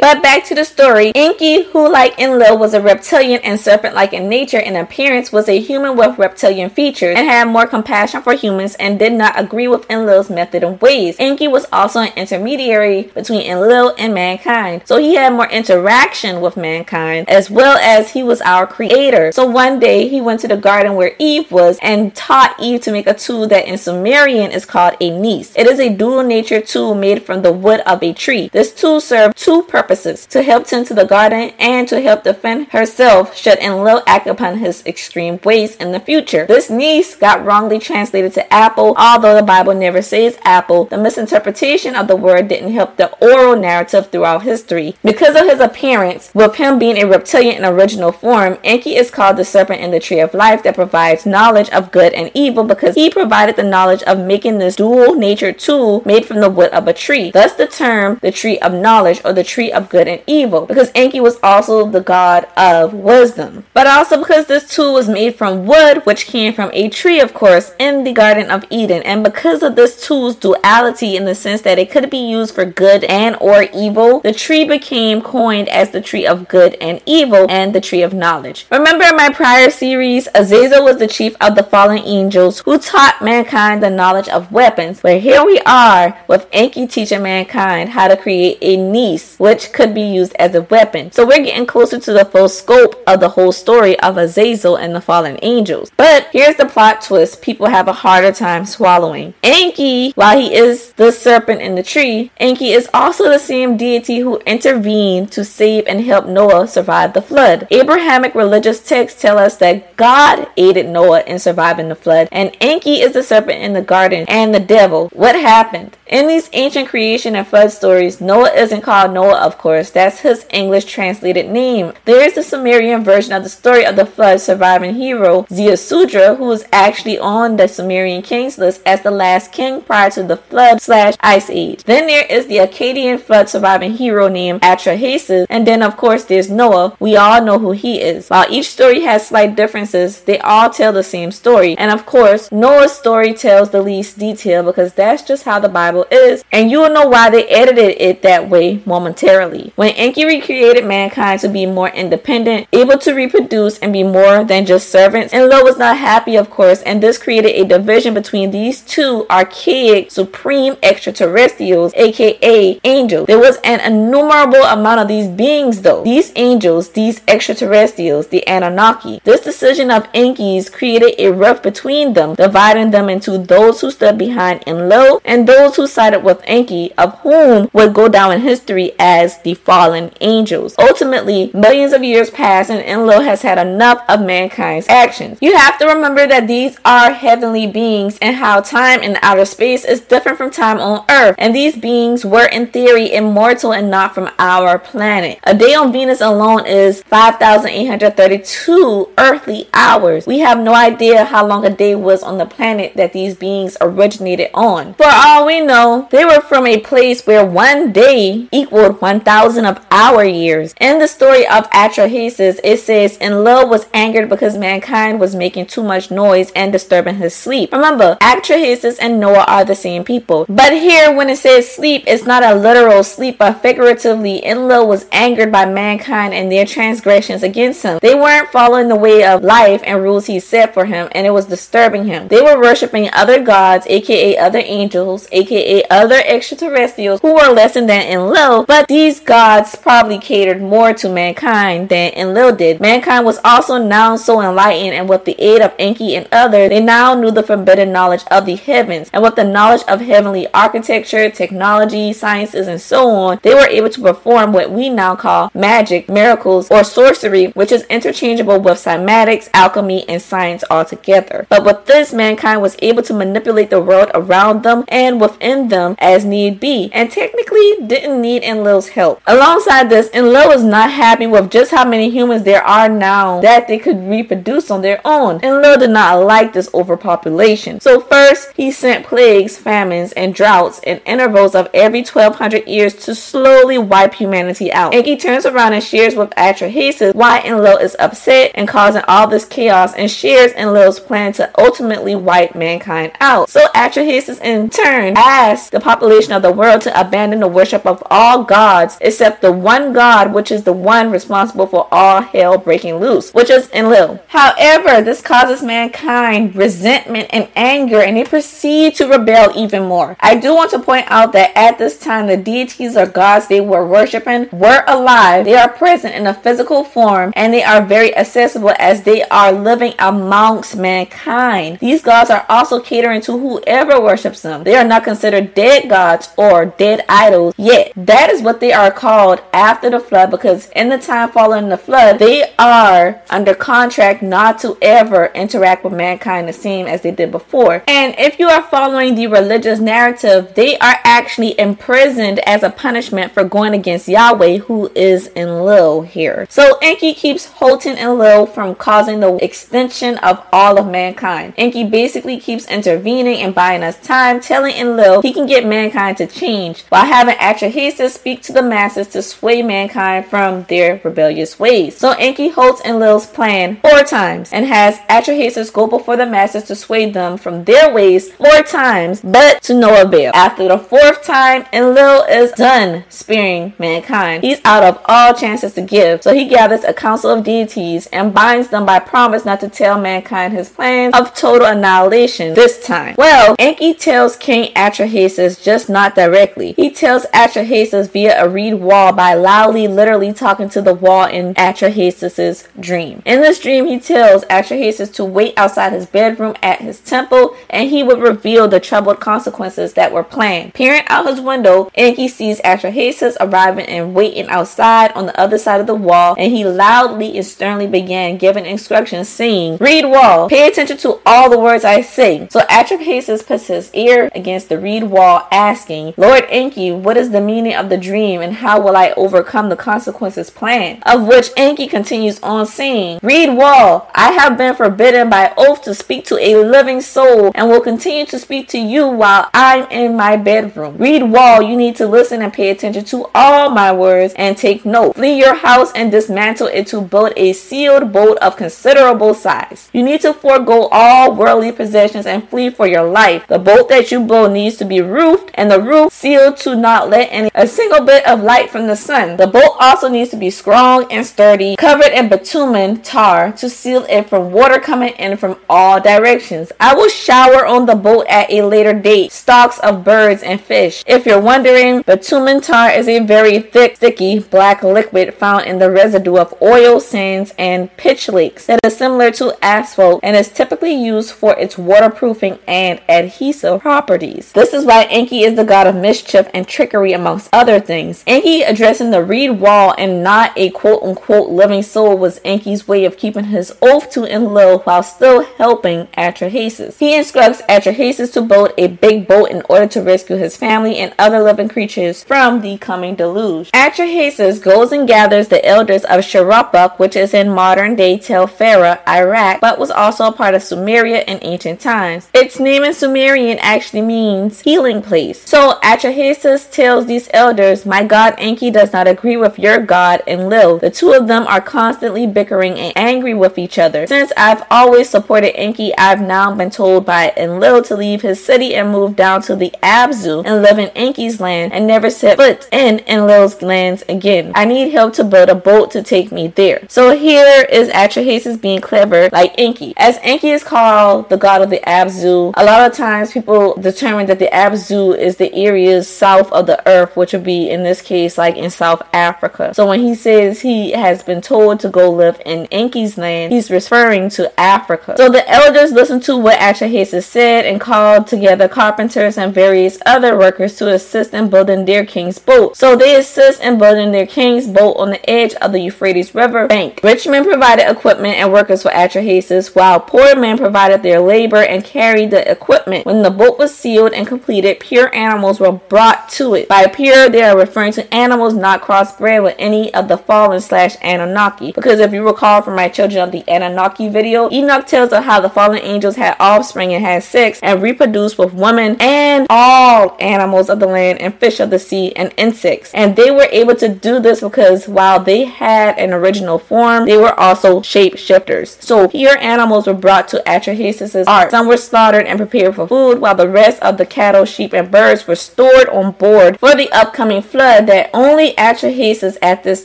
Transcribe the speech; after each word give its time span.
But 0.00 0.22
back 0.22 0.44
to 0.44 0.54
the 0.54 0.64
story, 0.64 1.10
Enki, 1.16 1.64
who 1.64 1.90
like 1.90 2.16
Enlil 2.20 2.56
was 2.56 2.72
a 2.72 2.80
reptilian 2.80 3.40
and 3.42 3.58
serpent-like 3.58 4.12
in 4.12 4.28
nature 4.28 4.60
and 4.60 4.76
appearance, 4.76 5.32
was 5.32 5.48
a 5.48 5.58
human 5.58 5.96
with 5.96 6.16
reptilian 6.18 6.70
features 6.70 7.16
and 7.18 7.26
had 7.26 7.48
more 7.48 7.66
compassion 7.66 8.22
for 8.22 8.34
humans 8.34 8.76
and 8.76 9.00
did 9.00 9.12
not 9.12 9.38
agree 9.38 9.66
with 9.66 9.90
Enlil's 9.90 10.30
method 10.30 10.62
and 10.62 10.80
ways. 10.80 11.16
Enki 11.18 11.48
was 11.48 11.66
also 11.72 11.98
an 11.98 12.12
intermediary 12.14 13.10
between 13.12 13.42
Enlil 13.42 13.92
and 13.98 14.14
mankind, 14.14 14.82
so 14.84 14.98
he 14.98 15.16
had 15.16 15.32
more 15.32 15.48
interaction 15.48 16.40
with 16.40 16.56
mankind 16.56 17.28
as 17.28 17.50
well 17.50 17.76
as 17.78 18.12
he 18.12 18.22
was 18.22 18.40
our 18.42 18.68
creator. 18.68 19.32
So 19.32 19.46
one 19.46 19.80
day 19.80 20.06
he 20.06 20.20
went 20.20 20.38
to 20.40 20.48
the 20.48 20.56
garden 20.56 20.94
where 20.94 21.16
Eve 21.18 21.50
was 21.50 21.76
and 21.82 22.14
taught 22.14 22.54
Eve 22.60 22.82
to 22.82 22.92
make 22.92 23.08
a 23.08 23.14
tool 23.14 23.48
that 23.48 23.66
in 23.66 23.76
Sumerian 23.76 24.52
is 24.52 24.64
called 24.64 24.94
a 25.00 25.10
nice. 25.10 25.52
It 25.56 25.66
is 25.66 25.80
a 25.80 25.92
dual 25.92 26.22
nature 26.22 26.60
tool 26.60 26.94
made 26.94 27.24
from 27.24 27.42
the 27.42 27.52
wood 27.52 27.80
of 27.80 28.00
a 28.00 28.12
tree. 28.12 28.48
This 28.52 28.72
tool 28.72 29.00
served 29.00 29.36
two 29.36 29.64
purposes 29.64 29.87
to 29.88 30.42
help 30.42 30.66
tend 30.66 30.86
to 30.86 30.94
the 30.94 31.04
garden 31.04 31.52
and 31.58 31.88
to 31.88 32.00
help 32.00 32.24
defend 32.24 32.68
herself 32.68 33.36
should 33.36 33.58
Enlil 33.58 34.02
act 34.06 34.26
upon 34.26 34.58
his 34.58 34.84
extreme 34.86 35.40
ways 35.44 35.76
in 35.76 35.92
the 35.92 36.00
future. 36.00 36.46
This 36.46 36.70
niece 36.70 37.16
got 37.16 37.44
wrongly 37.44 37.78
translated 37.78 38.34
to 38.34 38.52
apple, 38.52 38.94
although 38.98 39.34
the 39.34 39.42
Bible 39.42 39.74
never 39.74 40.02
says 40.02 40.38
apple. 40.44 40.84
The 40.84 40.98
misinterpretation 40.98 41.94
of 41.94 42.06
the 42.06 42.16
word 42.16 42.48
didn't 42.48 42.72
help 42.72 42.96
the 42.96 43.10
oral 43.18 43.56
narrative 43.56 44.10
throughout 44.10 44.42
history. 44.42 44.96
Because 45.02 45.36
of 45.36 45.46
his 45.46 45.60
appearance, 45.60 46.30
with 46.34 46.56
him 46.56 46.78
being 46.78 46.98
a 46.98 47.06
reptilian 47.06 47.56
in 47.56 47.64
original 47.64 48.12
form, 48.12 48.58
Enki 48.62 48.96
is 48.96 49.10
called 49.10 49.36
the 49.36 49.44
serpent 49.44 49.80
in 49.80 49.90
the 49.90 50.00
tree 50.00 50.20
of 50.20 50.34
life 50.34 50.62
that 50.62 50.74
provides 50.74 51.24
knowledge 51.24 51.70
of 51.70 51.92
good 51.92 52.12
and 52.12 52.30
evil 52.34 52.64
because 52.64 52.94
he 52.94 53.08
provided 53.10 53.56
the 53.56 53.62
knowledge 53.62 54.02
of 54.02 54.18
making 54.18 54.58
this 54.58 54.76
dual 54.76 55.14
nature 55.14 55.52
tool 55.52 56.02
made 56.04 56.26
from 56.26 56.40
the 56.40 56.50
wood 56.50 56.70
of 56.72 56.86
a 56.86 56.92
tree. 56.92 57.30
Thus 57.30 57.54
the 57.54 57.66
term 57.66 58.18
the 58.20 58.32
tree 58.32 58.58
of 58.58 58.72
knowledge 58.74 59.20
or 59.24 59.32
the 59.32 59.44
tree 59.44 59.72
of 59.72 59.77
good 59.80 60.08
and 60.08 60.22
evil 60.26 60.66
because 60.66 60.90
Enki 60.94 61.20
was 61.20 61.38
also 61.42 61.88
the 61.88 62.00
god 62.00 62.48
of 62.56 62.94
wisdom. 62.94 63.64
But 63.74 63.86
also 63.86 64.18
because 64.18 64.46
this 64.46 64.74
tool 64.74 64.94
was 64.94 65.08
made 65.08 65.36
from 65.36 65.66
wood 65.66 66.04
which 66.04 66.26
came 66.26 66.52
from 66.52 66.70
a 66.72 66.88
tree 66.88 67.20
of 67.20 67.34
course 67.34 67.72
in 67.78 68.04
the 68.04 68.12
Garden 68.12 68.50
of 68.50 68.64
Eden 68.70 69.02
and 69.02 69.22
because 69.22 69.62
of 69.62 69.76
this 69.76 70.06
tool's 70.06 70.36
duality 70.36 71.16
in 71.16 71.24
the 71.24 71.34
sense 71.34 71.62
that 71.62 71.78
it 71.78 71.90
could 71.90 72.10
be 72.10 72.18
used 72.28 72.54
for 72.54 72.64
good 72.64 73.04
and 73.04 73.36
or 73.40 73.64
evil, 73.74 74.20
the 74.20 74.32
tree 74.32 74.64
became 74.64 75.20
coined 75.20 75.68
as 75.68 75.90
the 75.90 76.00
tree 76.00 76.26
of 76.26 76.48
good 76.48 76.74
and 76.80 77.00
evil 77.06 77.46
and 77.50 77.74
the 77.74 77.80
tree 77.80 78.02
of 78.02 78.14
knowledge. 78.14 78.66
Remember 78.70 79.04
in 79.04 79.16
my 79.16 79.30
prior 79.30 79.70
series, 79.70 80.28
Azazel 80.34 80.84
was 80.84 80.98
the 80.98 81.06
chief 81.06 81.36
of 81.40 81.54
the 81.54 81.62
fallen 81.62 81.98
angels 81.98 82.60
who 82.60 82.78
taught 82.78 83.22
mankind 83.22 83.82
the 83.82 83.90
knowledge 83.90 84.28
of 84.28 84.52
weapons. 84.52 85.00
But 85.00 85.20
here 85.20 85.44
we 85.44 85.58
are 85.60 86.18
with 86.28 86.46
Enki 86.52 86.86
teaching 86.86 87.22
mankind 87.22 87.90
how 87.90 88.08
to 88.08 88.16
create 88.16 88.58
a 88.60 88.76
niece, 88.76 89.38
which 89.38 89.67
could 89.72 89.94
be 89.94 90.02
used 90.02 90.34
as 90.38 90.54
a 90.54 90.62
weapon. 90.62 91.12
So 91.12 91.26
we're 91.26 91.44
getting 91.44 91.66
closer 91.66 91.98
to 91.98 92.12
the 92.12 92.24
full 92.24 92.48
scope 92.48 93.02
of 93.06 93.20
the 93.20 93.30
whole 93.30 93.52
story 93.52 93.98
of 94.00 94.16
Azazel 94.16 94.76
and 94.76 94.94
the 94.94 95.00
fallen 95.00 95.38
angels. 95.42 95.90
But 95.96 96.28
here's 96.32 96.56
the 96.56 96.66
plot 96.66 97.02
twist 97.02 97.42
people 97.42 97.68
have 97.68 97.88
a 97.88 97.92
harder 97.92 98.32
time 98.32 98.66
swallowing. 98.66 99.34
Enki, 99.42 100.12
while 100.12 100.38
he 100.38 100.54
is 100.54 100.92
the 100.92 101.12
serpent 101.12 101.60
in 101.60 101.74
the 101.74 101.82
tree, 101.82 102.30
Enki 102.38 102.72
is 102.72 102.88
also 102.94 103.28
the 103.28 103.38
same 103.38 103.76
deity 103.76 104.20
who 104.20 104.38
intervened 104.40 105.32
to 105.32 105.44
save 105.44 105.86
and 105.86 106.04
help 106.04 106.26
Noah 106.26 106.68
survive 106.68 107.12
the 107.12 107.22
flood. 107.22 107.66
Abrahamic 107.70 108.34
religious 108.34 108.80
texts 108.80 109.20
tell 109.20 109.38
us 109.38 109.56
that 109.56 109.96
God 109.96 110.48
aided 110.56 110.88
Noah 110.88 111.22
in 111.22 111.38
surviving 111.38 111.88
the 111.88 111.94
flood, 111.94 112.28
and 112.32 112.56
Enki 112.60 113.00
is 113.00 113.12
the 113.12 113.22
serpent 113.22 113.62
in 113.62 113.72
the 113.72 113.82
garden 113.82 114.24
and 114.28 114.54
the 114.54 114.60
devil. 114.60 115.08
What 115.12 115.34
happened? 115.34 115.96
In 116.06 116.26
these 116.26 116.48
ancient 116.52 116.88
creation 116.88 117.36
and 117.36 117.46
flood 117.46 117.70
stories, 117.70 118.20
Noah 118.20 118.52
isn't 118.54 118.80
called 118.80 119.12
Noah, 119.12 119.38
of 119.38 119.57
course. 119.58 119.90
That's 119.90 120.20
his 120.20 120.46
English 120.50 120.86
translated 120.86 121.50
name. 121.50 121.92
There 122.04 122.24
is 122.24 122.34
the 122.34 122.42
Sumerian 122.42 123.04
version 123.04 123.32
of 123.32 123.42
the 123.42 123.48
story 123.48 123.84
of 123.84 123.96
the 123.96 124.06
flood 124.06 124.40
surviving 124.40 124.94
hero, 124.94 125.42
Ziusudra, 125.50 126.36
who 126.36 126.46
was 126.46 126.64
actually 126.72 127.18
on 127.18 127.56
the 127.56 127.68
Sumerian 127.68 128.22
kings 128.22 128.58
list 128.58 128.80
as 128.86 129.02
the 129.02 129.10
last 129.10 129.52
king 129.52 129.82
prior 129.82 130.10
to 130.10 130.22
the 130.22 130.36
flood 130.36 130.80
slash 130.80 131.14
ice 131.20 131.50
age. 131.50 131.84
Then 131.84 132.06
there 132.06 132.26
is 132.26 132.46
the 132.46 132.58
Akkadian 132.58 133.20
flood 133.20 133.48
surviving 133.48 133.94
hero 133.94 134.28
named 134.28 134.62
Atrahasis, 134.62 135.46
and 135.50 135.66
then 135.66 135.82
of 135.82 135.96
course 135.96 136.24
there's 136.24 136.50
Noah. 136.50 136.96
We 137.00 137.16
all 137.16 137.44
know 137.44 137.58
who 137.58 137.72
he 137.72 138.00
is. 138.00 138.28
While 138.28 138.46
each 138.50 138.70
story 138.70 139.00
has 139.00 139.26
slight 139.26 139.56
differences, 139.56 140.22
they 140.22 140.38
all 140.38 140.70
tell 140.70 140.92
the 140.92 141.02
same 141.02 141.32
story. 141.32 141.76
And 141.76 141.90
of 141.90 142.06
course, 142.06 142.50
Noah's 142.52 142.92
story 142.92 143.34
tells 143.34 143.70
the 143.70 143.82
least 143.82 144.18
detail 144.18 144.62
because 144.62 144.94
that's 144.94 145.22
just 145.22 145.44
how 145.44 145.58
the 145.58 145.68
Bible 145.68 146.06
is, 146.10 146.44
and 146.52 146.70
you 146.70 146.80
will 146.80 146.92
know 146.92 147.06
why 147.08 147.30
they 147.30 147.46
edited 147.48 147.96
it 148.00 148.22
that 148.22 148.48
way 148.48 148.82
momentarily. 148.84 149.47
When 149.76 149.90
Enki 149.90 150.24
recreated 150.24 150.84
mankind 150.84 151.40
to 151.40 151.48
be 151.48 151.66
more 151.66 151.88
independent, 151.88 152.68
able 152.72 152.98
to 152.98 153.14
reproduce 153.14 153.78
and 153.78 153.92
be 153.92 154.02
more 154.02 154.44
than 154.44 154.66
just 154.66 154.90
servants, 154.90 155.32
Enlil 155.32 155.64
was 155.64 155.78
not 155.78 155.96
happy, 155.96 156.36
of 156.36 156.50
course, 156.50 156.82
and 156.82 157.02
this 157.02 157.18
created 157.18 157.52
a 157.52 157.64
division 157.64 158.14
between 158.14 158.50
these 158.50 158.80
two 158.82 159.26
archaic 159.30 160.10
supreme 160.10 160.76
extraterrestrials, 160.82 161.92
aka 161.94 162.80
angels. 162.84 163.26
There 163.26 163.38
was 163.38 163.58
an 163.64 163.80
innumerable 163.80 164.62
amount 164.62 165.00
of 165.00 165.08
these 165.08 165.28
beings, 165.28 165.82
though. 165.82 166.02
These 166.04 166.32
angels, 166.36 166.90
these 166.90 167.20
extraterrestrials, 167.28 168.28
the 168.28 168.46
Anunnaki. 168.46 169.20
This 169.24 169.40
decision 169.40 169.90
of 169.90 170.08
Enki's 170.14 170.70
created 170.70 171.14
a 171.18 171.32
rift 171.32 171.62
between 171.62 172.12
them, 172.14 172.34
dividing 172.34 172.90
them 172.90 173.08
into 173.08 173.38
those 173.38 173.80
who 173.80 173.90
stood 173.90 174.18
behind 174.18 174.62
Enlil 174.66 175.20
and 175.24 175.48
those 175.48 175.76
who 175.76 175.86
sided 175.86 176.20
with 176.20 176.40
Enki, 176.44 176.92
of 176.98 177.18
whom 177.20 177.70
would 177.72 177.94
go 177.94 178.08
down 178.08 178.32
in 178.32 178.40
history 178.40 178.92
as 178.98 179.37
the 179.42 179.54
fallen 179.54 180.10
angels. 180.20 180.74
Ultimately, 180.78 181.50
millions 181.54 181.92
of 181.92 182.02
years 182.02 182.30
pass 182.30 182.70
and 182.70 182.80
Enlil 182.80 183.22
has 183.22 183.42
had 183.42 183.58
enough 183.58 184.02
of 184.08 184.20
mankind's 184.20 184.88
actions. 184.88 185.38
You 185.40 185.56
have 185.56 185.78
to 185.78 185.86
remember 185.86 186.26
that 186.26 186.48
these 186.48 186.78
are 186.84 187.12
heavenly 187.12 187.66
beings 187.66 188.18
and 188.20 188.36
how 188.36 188.60
time 188.60 189.00
in 189.00 189.18
outer 189.22 189.44
space 189.44 189.84
is 189.84 190.00
different 190.00 190.38
from 190.38 190.50
time 190.50 190.78
on 190.78 191.04
Earth, 191.08 191.34
and 191.38 191.54
these 191.54 191.76
beings 191.76 192.24
were 192.24 192.46
in 192.46 192.66
theory 192.68 193.12
immortal 193.12 193.72
and 193.72 193.90
not 193.90 194.14
from 194.14 194.30
our 194.38 194.78
planet. 194.78 195.38
A 195.44 195.54
day 195.54 195.74
on 195.74 195.92
Venus 195.92 196.20
alone 196.20 196.66
is 196.66 197.02
5,832 197.04 199.08
earthly 199.18 199.68
hours. 199.72 200.26
We 200.26 200.40
have 200.40 200.58
no 200.58 200.74
idea 200.74 201.24
how 201.24 201.46
long 201.46 201.64
a 201.64 201.70
day 201.70 201.94
was 201.94 202.22
on 202.22 202.38
the 202.38 202.46
planet 202.46 202.94
that 202.96 203.12
these 203.12 203.34
beings 203.34 203.76
originated 203.80 204.50
on. 204.54 204.94
For 204.94 205.06
all 205.06 205.46
we 205.46 205.60
know, 205.60 206.08
they 206.10 206.24
were 206.24 206.40
from 206.40 206.66
a 206.66 206.80
place 206.80 207.26
where 207.26 207.44
one 207.44 207.92
day 207.92 208.48
equaled 208.50 209.00
1,000 209.00 209.27
of 209.28 209.84
our 209.90 210.24
years. 210.24 210.74
In 210.80 210.98
the 210.98 211.06
story 211.06 211.46
of 211.46 211.68
Atrahasis, 211.70 212.60
it 212.64 212.80
says 212.80 213.18
Enlil 213.20 213.68
was 213.68 213.86
angered 213.92 214.30
because 214.30 214.56
mankind 214.56 215.20
was 215.20 215.34
making 215.34 215.66
too 215.66 215.82
much 215.82 216.10
noise 216.10 216.50
and 216.56 216.72
disturbing 216.72 217.16
his 217.16 217.34
sleep. 217.34 217.70
Remember, 217.72 218.16
Atrahasis 218.22 218.96
and 218.98 219.20
Noah 219.20 219.44
are 219.46 219.66
the 219.66 219.74
same 219.74 220.02
people. 220.02 220.46
But 220.48 220.72
here, 220.72 221.14
when 221.14 221.28
it 221.28 221.36
says 221.36 221.70
sleep, 221.70 222.04
it's 222.06 222.24
not 222.24 222.42
a 222.42 222.54
literal 222.54 223.04
sleep, 223.04 223.38
but 223.38 223.60
figuratively, 223.60 224.42
Enlil 224.44 224.88
was 224.88 225.04
angered 225.12 225.52
by 225.52 225.66
mankind 225.66 226.32
and 226.32 226.50
their 226.50 226.64
transgressions 226.64 227.42
against 227.42 227.82
him. 227.82 227.98
They 228.00 228.14
weren't 228.14 228.50
following 228.50 228.88
the 228.88 228.96
way 228.96 229.24
of 229.24 229.44
life 229.44 229.82
and 229.84 230.02
rules 230.02 230.26
he 230.26 230.40
set 230.40 230.72
for 230.72 230.86
him, 230.86 231.08
and 231.12 231.26
it 231.26 231.30
was 231.30 231.46
disturbing 231.46 232.06
him. 232.06 232.28
They 232.28 232.40
were 232.40 232.60
worshiping 232.60 233.10
other 233.12 233.42
gods, 233.42 233.86
aka 233.88 234.38
other 234.38 234.62
angels, 234.64 235.28
aka 235.32 235.84
other 235.90 236.22
extraterrestrials 236.24 237.20
who 237.20 237.34
were 237.34 237.52
less 237.52 237.74
than 237.74 237.90
Enlil, 237.90 238.64
but 238.64 238.88
these 238.88 239.07
gods 239.16 239.74
probably 239.74 240.18
catered 240.18 240.60
more 240.60 240.92
to 240.92 241.08
mankind 241.08 241.88
than 241.88 242.12
Enlil 242.12 242.54
did. 242.54 242.80
Mankind 242.80 243.24
was 243.24 243.40
also 243.42 243.78
now 243.78 244.16
so 244.16 244.42
enlightened, 244.42 244.92
and 244.92 245.08
with 245.08 245.24
the 245.24 245.40
aid 245.40 245.62
of 245.62 245.72
Enki 245.78 246.14
and 246.14 246.28
others, 246.30 246.68
they 246.68 246.80
now 246.80 247.14
knew 247.14 247.30
the 247.30 247.42
forbidden 247.42 247.90
knowledge 247.90 248.24
of 248.30 248.44
the 248.44 248.56
heavens, 248.56 249.08
and 249.12 249.22
with 249.22 249.36
the 249.36 249.44
knowledge 249.44 249.82
of 249.88 250.02
heavenly 250.02 250.46
architecture, 250.52 251.30
technology, 251.30 252.12
sciences, 252.12 252.68
and 252.68 252.80
so 252.80 253.08
on, 253.08 253.38
they 253.42 253.54
were 253.54 253.68
able 253.68 253.88
to 253.88 254.02
perform 254.02 254.52
what 254.52 254.70
we 254.70 254.90
now 254.90 255.16
call 255.16 255.50
magic, 255.54 256.08
miracles, 256.08 256.70
or 256.70 256.84
sorcery, 256.84 257.46
which 257.52 257.72
is 257.72 257.84
interchangeable 257.84 258.60
with 258.60 258.78
cymatics, 258.78 259.48
alchemy, 259.54 260.06
and 260.08 260.20
science 260.20 260.62
altogether. 260.70 261.46
But 261.48 261.64
with 261.64 261.86
this, 261.86 262.12
mankind 262.12 262.60
was 262.60 262.76
able 262.80 263.02
to 263.04 263.14
manipulate 263.14 263.70
the 263.70 263.80
world 263.80 264.10
around 264.12 264.62
them 264.62 264.84
and 264.88 265.20
within 265.20 265.68
them 265.68 265.96
as 265.98 266.24
need 266.24 266.60
be, 266.60 266.90
and 266.92 267.10
technically 267.10 267.76
didn't 267.86 268.20
need 268.20 268.42
Enlil's 268.42 268.88
help. 268.88 268.97
Alongside 268.98 269.88
this, 269.88 270.10
Enlil 270.12 270.50
is 270.50 270.64
not 270.64 270.90
happy 270.90 271.26
with 271.26 271.50
just 271.50 271.70
how 271.70 271.84
many 271.84 272.10
humans 272.10 272.42
there 272.42 272.64
are 272.64 272.88
now 272.88 273.40
that 273.40 273.68
they 273.68 273.78
could 273.78 274.08
reproduce 274.08 274.72
on 274.72 274.82
their 274.82 275.00
own. 275.04 275.40
Enlil 275.42 275.78
did 275.78 275.90
not 275.90 276.24
like 276.24 276.52
this 276.52 276.68
overpopulation. 276.74 277.78
So 277.78 278.00
first, 278.00 278.52
he 278.56 278.72
sent 278.72 279.06
plagues, 279.06 279.56
famines, 279.56 280.12
and 280.12 280.34
droughts 280.34 280.80
in 280.80 280.98
intervals 281.06 281.54
of 281.54 281.68
every 281.72 282.00
1200 282.00 282.66
years 282.66 282.94
to 283.04 283.14
slowly 283.14 283.78
wipe 283.78 284.14
humanity 284.14 284.72
out. 284.72 284.92
Enki 284.92 285.16
turns 285.16 285.46
around 285.46 285.74
and 285.74 285.84
shares 285.84 286.16
with 286.16 286.30
Atrahasis 286.30 287.14
why 287.14 287.40
Enlil 287.42 287.78
is 287.78 287.94
upset 288.00 288.50
and 288.56 288.66
causing 288.66 289.02
all 289.06 289.28
this 289.28 289.44
chaos 289.44 289.94
and 289.94 290.10
shares 290.10 290.52
Enlil's 290.54 290.98
plan 290.98 291.32
to 291.34 291.50
ultimately 291.56 292.16
wipe 292.16 292.56
mankind 292.56 293.12
out. 293.20 293.48
So 293.48 293.66
Atrahasis 293.76 294.40
in 294.40 294.70
turn 294.70 295.14
asks 295.16 295.70
the 295.70 295.78
population 295.78 296.32
of 296.32 296.42
the 296.42 296.52
world 296.52 296.80
to 296.82 297.00
abandon 297.00 297.40
the 297.40 297.48
worship 297.48 297.86
of 297.86 298.02
all 298.10 298.42
gods 298.42 298.87
gods 298.88 298.98
except 299.00 299.42
the 299.42 299.52
one 299.52 299.92
God, 299.92 300.32
which 300.32 300.50
is 300.50 300.64
the 300.64 300.72
one 300.72 301.10
responsible 301.10 301.66
for 301.66 301.88
all 301.92 302.22
hell 302.22 302.58
breaking 302.58 302.96
loose, 302.96 303.32
which 303.32 303.50
is 303.50 303.68
Enlil. 303.72 304.20
However, 304.28 305.02
this 305.02 305.20
causes 305.20 305.62
mankind 305.62 306.54
resentment 306.54 307.28
and 307.30 307.48
anger, 307.56 308.00
and 308.00 308.16
they 308.16 308.24
proceed 308.24 308.94
to 308.96 309.06
rebel 309.06 309.52
even 309.56 309.84
more. 309.86 310.16
I 310.20 310.36
do 310.36 310.54
want 310.54 310.70
to 310.72 310.78
point 310.78 311.06
out 311.08 311.32
that 311.32 311.56
at 311.56 311.78
this 311.78 311.98
time, 311.98 312.26
the 312.26 312.36
deities 312.36 312.96
or 312.96 313.06
gods 313.06 313.48
they 313.48 313.60
were 313.60 313.86
worshiping 313.86 314.48
were 314.52 314.84
alive. 314.86 315.44
They 315.44 315.56
are 315.56 315.68
present 315.68 316.14
in 316.14 316.26
a 316.26 316.34
physical 316.34 316.84
form, 316.84 317.32
and 317.36 317.52
they 317.52 317.62
are 317.62 317.84
very 317.84 318.16
accessible 318.16 318.74
as 318.78 319.02
they 319.02 319.22
are 319.24 319.52
living 319.52 319.94
amongst 319.98 320.76
mankind. 320.76 321.78
These 321.78 322.02
gods 322.02 322.30
are 322.30 322.46
also 322.48 322.80
catering 322.80 323.20
to 323.22 323.38
whoever 323.38 324.00
worships 324.00 324.42
them. 324.42 324.64
They 324.64 324.76
are 324.76 324.84
not 324.84 325.04
considered 325.04 325.54
dead 325.54 325.88
gods 325.88 326.30
or 326.36 326.66
dead 326.66 327.04
idols 327.08 327.54
yet. 327.56 327.92
That 327.96 328.30
is 328.30 328.42
what 328.42 328.60
they 328.60 328.72
are 328.72 328.77
called 328.86 329.40
after 329.52 329.90
the 329.90 330.00
flood 330.00 330.30
because 330.30 330.70
in 330.70 330.88
the 330.88 330.98
time 330.98 331.30
following 331.30 331.68
the 331.68 331.76
flood, 331.76 332.18
they 332.18 332.54
are 332.58 333.20
under 333.30 333.54
contract 333.54 334.22
not 334.22 334.58
to 334.60 334.78
ever 334.80 335.26
interact 335.34 335.84
with 335.84 335.92
mankind 335.92 336.48
the 336.48 336.52
same 336.52 336.86
as 336.86 337.02
they 337.02 337.10
did 337.10 337.30
before. 337.30 337.82
And 337.88 338.14
if 338.16 338.38
you 338.38 338.48
are 338.48 338.62
following 338.62 339.14
the 339.14 339.26
religious 339.26 339.80
narrative, 339.80 340.54
they 340.54 340.78
are 340.78 340.96
actually 341.04 341.58
imprisoned 341.58 342.38
as 342.40 342.62
a 342.62 342.70
punishment 342.70 343.32
for 343.32 343.44
going 343.44 343.74
against 343.74 344.08
Yahweh, 344.08 344.58
who 344.58 344.90
is 344.94 345.26
in 345.28 345.48
Enlil 345.48 346.02
here. 346.02 346.46
So 346.48 346.78
Enki 346.82 347.14
keeps 347.14 347.46
Houghton 347.46 347.96
Enlil 347.96 348.46
from 348.46 348.74
causing 348.74 349.20
the 349.20 349.36
extinction 349.42 350.18
of 350.18 350.44
all 350.52 350.78
of 350.78 350.86
mankind. 350.86 351.54
Enki 351.56 351.84
basically 351.84 352.38
keeps 352.38 352.66
intervening 352.66 353.40
and 353.40 353.54
buying 353.54 353.82
us 353.82 354.00
time, 354.00 354.40
telling 354.40 354.74
Enlil 354.74 355.22
he 355.22 355.32
can 355.32 355.46
get 355.46 355.66
mankind 355.66 356.16
to 356.18 356.26
change 356.26 356.82
while 356.88 357.06
having 357.06 357.36
Atrahasis 357.36 358.10
speak 358.10 358.42
to 358.42 358.52
the 358.52 358.62
masses 358.68 359.08
to 359.08 359.22
sway 359.22 359.62
mankind 359.62 360.26
from 360.26 360.64
their 360.64 361.00
rebellious 361.04 361.58
ways. 361.58 361.96
So 361.96 362.12
Enki 362.12 362.48
holds 362.48 362.80
Enlil's 362.84 363.26
plan 363.26 363.76
four 363.76 364.02
times 364.02 364.52
and 364.52 364.66
has 364.66 364.98
Atrahasis 365.10 365.72
go 365.72 365.86
before 365.86 366.16
the 366.16 366.26
masses 366.26 366.64
to 366.64 366.74
sway 366.74 367.10
them 367.10 367.36
from 367.36 367.64
their 367.64 367.92
ways 367.92 368.32
four 368.32 368.62
times, 368.62 369.20
but 369.20 369.62
to 369.62 369.74
no 369.74 370.02
avail. 370.02 370.32
After 370.34 370.68
the 370.68 370.78
fourth 370.78 371.24
time, 371.24 371.66
Enlil 371.72 372.24
is 372.28 372.52
done 372.52 373.04
spearing 373.08 373.72
mankind. 373.78 374.42
He's 374.42 374.60
out 374.64 374.82
of 374.82 375.00
all 375.06 375.34
chances 375.34 375.74
to 375.74 375.82
give, 375.82 376.22
so 376.22 376.34
he 376.34 376.46
gathers 376.46 376.84
a 376.84 376.92
council 376.92 377.30
of 377.30 377.44
deities 377.44 378.06
and 378.08 378.34
binds 378.34 378.68
them 378.68 378.86
by 378.86 378.98
promise 378.98 379.44
not 379.44 379.60
to 379.60 379.68
tell 379.68 380.00
mankind 380.00 380.52
his 380.52 380.68
plans 380.68 381.14
of 381.14 381.34
total 381.34 381.66
annihilation 381.66 382.54
this 382.54 382.84
time. 382.84 383.14
Well, 383.18 383.54
Enki 383.58 383.94
tells 383.94 384.36
King 384.36 384.72
Atrahasis 384.74 385.62
just 385.62 385.88
not 385.88 386.14
directly. 386.14 386.72
He 386.72 386.90
tells 386.90 387.26
Atrahasis 387.26 388.10
via 388.10 388.44
a 388.44 388.48
reed 388.58 388.74
wall 388.74 389.12
by 389.12 389.34
loudly, 389.34 389.86
literally 389.86 390.32
talking 390.32 390.68
to 390.68 390.82
the 390.82 390.92
wall 390.92 391.28
in 391.28 391.54
Atrahasis' 391.54 392.66
dream. 392.80 393.22
In 393.24 393.40
this 393.40 393.60
dream, 393.60 393.86
he 393.86 394.00
tells 394.00 394.44
Atrahasis 394.46 395.14
to 395.14 395.24
wait 395.24 395.54
outside 395.56 395.92
his 395.92 396.06
bedroom 396.06 396.56
at 396.60 396.80
his 396.80 396.98
temple 396.98 397.54
and 397.70 397.88
he 397.88 398.02
would 398.02 398.20
reveal 398.20 398.66
the 398.66 398.80
troubled 398.80 399.20
consequences 399.20 399.94
that 399.94 400.12
were 400.12 400.24
planned. 400.24 400.74
Peering 400.74 401.04
out 401.06 401.28
his 401.28 401.40
window, 401.40 401.88
Enki 401.94 402.26
sees 402.26 402.60
Atrahasis 402.62 403.36
arriving 403.40 403.86
and 403.86 404.12
waiting 404.12 404.48
outside 404.48 405.12
on 405.12 405.26
the 405.26 405.40
other 405.40 405.56
side 405.56 405.80
of 405.80 405.86
the 405.86 405.94
wall 405.94 406.34
and 406.36 406.52
he 406.52 406.64
loudly 406.64 407.36
and 407.36 407.46
sternly 407.46 407.86
began 407.86 408.38
giving 408.38 408.66
instructions 408.66 409.28
saying, 409.28 409.76
Reed 409.76 410.04
wall, 410.04 410.48
pay 410.48 410.66
attention 410.66 410.96
to 410.98 411.20
all 411.24 411.48
the 411.48 411.60
words 411.60 411.84
I 411.84 412.00
say. 412.00 412.48
So 412.50 412.62
Atrahasis 412.62 413.46
puts 413.46 413.68
his 413.68 413.94
ear 413.94 414.32
against 414.34 414.68
the 414.68 414.80
reed 414.80 415.04
wall 415.04 415.46
asking, 415.52 416.14
Lord 416.16 416.44
Enki, 416.48 416.90
what 416.90 417.16
is 417.16 417.30
the 417.30 417.40
meaning 417.40 417.74
of 417.74 417.88
the 417.88 417.96
dream 417.96 418.47
and 418.48 418.56
how 418.56 418.80
will 418.80 418.96
I 418.96 419.10
overcome 419.10 419.68
the 419.68 419.76
consequences 419.76 420.48
planned? 420.48 421.02
Of 421.04 421.26
which 421.26 421.50
Enki 421.54 421.86
continues 421.86 422.40
on 422.40 422.64
saying, 422.64 423.20
Reed 423.22 423.54
wall, 423.54 424.10
I 424.14 424.32
have 424.32 424.56
been 424.56 424.74
forbidden 424.74 425.28
by 425.28 425.52
oath 425.58 425.82
to 425.82 425.94
speak 425.94 426.24
to 426.26 426.38
a 426.38 426.64
living 426.64 427.02
soul 427.02 427.52
and 427.54 427.68
will 427.68 427.82
continue 427.82 428.24
to 428.24 428.38
speak 428.38 428.68
to 428.68 428.78
you 428.78 429.06
while 429.06 429.50
I'm 429.52 429.84
in 429.90 430.16
my 430.16 430.36
bedroom. 430.36 430.96
Reed 430.96 431.24
wall, 431.24 431.60
you 431.60 431.76
need 431.76 431.96
to 431.96 432.06
listen 432.06 432.40
and 432.40 432.50
pay 432.50 432.70
attention 432.70 433.04
to 433.04 433.26
all 433.34 433.68
my 433.68 433.92
words 433.92 434.32
and 434.38 434.56
take 434.56 434.86
note. 434.86 435.16
Flee 435.16 435.38
your 435.38 435.54
house 435.54 435.92
and 435.92 436.10
dismantle 436.10 436.68
it 436.68 436.86
to 436.86 437.02
build 437.02 437.34
a 437.36 437.52
sealed 437.52 438.14
boat 438.14 438.38
of 438.38 438.56
considerable 438.56 439.34
size. 439.34 439.90
You 439.92 440.02
need 440.02 440.22
to 440.22 440.32
forego 440.32 440.88
all 440.90 441.34
worldly 441.34 441.72
possessions 441.72 442.24
and 442.24 442.48
flee 442.48 442.70
for 442.70 442.86
your 442.86 443.04
life. 443.04 443.46
The 443.46 443.58
boat 443.58 443.90
that 443.90 444.10
you 444.10 444.24
build 444.24 444.52
needs 444.52 444.78
to 444.78 444.86
be 444.86 445.02
roofed 445.02 445.50
and 445.52 445.70
the 445.70 445.82
roof 445.82 446.14
sealed 446.14 446.56
to 446.58 446.74
not 446.74 447.10
let 447.10 447.28
any 447.30 447.50
a 447.54 447.66
single 447.66 448.06
bit 448.06 448.26
of 448.26 448.37
light 448.42 448.70
from 448.70 448.86
the 448.86 448.96
sun. 448.96 449.36
The 449.36 449.46
boat 449.46 449.76
also 449.80 450.08
needs 450.08 450.30
to 450.30 450.36
be 450.36 450.50
strong 450.50 451.10
and 451.10 451.24
sturdy, 451.26 451.76
covered 451.76 452.12
in 452.12 452.28
bitumen 452.28 453.02
tar 453.02 453.52
to 453.52 453.68
seal 453.68 454.04
it 454.08 454.28
from 454.28 454.52
water 454.52 454.80
coming 454.80 455.14
in 455.14 455.36
from 455.36 455.56
all 455.68 456.00
directions. 456.00 456.72
I 456.80 456.94
will 456.94 457.08
shower 457.08 457.66
on 457.66 457.86
the 457.86 457.94
boat 457.94 458.26
at 458.28 458.50
a 458.50 458.62
later 458.62 458.92
date 458.92 459.32
stalks 459.32 459.78
of 459.80 460.04
birds 460.04 460.42
and 460.42 460.60
fish. 460.60 461.04
If 461.06 461.26
you're 461.26 461.40
wondering, 461.40 462.02
bitumen 462.02 462.60
tar 462.60 462.90
is 462.90 463.08
a 463.08 463.20
very 463.20 463.60
thick, 463.60 463.96
sticky 463.96 464.40
black 464.40 464.82
liquid 464.82 465.34
found 465.34 465.66
in 465.66 465.78
the 465.78 465.90
residue 465.90 466.36
of 466.36 466.54
oil, 466.62 467.00
sands, 467.00 467.54
and 467.58 467.94
pitch 467.96 468.28
lakes 468.28 468.66
that 468.66 468.80
is 468.84 468.96
similar 468.96 469.30
to 469.32 469.56
asphalt 469.62 470.20
and 470.22 470.36
is 470.36 470.48
typically 470.48 470.94
used 470.94 471.32
for 471.32 471.58
its 471.58 471.78
waterproofing 471.78 472.58
and 472.66 473.00
adhesive 473.08 473.80
properties. 473.80 474.52
This 474.52 474.72
is 474.72 474.84
why 474.84 475.04
Enki 475.04 475.42
is 475.42 475.56
the 475.56 475.64
god 475.64 475.86
of 475.86 475.96
mischief 475.96 476.48
and 476.54 476.66
trickery 476.66 477.12
amongst 477.12 477.48
other 477.52 477.80
things. 477.80 478.17
Enki 478.26 478.62
addressing 478.62 479.10
the 479.10 479.22
reed 479.22 479.60
wall 479.60 479.94
and 479.98 480.22
not 480.22 480.52
a 480.56 480.70
quote 480.70 481.02
unquote 481.02 481.50
living 481.50 481.82
soul 481.82 482.16
was 482.16 482.40
Enki's 482.44 482.88
way 482.88 483.04
of 483.04 483.16
keeping 483.16 483.44
his 483.44 483.76
oath 483.82 484.10
to 484.10 484.24
Enlil 484.24 484.80
while 484.80 485.02
still 485.02 485.44
helping 485.56 486.06
Atrahasis. 486.16 486.98
He 486.98 487.14
instructs 487.16 487.62
Atrahasis 487.62 488.32
to 488.34 488.42
build 488.42 488.72
a 488.78 488.88
big 488.88 489.26
boat 489.28 489.50
in 489.50 489.62
order 489.68 489.86
to 489.88 490.02
rescue 490.02 490.36
his 490.36 490.56
family 490.56 490.96
and 490.96 491.14
other 491.18 491.40
living 491.40 491.68
creatures 491.68 492.24
from 492.24 492.60
the 492.60 492.78
coming 492.78 493.14
deluge. 493.14 493.70
Atrahasis 493.72 494.62
goes 494.62 494.92
and 494.92 495.08
gathers 495.08 495.48
the 495.48 495.64
elders 495.64 496.04
of 496.04 496.20
Shuruppak, 496.20 496.98
which 496.98 497.16
is 497.16 497.34
in 497.34 497.50
modern 497.50 497.96
day 497.96 498.18
Tel 498.18 498.46
Farah, 498.46 499.00
Iraq, 499.08 499.60
but 499.60 499.78
was 499.78 499.90
also 499.90 500.26
a 500.26 500.32
part 500.32 500.54
of 500.54 500.62
Sumeria 500.62 501.24
in 501.26 501.38
ancient 501.42 501.80
times. 501.80 502.28
Its 502.34 502.58
name 502.58 502.84
in 502.84 502.94
Sumerian 502.94 503.58
actually 503.58 504.02
means 504.02 504.60
healing 504.60 505.02
place. 505.02 505.44
So 505.48 505.78
Atrahasis 505.82 506.70
tells 506.70 507.06
these 507.06 507.28
elders, 507.32 507.86
My 507.86 508.04
god 508.08 508.34
Enki 508.38 508.70
does 508.70 508.92
not 508.92 509.06
agree 509.06 509.36
with 509.36 509.58
your 509.58 509.78
god 509.78 510.22
Enlil. 510.26 510.78
The 510.78 510.90
two 510.90 511.12
of 511.12 511.28
them 511.28 511.46
are 511.46 511.60
constantly 511.60 512.26
bickering 512.26 512.78
and 512.78 512.92
angry 512.96 513.34
with 513.34 513.58
each 513.58 513.78
other. 513.78 514.06
Since 514.06 514.32
I've 514.36 514.64
always 514.70 515.08
supported 515.08 515.56
Enki, 515.56 515.96
I've 515.96 516.20
now 516.20 516.54
been 516.54 516.70
told 516.70 517.04
by 517.04 517.32
Enlil 517.36 517.82
to 517.84 517.96
leave 517.96 518.22
his 518.22 518.44
city 518.44 518.74
and 518.74 518.90
move 518.90 519.14
down 519.14 519.42
to 519.42 519.54
the 519.54 519.72
Abzu 519.82 520.44
and 520.44 520.62
live 520.62 520.78
in 520.78 520.88
Enki's 520.90 521.40
land 521.40 521.72
and 521.72 521.86
never 521.86 522.10
set 522.10 522.36
foot 522.36 522.68
in 522.72 523.00
Enlil's 523.00 523.62
lands 523.62 524.02
again. 524.08 524.52
I 524.54 524.64
need 524.64 524.92
help 524.92 525.14
to 525.14 525.24
build 525.24 525.48
a 525.48 525.54
boat 525.54 525.90
to 525.92 526.02
take 526.02 526.32
me 526.32 526.48
there. 526.48 526.86
So 526.88 527.16
here 527.16 527.66
is 527.70 527.88
Atrahasis 527.90 528.60
being 528.60 528.80
clever 528.80 529.28
like 529.32 529.54
Enki. 529.58 529.92
As 529.96 530.18
Enki 530.22 530.50
is 530.50 530.64
called 530.64 531.28
the 531.28 531.36
god 531.36 531.62
of 531.62 531.70
the 531.70 531.80
Abzu, 531.80 532.52
a 532.56 532.64
lot 532.64 532.90
of 532.90 532.96
times 532.96 533.32
people 533.32 533.74
determine 533.76 534.26
that 534.26 534.38
the 534.38 534.48
Abzu 534.52 535.16
is 535.16 535.36
the 535.36 535.52
areas 535.54 536.08
south 536.08 536.50
of 536.52 536.66
the 536.66 536.86
earth, 536.88 537.16
which 537.16 537.32
would 537.32 537.44
be 537.44 537.68
in 537.68 537.82
this 537.82 537.97
case 538.02 538.38
like 538.38 538.56
in 538.56 538.70
South 538.70 539.02
Africa. 539.12 539.74
So 539.74 539.86
when 539.86 540.00
he 540.00 540.14
says 540.14 540.60
he 540.60 540.92
has 540.92 541.22
been 541.22 541.40
told 541.40 541.80
to 541.80 541.88
go 541.88 542.10
live 542.10 542.40
in 542.44 542.66
Enki's 542.66 543.18
land, 543.18 543.52
he's 543.52 543.70
referring 543.70 544.30
to 544.30 544.58
Africa. 544.58 545.14
So 545.16 545.28
the 545.28 545.48
elders 545.48 545.92
listened 545.92 546.22
to 546.24 546.36
what 546.36 546.58
Atrahasis 546.58 547.24
said 547.24 547.64
and 547.64 547.80
called 547.80 548.26
together 548.26 548.68
carpenters 548.68 549.38
and 549.38 549.54
various 549.54 549.98
other 550.06 550.36
workers 550.36 550.76
to 550.76 550.92
assist 550.92 551.34
in 551.34 551.50
building 551.50 551.84
their 551.84 552.04
king's 552.04 552.38
boat. 552.38 552.76
So 552.76 552.96
they 552.96 553.16
assist 553.16 553.62
in 553.62 553.78
building 553.78 554.12
their 554.12 554.26
king's 554.26 554.66
boat 554.66 554.96
on 554.96 555.10
the 555.10 555.30
edge 555.30 555.54
of 555.54 555.72
the 555.72 555.80
Euphrates 555.80 556.34
River 556.34 556.66
bank. 556.66 557.00
Rich 557.02 557.26
men 557.26 557.44
provided 557.44 557.90
equipment 557.90 558.36
and 558.36 558.52
workers 558.52 558.82
for 558.82 558.90
Atrahasis, 558.90 559.74
while 559.74 560.00
poor 560.00 560.36
men 560.36 560.58
provided 560.58 561.02
their 561.02 561.20
labor 561.20 561.62
and 561.62 561.84
carried 561.84 562.30
the 562.30 562.50
equipment. 562.50 563.06
When 563.06 563.22
the 563.22 563.30
boat 563.30 563.58
was 563.58 563.74
sealed 563.74 564.12
and 564.12 564.26
completed, 564.26 564.80
pure 564.80 565.14
animals 565.14 565.60
were 565.60 565.72
brought 565.72 566.28
to 566.30 566.54
it. 566.54 566.68
By 566.68 566.86
pure, 566.86 567.28
they 567.28 567.42
are 567.42 567.58
referring 567.58 567.87
to 567.92 568.14
animals 568.14 568.54
not 568.54 568.82
crossbred 568.82 569.42
with 569.42 569.56
any 569.58 569.92
of 569.94 570.08
the 570.08 570.18
fallen 570.18 570.60
slash 570.60 570.96
Anunnaki. 571.02 571.72
Because 571.72 572.00
if 572.00 572.12
you 572.12 572.26
recall 572.26 572.62
from 572.62 572.76
my 572.76 572.88
Children 572.88 573.22
of 573.22 573.32
the 573.32 573.44
Anunnaki 573.48 574.08
video, 574.08 574.50
Enoch 574.50 574.86
tells 574.86 575.12
of 575.12 575.24
how 575.24 575.40
the 575.40 575.48
fallen 575.48 575.78
angels 575.82 576.16
had 576.16 576.36
offspring 576.40 576.94
and 576.94 577.04
had 577.04 577.22
sex 577.22 577.60
and 577.62 577.82
reproduced 577.82 578.38
with 578.38 578.52
women 578.52 578.96
and 579.00 579.46
all 579.50 580.16
animals 580.20 580.70
of 580.70 580.80
the 580.80 580.86
land 580.86 581.20
and 581.20 581.34
fish 581.34 581.60
of 581.60 581.70
the 581.70 581.78
sea 581.78 582.12
and 582.16 582.32
insects. 582.36 582.92
And 582.94 583.16
they 583.16 583.30
were 583.30 583.48
able 583.50 583.74
to 583.76 583.88
do 583.88 584.20
this 584.20 584.40
because 584.40 584.88
while 584.88 585.22
they 585.22 585.44
had 585.44 585.98
an 585.98 586.12
original 586.12 586.58
form, 586.58 587.06
they 587.06 587.16
were 587.16 587.38
also 587.38 587.80
shapeshifters. 587.80 588.80
So 588.82 589.08
here 589.08 589.36
animals 589.40 589.86
were 589.86 589.94
brought 589.94 590.28
to 590.28 590.42
Atrahasis' 590.46 591.26
ark. 591.26 591.50
Some 591.50 591.68
were 591.68 591.76
slaughtered 591.76 592.26
and 592.26 592.38
prepared 592.38 592.74
for 592.74 592.86
food, 592.86 593.20
while 593.20 593.34
the 593.34 593.48
rest 593.48 593.82
of 593.82 593.96
the 593.98 594.06
cattle, 594.06 594.44
sheep, 594.44 594.72
and 594.72 594.90
birds 594.90 595.26
were 595.26 595.36
stored 595.36 595.88
on 595.88 596.12
board 596.12 596.58
for 596.58 596.74
the 596.74 596.90
upcoming 596.92 597.42
flood 597.42 597.77
that 597.86 598.10
only 598.12 598.52
Atrahasis 598.54 599.36
at 599.42 599.64
this 599.64 599.84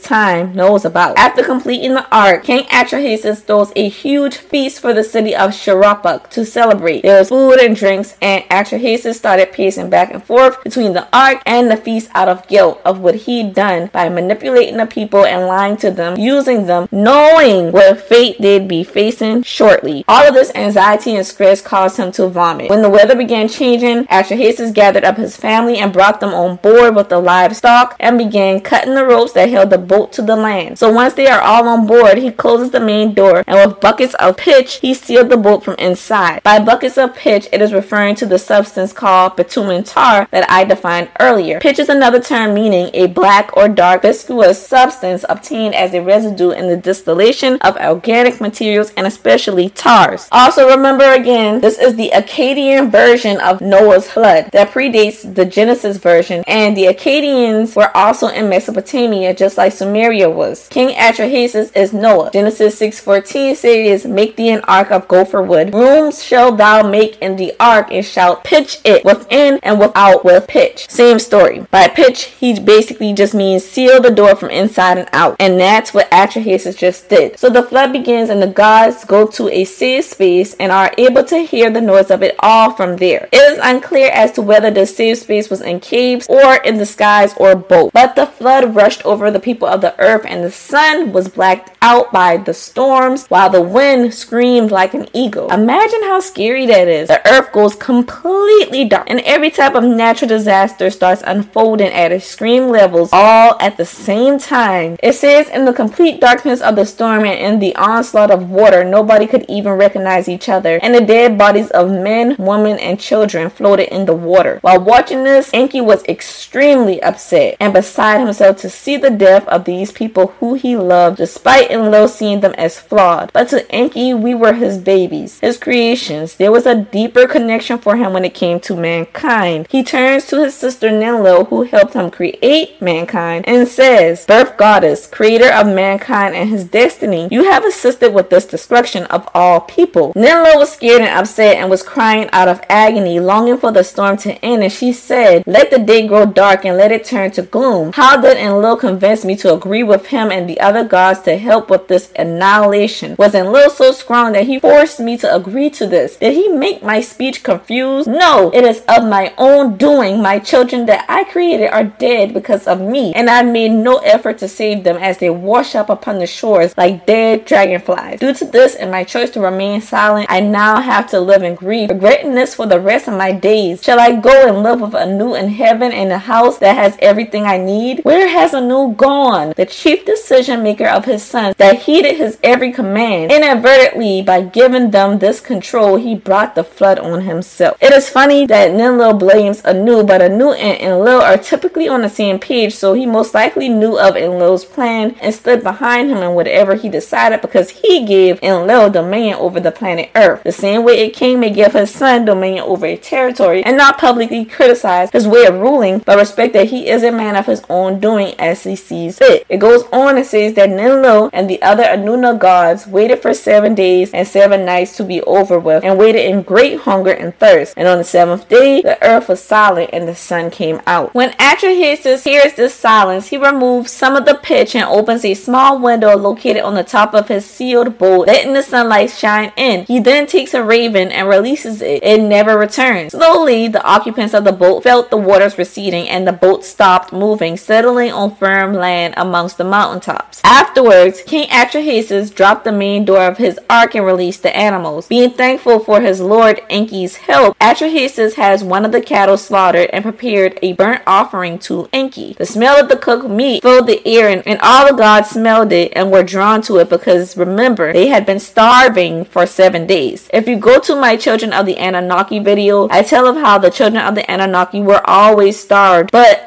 time 0.00 0.54
knows 0.54 0.84
about. 0.84 1.16
After 1.16 1.42
completing 1.42 1.94
the 1.94 2.06
ark, 2.14 2.44
King 2.44 2.64
Atrahasis 2.64 3.42
throws 3.42 3.72
a 3.76 3.88
huge 3.88 4.36
feast 4.36 4.80
for 4.80 4.92
the 4.92 5.04
city 5.04 5.34
of 5.34 5.50
Shuruppak 5.50 6.30
to 6.30 6.44
celebrate. 6.44 7.02
There 7.02 7.18
was 7.18 7.28
food 7.28 7.58
and 7.60 7.76
drinks, 7.76 8.16
and 8.20 8.44
Atrahasis 8.44 9.14
started 9.14 9.52
pacing 9.52 9.90
back 9.90 10.12
and 10.12 10.22
forth 10.22 10.62
between 10.64 10.92
the 10.92 11.06
ark 11.16 11.42
and 11.46 11.70
the 11.70 11.76
feast 11.76 12.10
out 12.14 12.28
of 12.28 12.46
guilt 12.48 12.80
of 12.84 13.00
what 13.00 13.14
he'd 13.14 13.54
done 13.54 13.90
by 13.92 14.08
manipulating 14.08 14.76
the 14.76 14.86
people 14.86 15.24
and 15.24 15.46
lying 15.46 15.76
to 15.78 15.90
them, 15.90 16.18
using 16.18 16.66
them, 16.66 16.88
knowing 16.90 17.72
what 17.72 18.00
fate 18.00 18.36
they'd 18.40 18.68
be 18.68 18.84
facing 18.84 19.42
shortly. 19.42 20.04
All 20.08 20.26
of 20.26 20.34
this 20.34 20.52
anxiety 20.54 21.14
and 21.16 21.26
stress 21.26 21.60
caused 21.60 21.96
him 21.96 22.12
to 22.12 22.28
vomit. 22.28 22.70
When 22.70 22.82
the 22.82 22.90
weather 22.90 23.16
began 23.16 23.48
changing, 23.48 24.04
Atrahasis 24.06 24.72
gathered 24.72 25.04
up 25.04 25.16
his 25.16 25.36
family 25.36 25.78
and 25.78 25.92
brought 25.92 26.20
them 26.20 26.32
on 26.34 26.56
board 26.56 26.94
with 26.96 27.08
the 27.08 27.18
livestock 27.18 27.83
and 28.00 28.18
began 28.18 28.60
cutting 28.60 28.94
the 28.94 29.04
ropes 29.04 29.32
that 29.32 29.48
held 29.48 29.70
the 29.70 29.78
boat 29.78 30.12
to 30.14 30.22
the 30.22 30.36
land. 30.36 30.78
So 30.78 30.92
once 30.92 31.14
they 31.14 31.26
are 31.26 31.40
all 31.40 31.68
on 31.68 31.86
board, 31.86 32.18
he 32.18 32.30
closes 32.30 32.70
the 32.70 32.80
main 32.80 33.14
door 33.14 33.44
and 33.46 33.56
with 33.70 33.80
buckets 33.80 34.14
of 34.14 34.36
pitch, 34.36 34.76
he 34.76 34.94
sealed 34.94 35.28
the 35.28 35.36
boat 35.36 35.64
from 35.64 35.74
inside. 35.74 36.42
By 36.42 36.58
buckets 36.58 36.98
of 36.98 37.14
pitch, 37.14 37.48
it 37.52 37.60
is 37.60 37.72
referring 37.72 38.14
to 38.16 38.26
the 38.26 38.38
substance 38.38 38.92
called 38.92 39.36
bitumen 39.36 39.84
tar 39.84 40.28
that 40.30 40.50
I 40.50 40.64
defined 40.64 41.10
earlier. 41.20 41.60
Pitch 41.60 41.78
is 41.78 41.88
another 41.88 42.20
term 42.20 42.54
meaning 42.54 42.90
a 42.94 43.06
black 43.06 43.56
or 43.56 43.68
dark 43.68 44.02
viscous 44.02 44.64
substance 44.66 45.24
obtained 45.28 45.74
as 45.74 45.94
a 45.94 46.02
residue 46.02 46.50
in 46.50 46.68
the 46.68 46.76
distillation 46.76 47.56
of 47.62 47.76
organic 47.76 48.40
materials 48.40 48.92
and 48.96 49.06
especially 49.06 49.68
tars. 49.70 50.28
Also 50.30 50.68
remember 50.68 51.12
again, 51.12 51.60
this 51.60 51.78
is 51.78 51.96
the 51.96 52.10
Akkadian 52.14 52.90
version 52.90 53.40
of 53.40 53.60
Noah's 53.60 54.10
flood 54.10 54.50
that 54.52 54.70
predates 54.70 55.34
the 55.34 55.44
Genesis 55.44 55.96
version 55.96 56.44
and 56.46 56.76
the 56.76 56.84
Akkadians 56.84 57.73
were 57.76 57.94
also 57.96 58.28
in 58.28 58.48
Mesopotamia 58.48 59.34
just 59.34 59.56
like 59.58 59.72
Sumeria 59.72 60.32
was. 60.32 60.68
King 60.68 60.94
Atrahasis 60.96 61.74
is 61.76 61.92
Noah. 61.92 62.30
Genesis 62.32 62.80
6.14 62.80 63.56
says, 63.56 64.06
Make 64.06 64.36
thee 64.36 64.50
an 64.50 64.60
ark 64.62 64.90
of 64.90 65.08
gopher 65.08 65.42
wood. 65.42 65.74
Rooms 65.74 66.22
shall 66.22 66.54
thou 66.54 66.88
make 66.88 67.20
in 67.20 67.36
the 67.36 67.52
ark 67.58 67.88
and 67.90 68.04
shalt 68.04 68.44
pitch 68.44 68.80
it 68.84 69.04
within 69.04 69.58
and 69.62 69.78
without 69.78 70.24
with 70.24 70.46
pitch. 70.46 70.88
Same 70.88 71.18
story. 71.18 71.66
By 71.70 71.88
pitch, 71.88 72.24
he 72.24 72.58
basically 72.58 73.12
just 73.12 73.34
means 73.34 73.64
seal 73.64 74.00
the 74.00 74.10
door 74.10 74.36
from 74.36 74.50
inside 74.50 74.98
and 74.98 75.08
out. 75.12 75.36
And 75.40 75.58
that's 75.58 75.92
what 75.94 76.10
Atrahasis 76.10 76.76
just 76.76 77.08
did. 77.08 77.38
So 77.38 77.50
the 77.50 77.62
flood 77.62 77.92
begins 77.92 78.30
and 78.30 78.42
the 78.42 78.46
gods 78.46 79.04
go 79.04 79.26
to 79.28 79.48
a 79.48 79.64
safe 79.64 80.04
space 80.04 80.54
and 80.54 80.70
are 80.70 80.92
able 80.98 81.24
to 81.24 81.38
hear 81.38 81.70
the 81.70 81.80
noise 81.80 82.10
of 82.10 82.22
it 82.22 82.36
all 82.38 82.72
from 82.72 82.96
there. 82.96 83.28
It 83.32 83.36
is 83.36 83.58
unclear 83.62 84.10
as 84.10 84.32
to 84.32 84.42
whether 84.42 84.70
the 84.70 84.86
safe 84.86 85.18
space 85.18 85.50
was 85.50 85.60
in 85.60 85.80
caves 85.80 86.26
or 86.28 86.56
in 86.56 86.78
the 86.78 86.86
skies 86.86 87.34
or 87.36 87.56
both. 87.68 87.92
But 87.92 88.16
the 88.16 88.26
flood 88.26 88.74
rushed 88.74 89.04
over 89.04 89.30
the 89.30 89.40
people 89.40 89.68
of 89.68 89.80
the 89.80 89.98
earth 90.00 90.24
and 90.26 90.42
the 90.42 90.50
sun 90.50 91.12
was 91.12 91.28
blacked 91.28 91.76
out 91.82 92.12
by 92.12 92.36
the 92.36 92.54
storms 92.54 93.26
while 93.26 93.50
the 93.50 93.62
wind 93.62 94.14
screamed 94.14 94.70
like 94.70 94.94
an 94.94 95.08
eagle. 95.12 95.50
Imagine 95.52 96.02
how 96.02 96.20
scary 96.20 96.66
that 96.66 96.88
is. 96.88 97.08
The 97.08 97.26
earth 97.28 97.52
goes 97.52 97.74
completely 97.74 98.84
dark 98.84 99.08
and 99.10 99.20
every 99.20 99.50
type 99.50 99.74
of 99.74 99.84
natural 99.84 100.28
disaster 100.28 100.90
starts 100.90 101.22
unfolding 101.26 101.92
at 101.92 102.12
extreme 102.12 102.68
levels 102.68 103.10
all 103.12 103.56
at 103.60 103.76
the 103.76 103.84
same 103.84 104.38
time. 104.38 104.96
It 105.02 105.14
says 105.14 105.48
in 105.48 105.64
the 105.64 105.72
complete 105.72 106.20
darkness 106.20 106.60
of 106.60 106.76
the 106.76 106.86
storm 106.86 107.24
and 107.24 107.38
in 107.38 107.58
the 107.60 107.74
onslaught 107.76 108.30
of 108.30 108.50
water, 108.50 108.84
nobody 108.84 109.26
could 109.26 109.44
even 109.48 109.72
recognize 109.72 110.28
each 110.28 110.48
other, 110.48 110.78
and 110.82 110.94
the 110.94 111.00
dead 111.00 111.38
bodies 111.38 111.70
of 111.70 111.90
men, 111.90 112.36
women, 112.38 112.78
and 112.78 113.00
children 113.00 113.50
floated 113.50 113.92
in 113.94 114.06
the 114.06 114.14
water. 114.14 114.58
While 114.62 114.80
watching 114.80 115.24
this, 115.24 115.50
Enki 115.52 115.80
was 115.80 116.04
extremely 116.04 117.02
upset 117.02 117.53
and 117.60 117.72
beside 117.72 118.20
himself 118.20 118.56
to 118.58 118.70
see 118.70 118.96
the 118.96 119.10
death 119.10 119.46
of 119.48 119.64
these 119.64 119.92
people 119.92 120.28
who 120.38 120.54
he 120.54 120.76
loved, 120.76 121.18
despite 121.18 121.70
Enlil 121.70 122.08
seeing 122.08 122.40
them 122.40 122.54
as 122.56 122.78
flawed. 122.78 123.30
But 123.32 123.48
to 123.50 123.70
Enki, 123.70 124.14
we 124.14 124.34
were 124.34 124.52
his 124.52 124.78
babies, 124.78 125.40
his 125.40 125.58
creations. 125.58 126.36
There 126.36 126.52
was 126.52 126.66
a 126.66 126.82
deeper 126.82 127.26
connection 127.26 127.78
for 127.78 127.96
him 127.96 128.12
when 128.12 128.24
it 128.24 128.34
came 128.34 128.60
to 128.60 128.76
mankind. 128.76 129.66
He 129.70 129.82
turns 129.82 130.26
to 130.26 130.42
his 130.42 130.54
sister 130.54 130.90
Ninlil, 130.90 131.48
who 131.48 131.62
helped 131.62 131.94
him 131.94 132.10
create 132.10 132.80
mankind, 132.80 133.44
and 133.46 133.66
says, 133.66 134.26
Birth 134.26 134.56
goddess, 134.56 135.06
creator 135.06 135.52
of 135.52 135.66
mankind 135.66 136.34
and 136.34 136.48
his 136.48 136.64
destiny, 136.64 137.28
you 137.30 137.44
have 137.44 137.64
assisted 137.64 138.12
with 138.12 138.30
this 138.30 138.46
destruction 138.46 139.04
of 139.06 139.28
all 139.34 139.60
people. 139.60 140.12
Ninlil 140.14 140.58
was 140.58 140.72
scared 140.72 141.02
and 141.02 141.10
upset 141.10 141.56
and 141.56 141.70
was 141.70 141.82
crying 141.82 142.28
out 142.32 142.48
of 142.48 142.60
agony, 142.68 143.20
longing 143.20 143.58
for 143.58 143.72
the 143.72 143.84
storm 143.84 144.16
to 144.18 144.32
end, 144.44 144.62
and 144.62 144.72
she 144.72 144.92
said, 144.92 145.44
Let 145.46 145.70
the 145.70 145.78
day 145.78 146.06
grow 146.06 146.26
dark 146.26 146.64
and 146.64 146.76
let 146.76 146.92
it 146.92 147.04
turn 147.04 147.30
to 147.34 147.42
gloom. 147.42 147.92
How 147.94 148.20
did 148.20 148.36
Enlil 148.36 148.76
convince 148.76 149.24
me 149.24 149.36
to 149.36 149.54
agree 149.54 149.82
with 149.82 150.06
him 150.06 150.30
and 150.30 150.48
the 150.48 150.60
other 150.60 150.84
gods 150.84 151.20
to 151.22 151.36
help 151.36 151.70
with 151.70 151.88
this 151.88 152.12
annihilation? 152.16 153.16
Was 153.18 153.34
Enlil 153.34 153.70
so 153.70 153.92
strong 153.92 154.32
that 154.32 154.46
he 154.46 154.58
forced 154.60 155.00
me 155.00 155.16
to 155.18 155.34
agree 155.34 155.70
to 155.70 155.86
this? 155.86 156.16
Did 156.16 156.34
he 156.34 156.48
make 156.48 156.82
my 156.82 157.00
speech 157.00 157.42
confused? 157.42 158.08
No, 158.08 158.50
it 158.52 158.64
is 158.64 158.82
of 158.88 159.04
my 159.04 159.32
own 159.38 159.76
doing. 159.76 160.22
My 160.22 160.38
children 160.38 160.86
that 160.86 161.04
I 161.08 161.24
created 161.24 161.68
are 161.68 161.84
dead 161.84 162.32
because 162.32 162.66
of 162.66 162.80
me, 162.80 163.12
and 163.14 163.28
I 163.28 163.42
made 163.42 163.72
no 163.72 163.98
effort 163.98 164.38
to 164.38 164.48
save 164.48 164.84
them 164.84 164.96
as 164.96 165.18
they 165.18 165.30
wash 165.30 165.74
up 165.74 165.90
upon 165.90 166.18
the 166.18 166.26
shores 166.26 166.74
like 166.76 167.06
dead 167.06 167.44
dragonflies. 167.44 168.20
Due 168.20 168.34
to 168.34 168.44
this 168.44 168.74
and 168.74 168.90
my 168.90 169.04
choice 169.04 169.30
to 169.30 169.40
remain 169.40 169.80
silent, 169.80 170.26
I 170.30 170.40
now 170.40 170.80
have 170.80 171.08
to 171.10 171.20
live 171.20 171.42
in 171.42 171.54
grief, 171.54 171.90
regretting 171.90 172.34
this 172.34 172.54
for 172.54 172.66
the 172.66 172.80
rest 172.80 173.08
of 173.08 173.14
my 173.14 173.32
days. 173.32 173.82
Shall 173.82 174.00
I 174.00 174.16
go 174.16 174.48
and 174.48 174.62
live 174.62 174.80
with 174.80 174.94
Anu 174.94 175.34
in 175.34 175.48
heaven 175.48 175.92
in 175.92 176.10
a 176.10 176.18
house 176.18 176.58
that 176.58 176.76
has 176.76 176.96
everything 177.24 177.46
I 177.46 177.56
need? 177.56 178.00
Where 178.04 178.28
has 178.28 178.52
Anu 178.52 178.92
gone? 178.94 179.54
The 179.56 179.64
chief 179.64 180.04
decision 180.04 180.62
maker 180.62 180.86
of 180.86 181.06
his 181.06 181.22
sons 181.22 181.56
that 181.56 181.82
heeded 181.82 182.16
his 182.16 182.38
every 182.42 182.70
command. 182.70 183.32
Inadvertently, 183.32 184.20
by 184.20 184.42
giving 184.42 184.90
them 184.90 185.18
this 185.18 185.40
control, 185.40 185.96
he 185.96 186.14
brought 186.14 186.54
the 186.54 186.64
flood 186.64 186.98
on 186.98 187.22
himself. 187.22 187.78
It 187.80 187.94
is 187.94 188.10
funny 188.10 188.44
that 188.46 188.72
Ninlil 188.72 189.18
blames 189.18 189.64
Anu, 189.64 190.02
but 190.02 190.20
Anu 190.20 190.52
and 190.52 190.78
Enlil 190.82 191.22
are 191.22 191.38
typically 191.38 191.88
on 191.88 192.02
the 192.02 192.10
same 192.10 192.38
page, 192.38 192.74
so 192.74 192.92
he 192.92 193.06
most 193.06 193.32
likely 193.32 193.70
knew 193.70 193.98
of 193.98 194.16
Enlil's 194.16 194.66
plan 194.66 195.16
and 195.22 195.34
stood 195.34 195.62
behind 195.62 196.10
him 196.10 196.18
in 196.18 196.34
whatever 196.34 196.74
he 196.74 196.90
decided 196.90 197.40
because 197.40 197.70
he 197.70 198.04
gave 198.04 198.42
Enlil 198.42 198.90
dominion 198.90 199.38
over 199.38 199.60
the 199.60 199.72
planet 199.72 200.10
Earth. 200.14 200.42
The 200.42 200.52
same 200.52 200.84
way 200.84 201.00
a 201.00 201.10
king 201.10 201.40
may 201.40 201.50
give 201.50 201.72
his 201.72 201.90
son 201.90 202.26
dominion 202.26 202.64
over 202.64 202.84
a 202.84 202.98
territory 202.98 203.64
and 203.64 203.78
not 203.78 203.96
publicly 203.96 204.44
criticize 204.44 205.10
his 205.10 205.26
way 205.26 205.46
of 205.46 205.54
ruling, 205.54 206.00
but 206.00 206.18
respect 206.18 206.52
that 206.52 206.68
he 206.68 206.88
is 206.88 207.02
a 207.02 207.13
man 207.16 207.36
of 207.36 207.46
his 207.46 207.62
own 207.68 208.00
doing 208.00 208.34
as 208.38 208.64
he 208.64 208.76
sees 208.76 209.18
fit. 209.18 209.46
It 209.48 209.58
goes 209.58 209.84
on 209.92 210.16
and 210.16 210.26
says 210.26 210.54
that 210.54 210.70
Ninlil 210.70 211.30
and 211.32 211.48
the 211.48 211.62
other 211.62 211.84
Anuna 211.84 212.38
gods 212.38 212.86
waited 212.86 213.22
for 213.22 213.34
seven 213.34 213.74
days 213.74 214.12
and 214.12 214.26
seven 214.26 214.64
nights 214.64 214.96
to 214.96 215.04
be 215.04 215.22
over 215.22 215.58
with, 215.58 215.84
and 215.84 215.98
waited 215.98 216.24
in 216.24 216.42
great 216.42 216.80
hunger 216.80 217.12
and 217.12 217.36
thirst. 217.38 217.74
And 217.76 217.88
on 217.88 217.98
the 217.98 218.04
seventh 218.04 218.48
day, 218.48 218.82
the 218.82 219.02
earth 219.02 219.28
was 219.28 219.42
silent 219.42 219.90
and 219.92 220.08
the 220.08 220.14
sun 220.14 220.50
came 220.50 220.80
out. 220.86 221.14
When 221.14 221.30
Atrahasis 221.32 222.24
hears 222.24 222.54
this 222.54 222.74
silence, 222.74 223.28
he 223.28 223.36
removes 223.36 223.92
some 223.92 224.16
of 224.16 224.24
the 224.24 224.34
pitch 224.34 224.74
and 224.74 224.84
opens 224.84 225.24
a 225.24 225.34
small 225.34 225.78
window 225.78 226.16
located 226.16 226.62
on 226.62 226.74
the 226.74 226.84
top 226.84 227.14
of 227.14 227.28
his 227.28 227.44
sealed 227.44 227.98
boat, 227.98 228.26
letting 228.26 228.54
the 228.54 228.62
sunlight 228.62 229.10
shine 229.10 229.52
in. 229.56 229.84
He 229.84 230.00
then 230.00 230.26
takes 230.26 230.54
a 230.54 230.62
raven 230.62 231.12
and 231.12 231.28
releases 231.28 231.82
it. 231.82 232.02
It 232.02 232.22
never 232.22 232.58
returns. 232.58 233.12
Slowly, 233.12 233.68
the 233.68 233.84
occupants 233.84 234.34
of 234.34 234.44
the 234.44 234.52
boat 234.52 234.82
felt 234.82 235.10
the 235.10 235.16
waters 235.16 235.58
receding 235.58 236.08
and 236.08 236.26
the 236.26 236.32
boat 236.32 236.64
stopped 236.64 237.03
moving, 237.12 237.56
settling 237.56 238.12
on 238.12 238.34
firm 238.36 238.72
land 238.72 239.14
amongst 239.16 239.58
the 239.58 239.64
mountaintops. 239.64 240.40
Afterwards, 240.44 241.22
King 241.26 241.48
Atrahasis 241.48 242.34
dropped 242.34 242.64
the 242.64 242.72
main 242.72 243.04
door 243.04 243.26
of 243.26 243.38
his 243.38 243.58
ark 243.68 243.94
and 243.94 244.06
released 244.06 244.42
the 244.42 244.56
animals. 244.56 245.08
Being 245.08 245.30
thankful 245.30 245.80
for 245.80 246.00
his 246.00 246.20
lord 246.20 246.60
Enki's 246.70 247.16
help, 247.16 247.58
Atrahasis 247.58 248.34
has 248.34 248.62
one 248.62 248.84
of 248.84 248.92
the 248.92 249.00
cattle 249.00 249.36
slaughtered 249.36 249.90
and 249.92 250.04
prepared 250.04 250.58
a 250.62 250.72
burnt 250.72 251.02
offering 251.06 251.58
to 251.60 251.88
Enki. 251.92 252.34
The 252.38 252.46
smell 252.46 252.80
of 252.80 252.88
the 252.88 252.96
cooked 252.96 253.28
meat 253.28 253.62
filled 253.62 253.86
the 253.86 254.06
air 254.06 254.28
and, 254.28 254.46
and 254.46 254.60
all 254.60 254.86
the 254.86 254.96
gods 254.96 255.30
smelled 255.30 255.72
it 255.72 255.92
and 255.96 256.10
were 256.10 256.22
drawn 256.22 256.62
to 256.62 256.78
it 256.78 256.88
because 256.88 257.36
remember, 257.36 257.92
they 257.92 258.08
had 258.08 258.26
been 258.26 258.40
starving 258.40 259.24
for 259.24 259.46
seven 259.46 259.86
days. 259.86 260.28
If 260.32 260.48
you 260.48 260.56
go 260.56 260.78
to 260.80 260.94
my 260.94 261.16
Children 261.16 261.52
of 261.52 261.66
the 261.66 261.78
Anunnaki 261.78 262.38
video, 262.38 262.88
I 262.90 263.02
tell 263.02 263.26
of 263.26 263.36
how 263.36 263.58
the 263.58 263.70
children 263.70 264.04
of 264.04 264.14
the 264.14 264.30
Anunnaki 264.30 264.80
were 264.80 265.02
always 265.04 265.58
starved, 265.58 266.10
but 266.12 266.44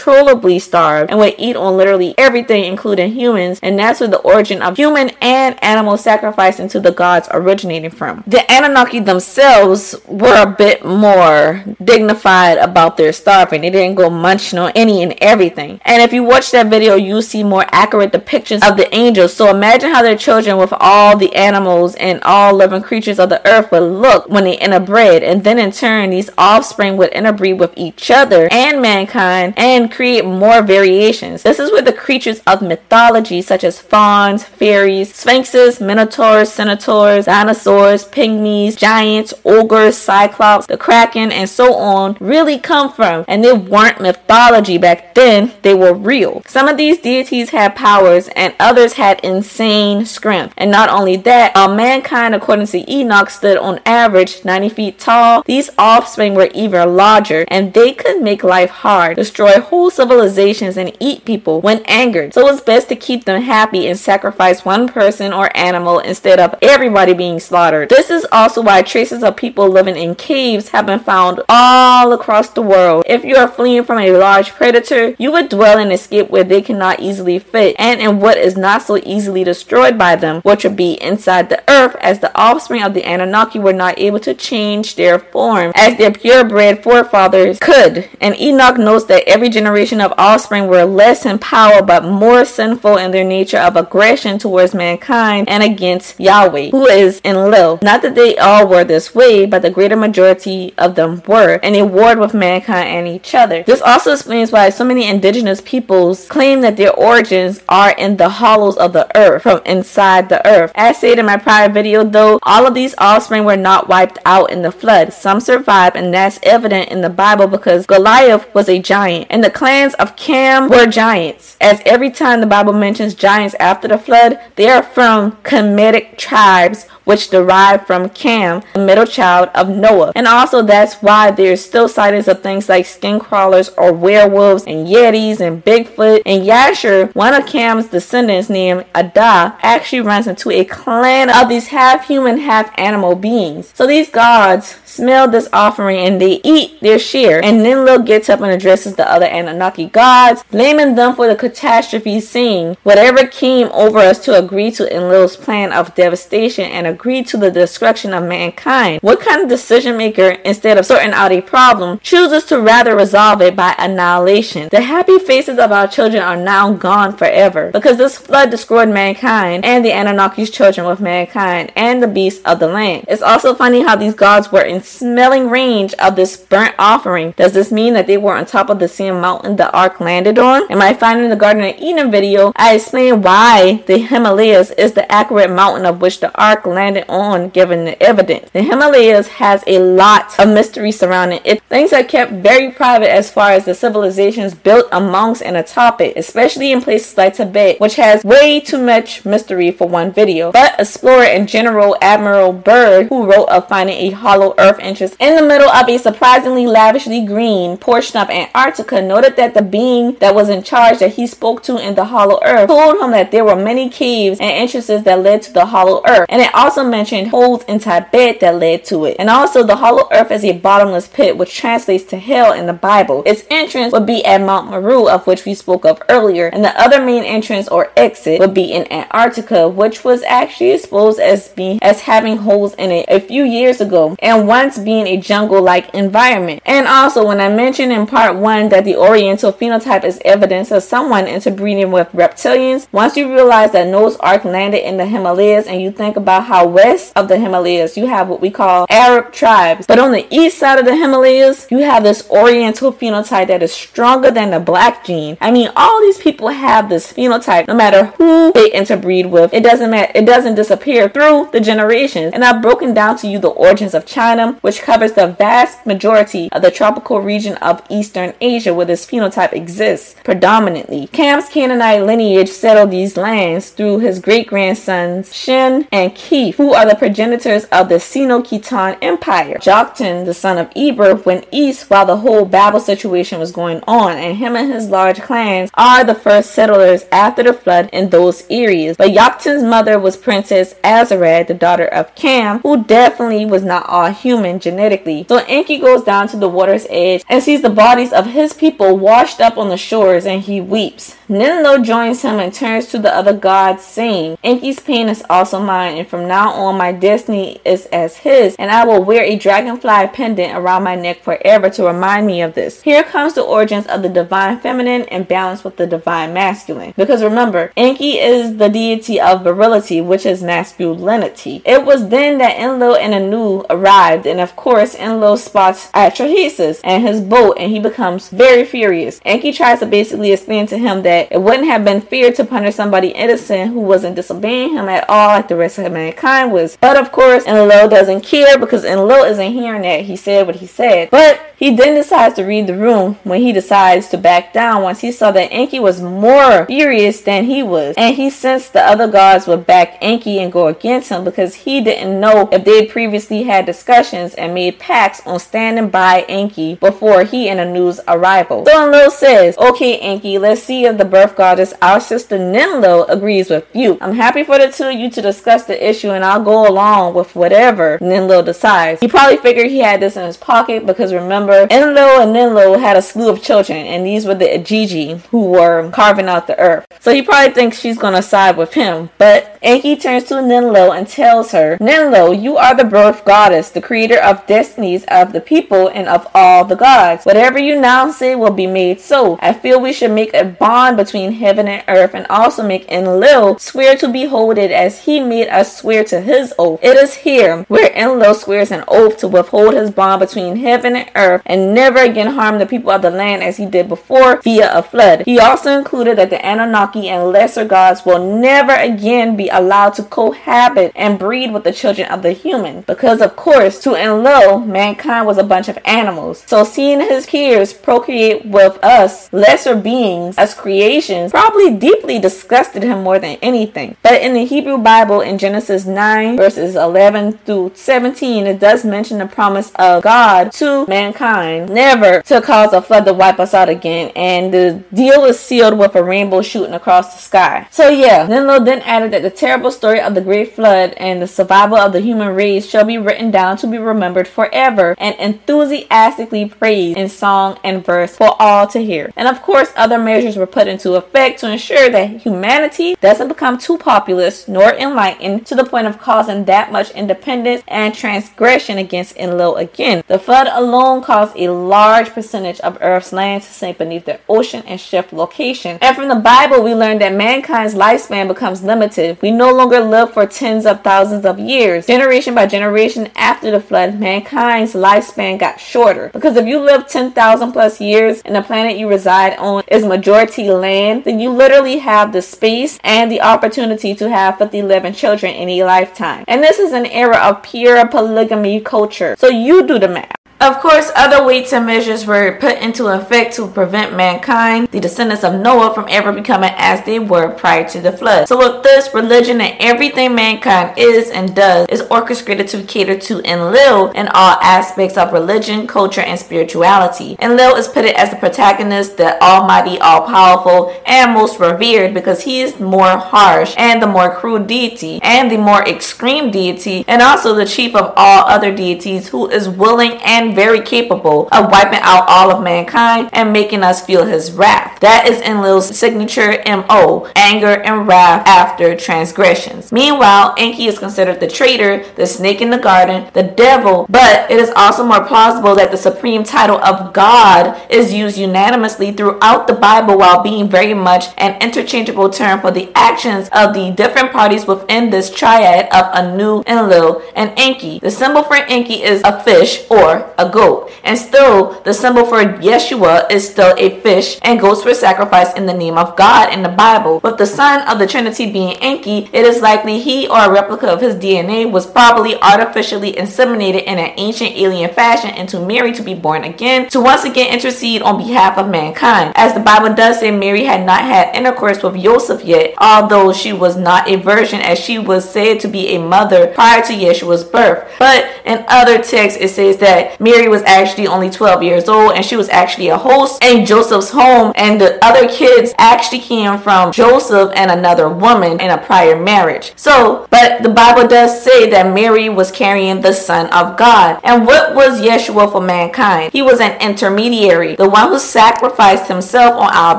uncontrollably 0.00 0.58
starved, 0.58 1.10
and 1.10 1.18
would 1.18 1.34
eat 1.38 1.56
on 1.56 1.76
literally 1.76 2.14
everything, 2.18 2.64
including 2.64 3.12
humans, 3.12 3.60
and 3.62 3.78
that's 3.78 4.00
where 4.00 4.08
the 4.08 4.18
origin 4.18 4.62
of 4.62 4.76
human 4.76 5.10
and 5.20 5.62
animal 5.62 5.96
sacrifice 5.96 6.58
into 6.58 6.80
the 6.80 6.90
gods 6.90 7.28
originating 7.32 7.90
from. 7.90 8.22
The 8.26 8.50
Anunnaki 8.50 9.00
themselves 9.00 9.94
were 10.06 10.42
a 10.42 10.50
bit 10.50 10.84
more 10.84 11.64
dignified 11.82 12.58
about 12.58 12.96
their 12.96 13.12
starving. 13.12 13.62
They 13.62 13.70
didn't 13.70 13.96
go 13.96 14.10
munching 14.10 14.58
on 14.58 14.72
any 14.74 15.02
and 15.02 15.14
everything. 15.20 15.80
And 15.84 16.02
if 16.02 16.12
you 16.12 16.22
watch 16.22 16.50
that 16.52 16.68
video, 16.68 16.94
you'll 16.94 17.22
see 17.22 17.42
more 17.42 17.64
accurate 17.70 18.12
depictions 18.12 18.68
of 18.68 18.76
the 18.76 18.92
angels. 18.94 19.34
So 19.34 19.50
imagine 19.50 19.90
how 19.90 20.02
their 20.02 20.16
children 20.16 20.56
with 20.58 20.72
all 20.78 21.16
the 21.16 21.34
animals 21.34 21.94
and 21.96 22.22
all 22.22 22.54
living 22.54 22.82
creatures 22.82 23.18
of 23.18 23.28
the 23.28 23.46
earth 23.48 23.70
would 23.72 23.80
look 23.80 24.28
when 24.28 24.44
they 24.44 24.56
interbred. 24.56 25.22
And 25.22 25.44
then 25.44 25.58
in 25.58 25.70
turn, 25.70 26.10
these 26.10 26.30
offspring 26.38 26.96
would 26.96 27.12
interbreed 27.12 27.58
with 27.58 27.72
each 27.76 28.10
other 28.10 28.48
and 28.50 28.80
mankind 28.80 29.54
and 29.56 29.89
create 29.90 30.24
more 30.24 30.62
variations. 30.62 31.42
This 31.42 31.58
is 31.58 31.70
where 31.70 31.82
the 31.82 31.92
creatures 31.92 32.40
of 32.46 32.62
mythology, 32.62 33.42
such 33.42 33.64
as 33.64 33.80
fauns, 33.80 34.44
fairies, 34.44 35.14
sphinxes, 35.14 35.80
minotaurs, 35.80 36.52
centaurs, 36.52 37.26
dinosaurs, 37.26 38.04
pygmies, 38.04 38.76
giants, 38.76 39.34
ogres, 39.44 39.96
cyclops, 39.96 40.66
the 40.66 40.76
kraken, 40.76 41.32
and 41.32 41.48
so 41.48 41.74
on, 41.74 42.16
really 42.20 42.58
come 42.58 42.92
from. 42.92 43.24
And 43.28 43.44
they 43.44 43.52
weren't 43.52 44.00
mythology 44.00 44.78
back 44.78 45.14
then, 45.14 45.52
they 45.62 45.74
were 45.74 45.94
real. 45.94 46.42
Some 46.46 46.68
of 46.68 46.76
these 46.76 46.98
deities 46.98 47.50
had 47.50 47.76
powers, 47.76 48.28
and 48.36 48.54
others 48.58 48.94
had 48.94 49.20
insane 49.20 50.04
strength. 50.06 50.54
And 50.56 50.70
not 50.70 50.88
only 50.88 51.16
that, 51.16 51.56
uh, 51.56 51.72
mankind, 51.74 52.34
according 52.34 52.66
to 52.68 52.90
Enoch, 52.90 53.30
stood 53.30 53.58
on 53.58 53.80
average 53.84 54.44
90 54.44 54.68
feet 54.68 54.98
tall. 54.98 55.42
These 55.46 55.70
offspring 55.78 56.34
were 56.34 56.50
even 56.54 56.96
larger, 56.96 57.44
and 57.48 57.72
they 57.72 57.92
could 57.92 58.22
make 58.22 58.42
life 58.42 58.70
hard, 58.70 59.16
destroy 59.16 59.60
civilizations, 59.88 60.76
and 60.76 60.96
eat 60.98 61.24
people 61.24 61.60
when 61.60 61.84
angered. 61.84 62.34
So 62.34 62.48
it's 62.48 62.60
best 62.60 62.88
to 62.88 62.96
keep 62.96 63.24
them 63.24 63.40
happy 63.42 63.86
and 63.86 63.96
sacrifice 63.96 64.64
one 64.64 64.88
person 64.88 65.32
or 65.32 65.56
animal 65.56 66.00
instead 66.00 66.40
of 66.40 66.56
everybody 66.60 67.14
being 67.14 67.38
slaughtered. 67.38 67.88
This 67.88 68.10
is 68.10 68.26
also 68.32 68.62
why 68.62 68.82
traces 68.82 69.22
of 69.22 69.36
people 69.36 69.68
living 69.68 69.96
in 69.96 70.16
caves 70.16 70.70
have 70.70 70.86
been 70.86 70.98
found 70.98 71.40
all 71.48 72.12
across 72.12 72.50
the 72.50 72.62
world. 72.62 73.04
If 73.06 73.24
you 73.24 73.36
are 73.36 73.46
fleeing 73.46 73.84
from 73.84 74.00
a 74.00 74.10
large 74.10 74.50
predator, 74.50 75.14
you 75.16 75.30
would 75.30 75.48
dwell 75.48 75.78
in 75.78 75.92
a 75.92 76.00
escape 76.00 76.30
where 76.30 76.44
they 76.44 76.62
cannot 76.62 77.00
easily 77.00 77.38
fit 77.38 77.76
and 77.78 78.00
in 78.00 78.20
what 78.20 78.38
is 78.38 78.56
not 78.56 78.82
so 78.82 78.96
easily 79.04 79.44
destroyed 79.44 79.98
by 79.98 80.16
them, 80.16 80.40
which 80.40 80.64
would 80.64 80.76
be 80.76 80.94
inside 80.94 81.48
the 81.48 81.62
earth, 81.70 81.94
as 82.00 82.20
the 82.20 82.36
offspring 82.36 82.82
of 82.82 82.94
the 82.94 83.04
Anunnaki 83.04 83.58
were 83.58 83.72
not 83.72 83.98
able 83.98 84.18
to 84.20 84.34
change 84.34 84.94
their 84.94 85.18
form 85.18 85.72
as 85.74 85.98
their 85.98 86.10
purebred 86.10 86.82
forefathers 86.82 87.58
could. 87.58 88.08
And 88.20 88.38
Enoch 88.40 88.78
notes 88.78 89.04
that 89.06 89.28
every 89.28 89.50
generation 89.50 89.69
of 89.70 90.12
offspring 90.18 90.66
were 90.66 90.84
less 90.84 91.24
in 91.24 91.38
power 91.38 91.82
but 91.82 92.04
more 92.04 92.44
sinful 92.44 92.96
in 92.96 93.10
their 93.12 93.24
nature 93.24 93.58
of 93.58 93.76
aggression 93.76 94.38
towards 94.38 94.74
mankind 94.74 95.48
and 95.48 95.62
against 95.62 96.18
Yahweh, 96.18 96.70
who 96.70 96.86
is 96.86 97.20
Enlil. 97.24 97.78
Not 97.82 98.02
that 98.02 98.14
they 98.14 98.36
all 98.36 98.66
were 98.66 98.84
this 98.84 99.14
way, 99.14 99.46
but 99.46 99.62
the 99.62 99.70
greater 99.70 99.96
majority 99.96 100.74
of 100.76 100.96
them 100.96 101.22
were, 101.26 101.60
and 101.62 101.74
they 101.74 101.82
warred 101.82 102.18
with 102.18 102.34
mankind 102.34 102.88
and 102.88 103.08
each 103.08 103.34
other. 103.34 103.62
This 103.62 103.80
also 103.80 104.12
explains 104.12 104.52
why 104.52 104.70
so 104.70 104.84
many 104.84 105.06
indigenous 105.06 105.60
peoples 105.60 106.26
claim 106.26 106.60
that 106.62 106.76
their 106.76 106.92
origins 106.92 107.62
are 107.68 107.92
in 107.92 108.16
the 108.16 108.28
hollows 108.28 108.76
of 108.76 108.92
the 108.92 109.06
earth, 109.16 109.42
from 109.42 109.60
inside 109.64 110.28
the 110.28 110.46
earth. 110.46 110.72
As 110.74 110.98
said 110.98 111.18
in 111.18 111.26
my 111.26 111.36
prior 111.36 111.68
video, 111.68 112.04
though, 112.04 112.38
all 112.42 112.66
of 112.66 112.74
these 112.74 112.94
offspring 112.98 113.44
were 113.44 113.56
not 113.56 113.88
wiped 113.88 114.18
out 114.26 114.50
in 114.50 114.62
the 114.62 114.72
flood. 114.72 115.12
Some 115.12 115.40
survived, 115.40 115.96
and 115.96 116.12
that's 116.12 116.40
evident 116.42 116.88
in 116.90 117.00
the 117.00 117.10
Bible 117.10 117.46
because 117.46 117.86
Goliath 117.86 118.52
was 118.54 118.68
a 118.68 118.80
giant, 118.80 119.26
and 119.30 119.44
the 119.44 119.49
clans 119.50 119.94
of 119.94 120.16
Cam 120.16 120.68
were 120.68 120.86
giants. 120.86 121.56
As 121.60 121.80
every 121.84 122.10
time 122.10 122.40
the 122.40 122.46
Bible 122.46 122.72
mentions 122.72 123.14
giants 123.14 123.54
after 123.60 123.88
the 123.88 123.98
flood, 123.98 124.40
they 124.56 124.68
are 124.68 124.82
from 124.82 125.32
Kemetic 125.42 126.16
tribes 126.18 126.86
which 127.04 127.30
derived 127.30 127.86
from 127.86 128.08
Cam, 128.10 128.62
the 128.74 128.84
middle 128.84 129.06
child 129.06 129.50
of 129.54 129.68
Noah. 129.68 130.12
And 130.14 130.26
also 130.26 130.62
that's 130.62 130.94
why 130.96 131.30
there's 131.30 131.64
still 131.64 131.88
sightings 131.88 132.28
of 132.28 132.42
things 132.42 132.68
like 132.68 132.86
skin 132.86 133.18
crawlers 133.18 133.70
or 133.70 133.92
werewolves 133.92 134.64
and 134.64 134.86
yetis 134.86 135.40
and 135.40 135.64
Bigfoot. 135.64 136.22
And 136.26 136.46
Yasher, 136.46 137.14
one 137.14 137.34
of 137.34 137.46
Cam's 137.46 137.88
descendants 137.88 138.48
named 138.48 138.84
Ada, 138.94 139.56
actually 139.62 140.00
runs 140.00 140.26
into 140.26 140.50
a 140.50 140.64
clan 140.64 141.30
of 141.30 141.48
these 141.48 141.68
half 141.68 142.06
human, 142.06 142.38
half 142.38 142.72
animal 142.78 143.14
beings. 143.14 143.72
So 143.74 143.86
these 143.86 144.10
gods 144.10 144.76
smell 144.84 145.28
this 145.28 145.48
offering 145.52 145.98
and 145.98 146.20
they 146.20 146.40
eat 146.44 146.80
their 146.80 146.98
share. 146.98 147.42
And 147.42 147.64
then 147.64 147.84
Lil 147.84 148.02
gets 148.02 148.28
up 148.28 148.40
and 148.40 148.50
addresses 148.50 148.96
the 148.96 149.10
other 149.10 149.26
Anunnaki 149.26 149.86
gods, 149.86 150.44
blaming 150.50 150.94
them 150.94 151.14
for 151.14 151.26
the 151.26 151.36
catastrophe, 151.36 152.20
saying, 152.20 152.76
Whatever 152.82 153.26
came 153.26 153.68
over 153.72 153.98
us 153.98 154.18
to 154.24 154.38
agree 154.38 154.70
to 154.72 154.92
Enlil's 154.92 155.36
plan 155.36 155.72
of 155.72 155.94
devastation 155.94 156.64
and 156.64 156.86
agree 157.00 157.22
to 157.22 157.38
the 157.38 157.50
destruction 157.50 158.12
of 158.12 158.22
mankind. 158.22 159.00
What 159.00 159.20
kind 159.20 159.40
of 159.42 159.48
decision 159.48 159.96
maker, 159.96 160.36
instead 160.44 160.76
of 160.76 160.84
sorting 160.84 161.12
out 161.12 161.32
a 161.32 161.40
problem, 161.40 161.98
chooses 162.00 162.44
to 162.46 162.60
rather 162.60 162.94
resolve 162.94 163.40
it 163.40 163.56
by 163.56 163.74
annihilation? 163.78 164.68
The 164.68 164.82
happy 164.82 165.18
faces 165.18 165.58
of 165.58 165.72
our 165.72 165.88
children 165.88 166.22
are 166.22 166.36
now 166.36 166.74
gone 166.74 167.16
forever 167.16 167.70
because 167.72 167.96
this 167.96 168.18
flood 168.18 168.50
destroyed 168.50 168.90
mankind 168.90 169.64
and 169.64 169.82
the 169.82 169.92
Anunnaki's 169.92 170.50
children 170.50 170.86
with 170.86 171.00
mankind 171.00 171.72
and 171.74 172.02
the 172.02 172.06
beasts 172.06 172.42
of 172.44 172.58
the 172.60 172.66
land. 172.66 173.06
It's 173.08 173.22
also 173.22 173.54
funny 173.54 173.80
how 173.80 173.96
these 173.96 174.14
gods 174.14 174.52
were 174.52 174.64
in 174.64 174.82
smelling 174.82 175.48
range 175.48 175.94
of 175.94 176.16
this 176.16 176.36
burnt 176.36 176.74
offering. 176.78 177.32
Does 177.32 177.54
this 177.54 177.72
mean 177.72 177.94
that 177.94 178.08
they 178.08 178.18
were 178.18 178.36
on 178.36 178.44
top 178.44 178.68
of 178.68 178.78
the 178.78 178.88
same 178.88 179.22
mountain 179.22 179.56
the 179.56 179.72
ark 179.72 180.00
landed 180.00 180.38
on? 180.38 180.70
In 180.70 180.76
my 180.76 180.92
Finding 180.92 181.30
the 181.30 181.36
Garden 181.36 181.64
of 181.64 181.76
Eden 181.78 182.10
video, 182.10 182.52
I 182.56 182.74
explain 182.74 183.22
why 183.22 183.82
the 183.86 183.96
Himalayas 183.96 184.70
is 184.72 184.92
the 184.92 185.10
accurate 185.10 185.50
mountain 185.50 185.86
of 185.86 186.02
which 186.02 186.20
the 186.20 186.30
ark 186.38 186.66
landed 186.66 186.79
on 187.08 187.50
given 187.50 187.84
the 187.84 188.02
evidence. 188.02 188.50
The 188.50 188.62
Himalayas 188.62 189.28
has 189.28 189.62
a 189.66 189.78
lot 189.78 190.38
of 190.38 190.48
mystery 190.48 190.92
surrounding 190.92 191.40
it. 191.44 191.62
Things 191.64 191.92
are 191.92 192.02
kept 192.02 192.32
very 192.32 192.70
private 192.70 193.10
as 193.10 193.30
far 193.30 193.50
as 193.50 193.64
the 193.64 193.74
civilizations 193.74 194.54
built 194.54 194.86
amongst 194.92 195.42
and 195.42 195.56
atop 195.56 196.00
it, 196.00 196.16
especially 196.16 196.72
in 196.72 196.80
places 196.80 197.16
like 197.16 197.34
Tibet, 197.34 197.80
which 197.80 197.96
has 197.96 198.24
way 198.24 198.60
too 198.60 198.82
much 198.82 199.24
mystery 199.24 199.70
for 199.70 199.88
one 199.88 200.12
video. 200.12 200.52
But 200.52 200.78
explorer 200.78 201.24
and 201.24 201.48
General 201.48 201.96
Admiral 202.00 202.52
Byrd, 202.52 203.08
who 203.08 203.26
wrote 203.26 203.48
of 203.48 203.68
finding 203.68 203.96
a 203.96 204.10
hollow 204.10 204.54
earth 204.58 204.78
entrance 204.80 205.16
in 205.18 205.36
the 205.36 205.46
middle 205.46 205.68
of 205.68 205.88
a 205.88 205.98
surprisingly 205.98 206.66
lavishly 206.66 207.24
green 207.24 207.76
portion 207.76 208.20
of 208.20 208.30
Antarctica, 208.30 209.02
noted 209.02 209.36
that 209.36 209.54
the 209.54 209.62
being 209.62 210.14
that 210.16 210.34
was 210.34 210.48
in 210.48 210.62
charge 210.62 210.98
that 211.00 211.14
he 211.14 211.26
spoke 211.26 211.62
to 211.64 211.76
in 211.76 211.94
the 211.94 212.06
hollow 212.06 212.40
earth 212.44 212.68
told 212.68 213.00
him 213.00 213.10
that 213.10 213.30
there 213.30 213.44
were 213.44 213.56
many 213.56 213.90
caves 213.90 214.38
and 214.40 214.50
entrances 214.50 215.02
that 215.02 215.20
led 215.20 215.42
to 215.42 215.52
the 215.52 215.66
hollow 215.66 216.02
earth. 216.06 216.26
And 216.28 216.40
it 216.40 216.54
also 216.54 216.69
mentioned 216.78 217.28
holes 217.28 217.64
in 217.64 217.78
Tibet 217.78 218.40
that 218.40 218.56
led 218.56 218.84
to 218.86 219.04
it. 219.04 219.16
And 219.18 219.28
also 219.28 219.62
the 219.62 219.76
hollow 219.76 220.08
earth 220.12 220.30
is 220.30 220.44
a 220.44 220.52
bottomless 220.52 221.08
pit, 221.08 221.36
which 221.36 221.56
translates 221.56 222.04
to 222.04 222.18
hell 222.18 222.52
in 222.52 222.66
the 222.66 222.72
Bible. 222.72 223.22
Its 223.26 223.44
entrance 223.50 223.92
would 223.92 224.06
be 224.06 224.24
at 224.24 224.40
Mount 224.40 224.70
Meru, 224.70 225.08
of 225.08 225.26
which 225.26 225.44
we 225.44 225.54
spoke 225.54 225.84
of 225.84 226.02
earlier, 226.08 226.48
and 226.48 226.64
the 226.64 226.80
other 226.80 227.04
main 227.04 227.24
entrance 227.24 227.68
or 227.68 227.90
exit 227.96 228.40
would 228.40 228.54
be 228.54 228.72
in 228.72 228.90
Antarctica, 228.92 229.68
which 229.68 230.04
was 230.04 230.22
actually 230.22 230.70
exposed 230.70 231.20
as 231.20 231.48
being 231.48 231.78
as 231.82 232.02
having 232.02 232.38
holes 232.38 232.74
in 232.74 232.90
it 232.90 233.06
a 233.08 233.20
few 233.20 233.44
years 233.44 233.80
ago, 233.80 234.16
and 234.20 234.46
once 234.46 234.78
being 234.78 235.06
a 235.06 235.16
jungle-like 235.16 235.94
environment. 235.94 236.62
And 236.64 236.86
also, 236.86 237.26
when 237.26 237.40
I 237.40 237.48
mentioned 237.48 237.92
in 237.92 238.06
part 238.06 238.36
one 238.36 238.68
that 238.70 238.84
the 238.84 238.96
Oriental 238.96 239.52
phenotype 239.52 240.04
is 240.04 240.20
evidence 240.24 240.70
of 240.70 240.82
someone 240.82 241.26
interbreeding 241.26 241.90
with 241.90 242.08
reptilians, 242.12 242.86
once 242.92 243.16
you 243.16 243.32
realize 243.32 243.72
that 243.72 243.88
Noah's 243.88 244.16
Ark 244.16 244.44
landed 244.44 244.86
in 244.86 244.96
the 244.96 245.06
Himalayas, 245.06 245.66
and 245.66 245.80
you 245.80 245.90
think 245.90 246.16
about 246.16 246.46
west 246.66 247.12
of 247.16 247.28
the 247.28 247.38
Himalayas 247.38 247.96
you 247.96 248.06
have 248.06 248.28
what 248.28 248.40
we 248.40 248.50
call 248.50 248.86
Arab 248.88 249.32
tribes, 249.32 249.86
but 249.86 249.98
on 249.98 250.12
the 250.12 250.26
east 250.30 250.58
side 250.58 250.78
of 250.78 250.84
the 250.84 250.96
Himalayas 250.96 251.66
you 251.70 251.78
have 251.78 252.02
this 252.02 252.28
Oriental 252.30 252.92
phenotype 252.92 253.48
that 253.48 253.62
is 253.62 253.72
stronger 253.72 254.30
than 254.30 254.50
the 254.50 254.60
black 254.60 255.04
gene. 255.04 255.36
I 255.40 255.50
mean, 255.50 255.70
all 255.76 256.00
these 256.00 256.18
people 256.18 256.48
have 256.48 256.88
this 256.88 257.12
phenotype, 257.12 257.66
no 257.66 257.74
matter 257.74 258.06
who 258.18 258.52
they 258.52 258.70
interbreed 258.72 259.26
with. 259.26 259.52
It 259.52 259.62
doesn't 259.62 259.90
matter. 259.90 260.12
It 260.14 260.26
doesn't 260.26 260.54
disappear 260.54 261.08
through 261.08 261.50
the 261.52 261.60
generations. 261.60 262.32
And 262.34 262.44
I've 262.44 262.62
broken 262.62 262.94
down 262.94 263.16
to 263.18 263.28
you 263.28 263.38
the 263.38 263.48
origins 263.48 263.94
of 263.94 264.06
China, 264.06 264.58
which 264.60 264.82
covers 264.82 265.12
the 265.12 265.28
vast 265.28 265.86
majority 265.86 266.48
of 266.52 266.62
the 266.62 266.70
tropical 266.70 267.20
region 267.20 267.56
of 267.56 267.82
Eastern 267.88 268.34
Asia 268.40 268.74
where 268.74 268.86
this 268.86 269.06
phenotype 269.06 269.52
exists 269.52 270.14
predominantly. 270.24 271.06
Cam's 271.08 271.48
Canaanite 271.48 272.04
lineage 272.04 272.48
settled 272.48 272.90
these 272.90 273.16
lands 273.16 273.70
through 273.70 273.98
his 273.98 274.18
great 274.18 274.46
grandsons 274.46 275.34
Shin 275.34 275.86
and 275.92 276.14
Keith, 276.50 276.56
who 276.56 276.74
are 276.74 276.86
the 276.86 276.94
progenitors 276.94 277.64
of 277.66 277.88
the 277.88 278.00
Sino-Khitan 278.00 278.98
Empire. 279.00 279.58
Joktan, 279.58 280.24
the 280.24 280.34
son 280.34 280.58
of 280.58 280.70
Eber, 280.74 281.14
went 281.14 281.46
east 281.50 281.88
while 281.88 282.06
the 282.06 282.18
whole 282.18 282.44
Babel 282.44 282.80
situation 282.80 283.38
was 283.38 283.52
going 283.52 283.82
on, 283.86 284.16
and 284.16 284.36
him 284.36 284.56
and 284.56 284.72
his 284.72 284.88
large 284.88 285.20
clans 285.20 285.70
are 285.74 286.04
the 286.04 286.14
first 286.14 286.50
settlers 286.50 287.04
after 287.12 287.42
the 287.42 287.52
flood 287.52 287.88
in 287.92 288.10
those 288.10 288.44
areas. 288.50 288.96
But 288.96 289.12
Joktan's 289.12 289.62
mother 289.62 289.98
was 289.98 290.16
Princess 290.16 290.74
Azarad, 290.82 291.46
the 291.46 291.54
daughter 291.54 291.86
of 291.86 292.14
Cam, 292.14 292.60
who 292.60 292.84
definitely 292.84 293.46
was 293.46 293.62
not 293.62 293.88
all 293.88 294.10
human 294.10 294.58
genetically. 294.58 295.26
So 295.28 295.44
Enki 295.46 295.78
goes 295.78 296.02
down 296.02 296.28
to 296.28 296.36
the 296.36 296.48
water's 296.48 296.86
edge 296.90 297.24
and 297.28 297.42
sees 297.42 297.62
the 297.62 297.70
bodies 297.70 298.12
of 298.12 298.26
his 298.26 298.52
people 298.52 298.96
washed 298.96 299.40
up 299.40 299.56
on 299.56 299.68
the 299.68 299.76
shores 299.76 300.26
and 300.26 300.42
he 300.42 300.60
weeps. 300.60 301.16
Ninlo 301.30 301.80
joins 301.84 302.22
him 302.22 302.40
and 302.40 302.52
turns 302.52 302.86
to 302.88 302.98
the 302.98 303.14
other 303.14 303.32
gods, 303.32 303.84
saying, 303.84 304.36
Enki's 304.42 304.80
pain 304.80 305.08
is 305.08 305.22
also 305.30 305.60
mine, 305.60 305.96
and 305.96 306.08
from 306.08 306.26
now 306.26 306.50
on 306.50 306.76
my 306.76 306.90
destiny 306.90 307.60
is 307.64 307.86
as 307.92 308.16
his, 308.16 308.56
and 308.58 308.68
I 308.68 308.84
will 308.84 309.04
wear 309.04 309.22
a 309.22 309.38
dragonfly 309.38 310.08
pendant 310.08 310.58
around 310.58 310.82
my 310.82 310.96
neck 310.96 311.22
forever 311.22 311.70
to 311.70 311.86
remind 311.86 312.26
me 312.26 312.42
of 312.42 312.54
this. 312.54 312.82
Here 312.82 313.04
comes 313.04 313.34
the 313.34 313.42
origins 313.42 313.86
of 313.86 314.02
the 314.02 314.08
divine 314.08 314.58
feminine 314.58 315.02
and 315.02 315.28
balance 315.28 315.62
with 315.62 315.76
the 315.76 315.86
divine 315.86 316.34
masculine. 316.34 316.94
Because 316.96 317.22
remember, 317.22 317.72
Enki 317.76 318.18
is 318.18 318.56
the 318.56 318.68
deity 318.68 319.20
of 319.20 319.44
virility, 319.44 320.00
which 320.00 320.26
is 320.26 320.42
masculinity. 320.42 321.62
It 321.64 321.84
was 321.84 322.08
then 322.08 322.38
that 322.38 322.58
Enlil 322.58 322.96
and 322.96 323.14
Anu 323.14 323.62
arrived, 323.70 324.26
and 324.26 324.40
of 324.40 324.56
course, 324.56 324.96
Enlil 324.96 325.36
spots 325.36 325.92
Atrahasis 325.92 326.80
and 326.82 327.06
his 327.06 327.20
boat, 327.20 327.56
and 327.56 327.70
he 327.70 327.78
becomes 327.78 328.30
very 328.30 328.64
furious. 328.64 329.20
Enki 329.24 329.52
tries 329.52 329.78
to 329.78 329.86
basically 329.86 330.32
explain 330.32 330.66
to 330.66 330.76
him 330.76 331.04
that 331.04 331.19
it 331.30 331.42
wouldn't 331.42 331.68
have 331.68 331.84
been 331.84 332.00
fair 332.00 332.32
to 332.32 332.44
punish 332.44 332.74
somebody 332.74 333.08
innocent 333.08 333.72
who 333.72 333.80
wasn't 333.80 334.16
disobeying 334.16 334.74
him 334.74 334.88
at 334.88 335.08
all 335.08 335.28
like 335.28 335.48
the 335.48 335.56
rest 335.56 335.78
of 335.78 335.90
mankind 335.92 336.52
was. 336.52 336.76
But 336.80 336.96
of 336.96 337.12
course, 337.12 337.46
Enlil 337.46 337.88
doesn't 337.88 338.22
care 338.22 338.58
because 338.58 338.84
Enlil 338.84 339.24
isn't 339.24 339.52
hearing 339.52 339.82
that. 339.82 340.02
He 340.02 340.16
said 340.16 340.46
what 340.46 340.56
he 340.56 340.66
said. 340.66 341.10
But 341.10 341.40
he 341.60 341.76
then 341.76 341.94
decides 341.94 342.36
to 342.36 342.44
read 342.44 342.66
the 342.66 342.76
room 342.76 343.18
when 343.22 343.42
he 343.42 343.52
decides 343.52 344.08
to 344.08 344.16
back 344.16 344.54
down 344.54 344.82
once 344.82 345.00
he 345.00 345.12
saw 345.12 345.30
that 345.32 345.52
Enki 345.52 345.78
was 345.78 346.00
more 346.00 346.64
furious 346.64 347.20
than 347.20 347.44
he 347.44 347.62
was. 347.62 347.94
And 347.98 348.16
he 348.16 348.30
sensed 348.30 348.72
the 348.72 348.80
other 348.80 349.06
gods 349.06 349.46
would 349.46 349.66
back 349.66 349.98
Enki 350.00 350.38
and 350.38 350.50
go 350.50 350.68
against 350.68 351.10
him 351.10 351.22
because 351.22 351.54
he 351.54 351.82
didn't 351.82 352.18
know 352.18 352.48
if 352.50 352.64
they 352.64 352.86
previously 352.86 353.42
had 353.42 353.66
discussions 353.66 354.32
and 354.34 354.54
made 354.54 354.78
pacts 354.78 355.20
on 355.26 355.38
standing 355.38 355.90
by 355.90 356.24
Enki 356.28 356.76
before 356.76 357.24
he 357.24 357.50
and 357.50 357.60
Anu's 357.60 358.00
arrival. 358.08 358.64
So 358.64 358.86
Enlil 358.86 359.10
says, 359.10 359.58
Okay, 359.58 359.98
Enki, 359.98 360.38
let's 360.38 360.62
see 360.62 360.86
if 360.86 360.96
the 360.96 361.04
birth 361.10 361.36
goddess, 361.36 361.74
our 361.82 362.00
sister 362.00 362.38
Ninlo, 362.38 363.08
agrees 363.08 363.50
with 363.50 363.66
you. 363.74 363.98
I'm 364.00 364.14
happy 364.14 364.44
for 364.44 364.58
the 364.58 364.70
two 364.70 364.88
of 364.88 364.94
you 364.94 365.10
to 365.10 365.22
discuss 365.22 365.64
the 365.64 365.88
issue 365.88 366.10
and 366.10 366.24
I'll 366.24 366.42
go 366.42 366.68
along 366.68 367.14
with 367.14 367.34
whatever 367.34 367.98
Ninlo 367.98 368.44
decides. 368.44 369.00
He 369.00 369.08
probably 369.08 369.36
figured 369.38 369.70
he 369.70 369.80
had 369.80 370.00
this 370.00 370.16
in 370.16 370.24
his 370.24 370.36
pocket 370.36 370.86
because 370.86 371.12
remember 371.12 371.66
Enlil 371.70 372.22
and 372.22 372.34
Ninlo 372.34 372.78
had 372.78 372.96
a 372.96 373.02
slew 373.02 373.28
of 373.28 373.42
children, 373.42 373.78
and 373.78 374.06
these 374.06 374.26
were 374.26 374.34
the 374.34 374.46
Igigi 374.46 375.20
who 375.26 375.50
were 375.50 375.90
carving 375.90 376.28
out 376.28 376.46
the 376.46 376.58
earth. 376.58 376.86
So 377.00 377.12
he 377.12 377.22
probably 377.22 377.54
thinks 377.54 377.80
she's 377.80 377.98
gonna 377.98 378.22
side 378.22 378.56
with 378.56 378.74
him. 378.74 379.10
But 379.18 379.58
Enki 379.62 379.96
turns 379.96 380.24
to 380.24 380.34
Ninlo 380.34 380.96
and 380.96 381.06
tells 381.08 381.52
her, 381.52 381.76
Ninlo, 381.78 382.40
you 382.40 382.56
are 382.56 382.74
the 382.74 382.84
birth 382.84 383.24
goddess, 383.24 383.70
the 383.70 383.80
creator 383.80 384.20
of 384.20 384.46
destinies 384.46 385.04
of 385.08 385.32
the 385.32 385.40
people 385.40 385.88
and 385.88 386.08
of 386.08 386.26
all 386.34 386.64
the 386.64 386.76
gods. 386.76 387.24
Whatever 387.24 387.58
you 387.58 387.80
now 387.80 388.10
say 388.10 388.34
will 388.34 388.52
be 388.52 388.66
made 388.66 389.00
so. 389.00 389.38
I 389.40 389.52
feel 389.52 389.80
we 389.80 389.92
should 389.92 390.10
make 390.10 390.34
a 390.34 390.44
bond 390.44 390.99
between 391.04 391.32
heaven 391.32 391.66
and 391.66 391.82
earth 391.88 392.14
and 392.14 392.26
also 392.28 392.62
make 392.62 392.90
Enlil 392.90 393.58
swear 393.58 393.96
to 393.96 394.08
behold 394.08 394.58
it 394.58 394.70
as 394.70 395.04
he 395.04 395.18
made 395.18 395.48
us 395.48 395.78
swear 395.78 396.04
to 396.04 396.20
his 396.20 396.52
oath. 396.58 396.80
It 396.82 396.96
is 396.96 397.14
here 397.14 397.64
where 397.68 397.90
Enlil 397.92 398.34
swears 398.34 398.70
an 398.70 398.84
oath 398.86 399.16
to 399.18 399.28
withhold 399.28 399.74
his 399.74 399.90
bond 399.90 400.20
between 400.20 400.56
heaven 400.56 400.94
and 400.96 401.10
earth 401.14 401.42
and 401.46 401.74
never 401.74 401.98
again 401.98 402.34
harm 402.34 402.58
the 402.58 402.66
people 402.66 402.90
of 402.90 403.02
the 403.02 403.10
land 403.10 403.42
as 403.42 403.56
he 403.56 403.66
did 403.66 403.88
before 403.88 404.40
via 404.42 404.76
a 404.76 404.82
flood. 404.82 405.22
He 405.24 405.40
also 405.40 405.76
included 405.78 406.18
that 406.18 406.30
the 406.30 406.44
Anunnaki 406.44 407.08
and 407.08 407.32
lesser 407.32 407.64
gods 407.64 408.04
will 408.04 408.38
never 408.38 408.72
again 408.72 409.36
be 409.36 409.48
allowed 409.48 409.94
to 409.94 410.02
cohabit 410.02 410.92
and 410.94 411.18
breed 411.18 411.52
with 411.52 411.64
the 411.64 411.72
children 411.72 412.10
of 412.10 412.22
the 412.22 412.32
human. 412.32 412.82
Because, 412.82 413.20
of 413.20 413.36
course, 413.36 413.80
to 413.80 413.94
Enlil, 413.94 414.60
mankind 414.60 415.26
was 415.26 415.38
a 415.38 415.44
bunch 415.44 415.68
of 415.68 415.78
animals. 415.84 416.44
So, 416.46 416.64
seeing 416.64 417.00
his 417.00 417.26
peers 417.26 417.72
procreate 417.72 418.44
with 418.44 418.82
us, 418.84 419.32
lesser 419.32 419.74
beings, 419.74 420.36
as 420.36 420.54
creations, 420.90 421.30
probably 421.30 421.72
deeply 421.72 422.18
disgusted 422.18 422.82
him 422.82 423.04
more 423.04 423.18
than 423.18 423.38
anything. 423.42 423.96
But 424.02 424.22
in 424.22 424.34
the 424.34 424.44
Hebrew 424.44 424.78
Bible, 424.78 425.20
in 425.20 425.38
Genesis 425.38 425.86
9, 425.86 426.36
verses 426.36 426.74
11 426.74 427.38
through 427.38 427.72
17, 427.74 428.46
it 428.46 428.58
does 428.58 428.84
mention 428.84 429.18
the 429.18 429.26
promise 429.26 429.70
of 429.76 430.02
God 430.02 430.50
to 430.52 430.86
mankind 430.86 431.70
never 431.70 432.22
to 432.22 432.42
cause 432.42 432.72
a 432.72 432.82
flood 432.82 433.04
to 433.04 433.12
wipe 433.12 433.38
us 433.38 433.54
out 433.54 433.68
again, 433.68 434.10
and 434.16 434.52
the 434.52 434.82
deal 434.92 435.24
is 435.24 435.38
sealed 435.38 435.78
with 435.78 435.94
a 435.94 436.02
rainbow 436.02 436.42
shooting 436.42 436.74
across 436.74 437.14
the 437.14 437.22
sky. 437.22 437.68
So 437.70 437.88
yeah, 437.88 438.26
Ninlo 438.26 438.64
then 438.64 438.80
added 438.80 439.12
that 439.12 439.22
the 439.22 439.30
terrible 439.30 439.70
story 439.70 440.00
of 440.00 440.14
the 440.14 440.20
great 440.20 440.54
flood 440.54 440.94
and 440.94 441.22
the 441.22 441.28
survival 441.28 441.76
of 441.76 441.92
the 441.92 442.00
human 442.00 442.34
race 442.34 442.68
shall 442.68 442.84
be 442.84 442.98
written 442.98 443.30
down 443.30 443.56
to 443.58 443.68
be 443.68 443.78
remembered 443.78 444.26
forever 444.26 444.96
and 444.98 445.14
enthusiastically 445.20 446.48
praised 446.48 446.98
in 446.98 447.08
song 447.08 447.58
and 447.62 447.84
verse 447.84 448.16
for 448.16 448.34
all 448.42 448.66
to 448.66 448.80
hear. 448.80 449.12
And 449.14 449.28
of 449.28 449.40
course, 449.42 449.72
other 449.76 449.98
measures 449.98 450.36
were 450.36 450.46
put 450.46 450.66
into 450.70 450.94
effect 450.94 451.40
to 451.40 451.50
ensure 451.50 451.90
that 451.90 452.22
humanity 452.22 452.96
doesn't 453.00 453.28
become 453.28 453.58
too 453.58 453.76
populous 453.76 454.48
nor 454.48 454.72
enlightened 454.74 455.46
to 455.46 455.54
the 455.54 455.64
point 455.64 455.86
of 455.86 455.98
causing 455.98 456.44
that 456.46 456.72
much 456.72 456.90
independence 456.92 457.62
and 457.68 457.94
transgression 457.94 458.78
against 458.78 459.16
Enlil 459.16 459.56
again. 459.56 460.02
The 460.06 460.18
flood 460.18 460.48
alone 460.50 461.02
caused 461.02 461.36
a 461.36 461.52
large 461.52 462.10
percentage 462.10 462.60
of 462.60 462.78
Earth's 462.80 463.12
land 463.12 463.42
to 463.42 463.52
sink 463.52 463.78
beneath 463.78 464.04
the 464.04 464.20
ocean 464.28 464.62
and 464.66 464.80
shift 464.80 465.12
location. 465.12 465.78
And 465.80 465.96
from 465.96 466.08
the 466.08 466.14
Bible, 466.14 466.62
we 466.62 466.74
learn 466.74 466.98
that 466.98 467.14
mankind's 467.14 467.74
lifespan 467.74 468.28
becomes 468.28 468.62
limited. 468.62 469.18
We 469.20 469.30
no 469.30 469.52
longer 469.52 469.80
live 469.80 470.12
for 470.12 470.26
tens 470.26 470.66
of 470.66 470.82
thousands 470.82 471.24
of 471.24 471.38
years. 471.38 471.86
Generation 471.86 472.34
by 472.34 472.46
generation 472.46 473.10
after 473.16 473.50
the 473.50 473.60
flood, 473.60 473.98
mankind's 473.98 474.74
lifespan 474.74 475.38
got 475.38 475.60
shorter. 475.60 476.10
Because 476.12 476.36
if 476.36 476.46
you 476.46 476.60
live 476.60 476.88
10,000 476.88 477.52
plus 477.52 477.80
years 477.80 478.22
and 478.24 478.34
the 478.34 478.42
planet 478.42 478.76
you 478.76 478.88
reside 478.88 479.36
on 479.38 479.62
is 479.68 479.84
majority 479.84 480.50
land, 480.60 481.04
then 481.04 481.18
you 481.18 481.30
literally 481.30 481.78
have 481.78 482.12
the 482.12 482.22
space 482.22 482.78
and 482.84 483.10
the 483.10 483.20
opportunity 483.20 483.94
to 483.94 484.08
have 484.08 484.38
50 484.38 484.62
living 484.62 484.92
children 484.92 485.34
in 485.34 485.48
a 485.48 485.64
lifetime. 485.64 486.24
And 486.28 486.42
this 486.42 486.58
is 486.58 486.72
an 486.72 486.86
era 486.86 487.16
of 487.16 487.42
pure 487.42 487.86
polygamy 487.88 488.60
culture. 488.60 489.16
So 489.18 489.28
you 489.28 489.66
do 489.66 489.78
the 489.78 489.88
math. 489.88 490.19
Of 490.40 490.60
course, 490.60 490.90
other 490.96 491.22
weights 491.22 491.52
and 491.52 491.66
measures 491.66 492.06
were 492.06 492.38
put 492.40 492.56
into 492.60 492.86
effect 492.86 493.34
to 493.36 493.46
prevent 493.46 493.94
mankind, 493.94 494.68
the 494.68 494.80
descendants 494.80 495.22
of 495.22 495.38
Noah, 495.38 495.74
from 495.74 495.84
ever 495.90 496.12
becoming 496.12 496.52
as 496.56 496.82
they 496.86 496.98
were 496.98 497.28
prior 497.28 497.68
to 497.68 497.78
the 497.78 497.92
flood. 497.92 498.26
So, 498.26 498.38
with 498.38 498.62
this, 498.62 498.94
religion 498.94 499.42
and 499.42 499.54
everything 499.60 500.14
mankind 500.14 500.78
is 500.78 501.10
and 501.10 501.36
does 501.36 501.66
is 501.68 501.82
orchestrated 501.90 502.48
to 502.48 502.62
cater 502.62 502.98
to 502.98 503.20
Enlil 503.30 503.90
in 503.90 504.08
all 504.08 504.38
aspects 504.40 504.96
of 504.96 505.12
religion, 505.12 505.66
culture, 505.66 506.00
and 506.00 506.18
spirituality. 506.18 507.16
Enlil 507.18 507.56
is 507.56 507.68
put 507.68 507.84
it 507.84 507.96
as 507.96 508.08
the 508.08 508.16
protagonist, 508.16 508.96
the 508.96 509.22
almighty, 509.22 509.78
all 509.78 510.06
powerful, 510.06 510.74
and 510.86 511.12
most 511.12 511.38
revered 511.38 511.92
because 511.92 512.22
he 512.22 512.40
is 512.40 512.58
more 512.58 512.96
harsh 512.96 513.54
and 513.58 513.82
the 513.82 513.86
more 513.86 514.16
cruel 514.16 514.42
deity, 514.42 515.00
and 515.02 515.30
the 515.30 515.36
more 515.36 515.62
extreme 515.68 516.30
deity, 516.30 516.82
and 516.88 517.02
also 517.02 517.34
the 517.34 517.44
chief 517.44 517.74
of 517.74 517.92
all 517.94 518.26
other 518.26 518.56
deities 518.56 519.08
who 519.08 519.28
is 519.28 519.46
willing 519.46 519.92
and 520.02 520.29
very 520.34 520.60
capable 520.60 521.28
of 521.32 521.50
wiping 521.50 521.80
out 521.82 522.04
all 522.08 522.30
of 522.30 522.42
mankind 522.42 523.10
and 523.12 523.32
making 523.32 523.62
us 523.62 523.84
feel 523.84 524.04
his 524.04 524.32
wrath. 524.32 524.78
That 524.80 525.06
is 525.08 525.20
Enlil's 525.20 525.76
signature 525.76 526.42
MO, 526.46 527.06
anger 527.16 527.60
and 527.62 527.86
wrath 527.86 528.26
after 528.26 528.76
transgressions. 528.76 529.72
Meanwhile, 529.72 530.34
Enki 530.38 530.66
is 530.66 530.78
considered 530.78 531.20
the 531.20 531.28
traitor, 531.28 531.84
the 531.96 532.06
snake 532.06 532.40
in 532.40 532.50
the 532.50 532.58
garden, 532.58 533.10
the 533.12 533.22
devil, 533.22 533.86
but 533.88 534.30
it 534.30 534.38
is 534.38 534.50
also 534.56 534.84
more 534.84 535.04
plausible 535.04 535.54
that 535.54 535.70
the 535.70 535.76
supreme 535.76 536.24
title 536.24 536.58
of 536.58 536.92
God 536.92 537.60
is 537.70 537.92
used 537.92 538.18
unanimously 538.18 538.92
throughout 538.92 539.46
the 539.46 539.54
Bible 539.54 539.98
while 539.98 540.22
being 540.22 540.48
very 540.48 540.74
much 540.74 541.06
an 541.18 541.40
interchangeable 541.42 542.10
term 542.10 542.40
for 542.40 542.50
the 542.50 542.70
actions 542.74 543.28
of 543.32 543.54
the 543.54 543.70
different 543.70 544.12
parties 544.12 544.46
within 544.46 544.90
this 544.90 545.10
triad 545.10 545.66
of 545.66 545.86
Anu, 545.94 546.42
Enlil, 546.46 547.02
and 547.14 547.32
Enki. 547.36 547.78
The 547.78 547.90
symbol 547.90 548.22
for 548.22 548.36
Enki 548.36 548.82
is 548.82 549.02
a 549.04 549.22
fish 549.22 549.64
or 549.70 550.12
a 550.20 550.30
goat. 550.30 550.70
And 550.84 550.98
still, 550.98 551.60
the 551.62 551.74
symbol 551.74 552.04
for 552.04 552.22
Yeshua 552.22 553.10
is 553.10 553.28
still 553.28 553.54
a 553.56 553.80
fish, 553.80 554.18
and 554.22 554.40
goats 554.40 554.64
were 554.64 554.74
sacrificed 554.74 555.36
in 555.36 555.46
the 555.46 555.54
name 555.54 555.78
of 555.78 555.96
God 555.96 556.32
in 556.32 556.42
the 556.42 556.48
Bible. 556.48 557.00
With 557.02 557.18
the 557.18 557.26
son 557.26 557.66
of 557.68 557.78
the 557.78 557.86
Trinity 557.86 558.30
being 558.30 558.56
Enki, 558.56 559.08
it 559.12 559.24
is 559.24 559.40
likely 559.40 559.80
he 559.80 560.06
or 560.08 560.20
a 560.20 560.30
replica 560.30 560.68
of 560.68 560.80
his 560.80 560.96
DNA 560.96 561.50
was 561.50 561.66
probably 561.66 562.20
artificially 562.20 562.92
inseminated 562.92 563.64
in 563.64 563.78
an 563.78 563.94
ancient 563.96 564.36
alien 564.36 564.72
fashion 564.72 565.10
into 565.10 565.44
Mary 565.44 565.72
to 565.72 565.82
be 565.82 565.94
born 565.94 566.24
again, 566.24 566.68
to 566.68 566.80
once 566.80 567.04
again 567.04 567.32
intercede 567.32 567.82
on 567.82 567.98
behalf 567.98 568.36
of 568.36 568.50
mankind. 568.50 569.12
As 569.16 569.34
the 569.34 569.40
Bible 569.40 569.74
does 569.74 570.00
say, 570.00 570.10
Mary 570.10 570.44
had 570.44 570.66
not 570.66 570.82
had 570.82 571.14
intercourse 571.14 571.62
with 571.62 571.80
Joseph 571.80 572.24
yet, 572.24 572.54
although 572.58 573.12
she 573.12 573.32
was 573.32 573.56
not 573.56 573.88
a 573.88 573.96
virgin, 573.96 574.40
as 574.40 574.58
she 574.58 574.78
was 574.78 575.08
said 575.08 575.40
to 575.40 575.48
be 575.48 575.68
a 575.68 575.78
mother 575.78 576.26
prior 576.28 576.62
to 576.62 576.72
Yeshua's 576.72 577.24
birth. 577.24 577.70
But 577.78 578.08
in 578.24 578.44
other 578.48 578.82
texts, 578.82 579.20
it 579.20 579.30
says 579.30 579.58
that 579.58 580.00
Mary 580.00 580.09
Mary 580.10 580.28
was 580.28 580.42
actually 580.42 580.88
only 580.88 581.08
12 581.08 581.42
years 581.44 581.68
old 581.68 581.92
and 581.94 582.04
she 582.04 582.16
was 582.16 582.28
actually 582.30 582.68
a 582.68 582.76
host 582.76 583.22
in 583.22 583.46
Joseph's 583.46 583.90
home 583.90 584.32
and 584.34 584.60
the 584.60 584.84
other 584.84 585.08
kids 585.08 585.54
actually 585.56 586.00
came 586.00 586.36
from 586.38 586.72
Joseph 586.72 587.30
and 587.36 587.48
another 587.48 587.88
woman 587.88 588.40
in 588.40 588.50
a 588.50 588.58
prior 588.58 589.00
marriage. 589.00 589.52
So, 589.54 590.08
but 590.10 590.42
the 590.42 590.48
Bible 590.48 590.88
does 590.88 591.22
say 591.22 591.48
that 591.50 591.72
Mary 591.72 592.08
was 592.08 592.32
carrying 592.32 592.80
the 592.80 592.92
Son 592.92 593.26
of 593.32 593.56
God. 593.56 594.00
And 594.02 594.26
what 594.26 594.56
was 594.56 594.80
Yeshua 594.80 595.30
for 595.30 595.40
mankind? 595.40 596.12
He 596.12 596.22
was 596.22 596.40
an 596.40 596.60
intermediary, 596.60 597.54
the 597.54 597.70
one 597.70 597.90
who 597.90 598.00
sacrificed 598.00 598.88
himself 598.88 599.40
on 599.40 599.54
our 599.54 599.78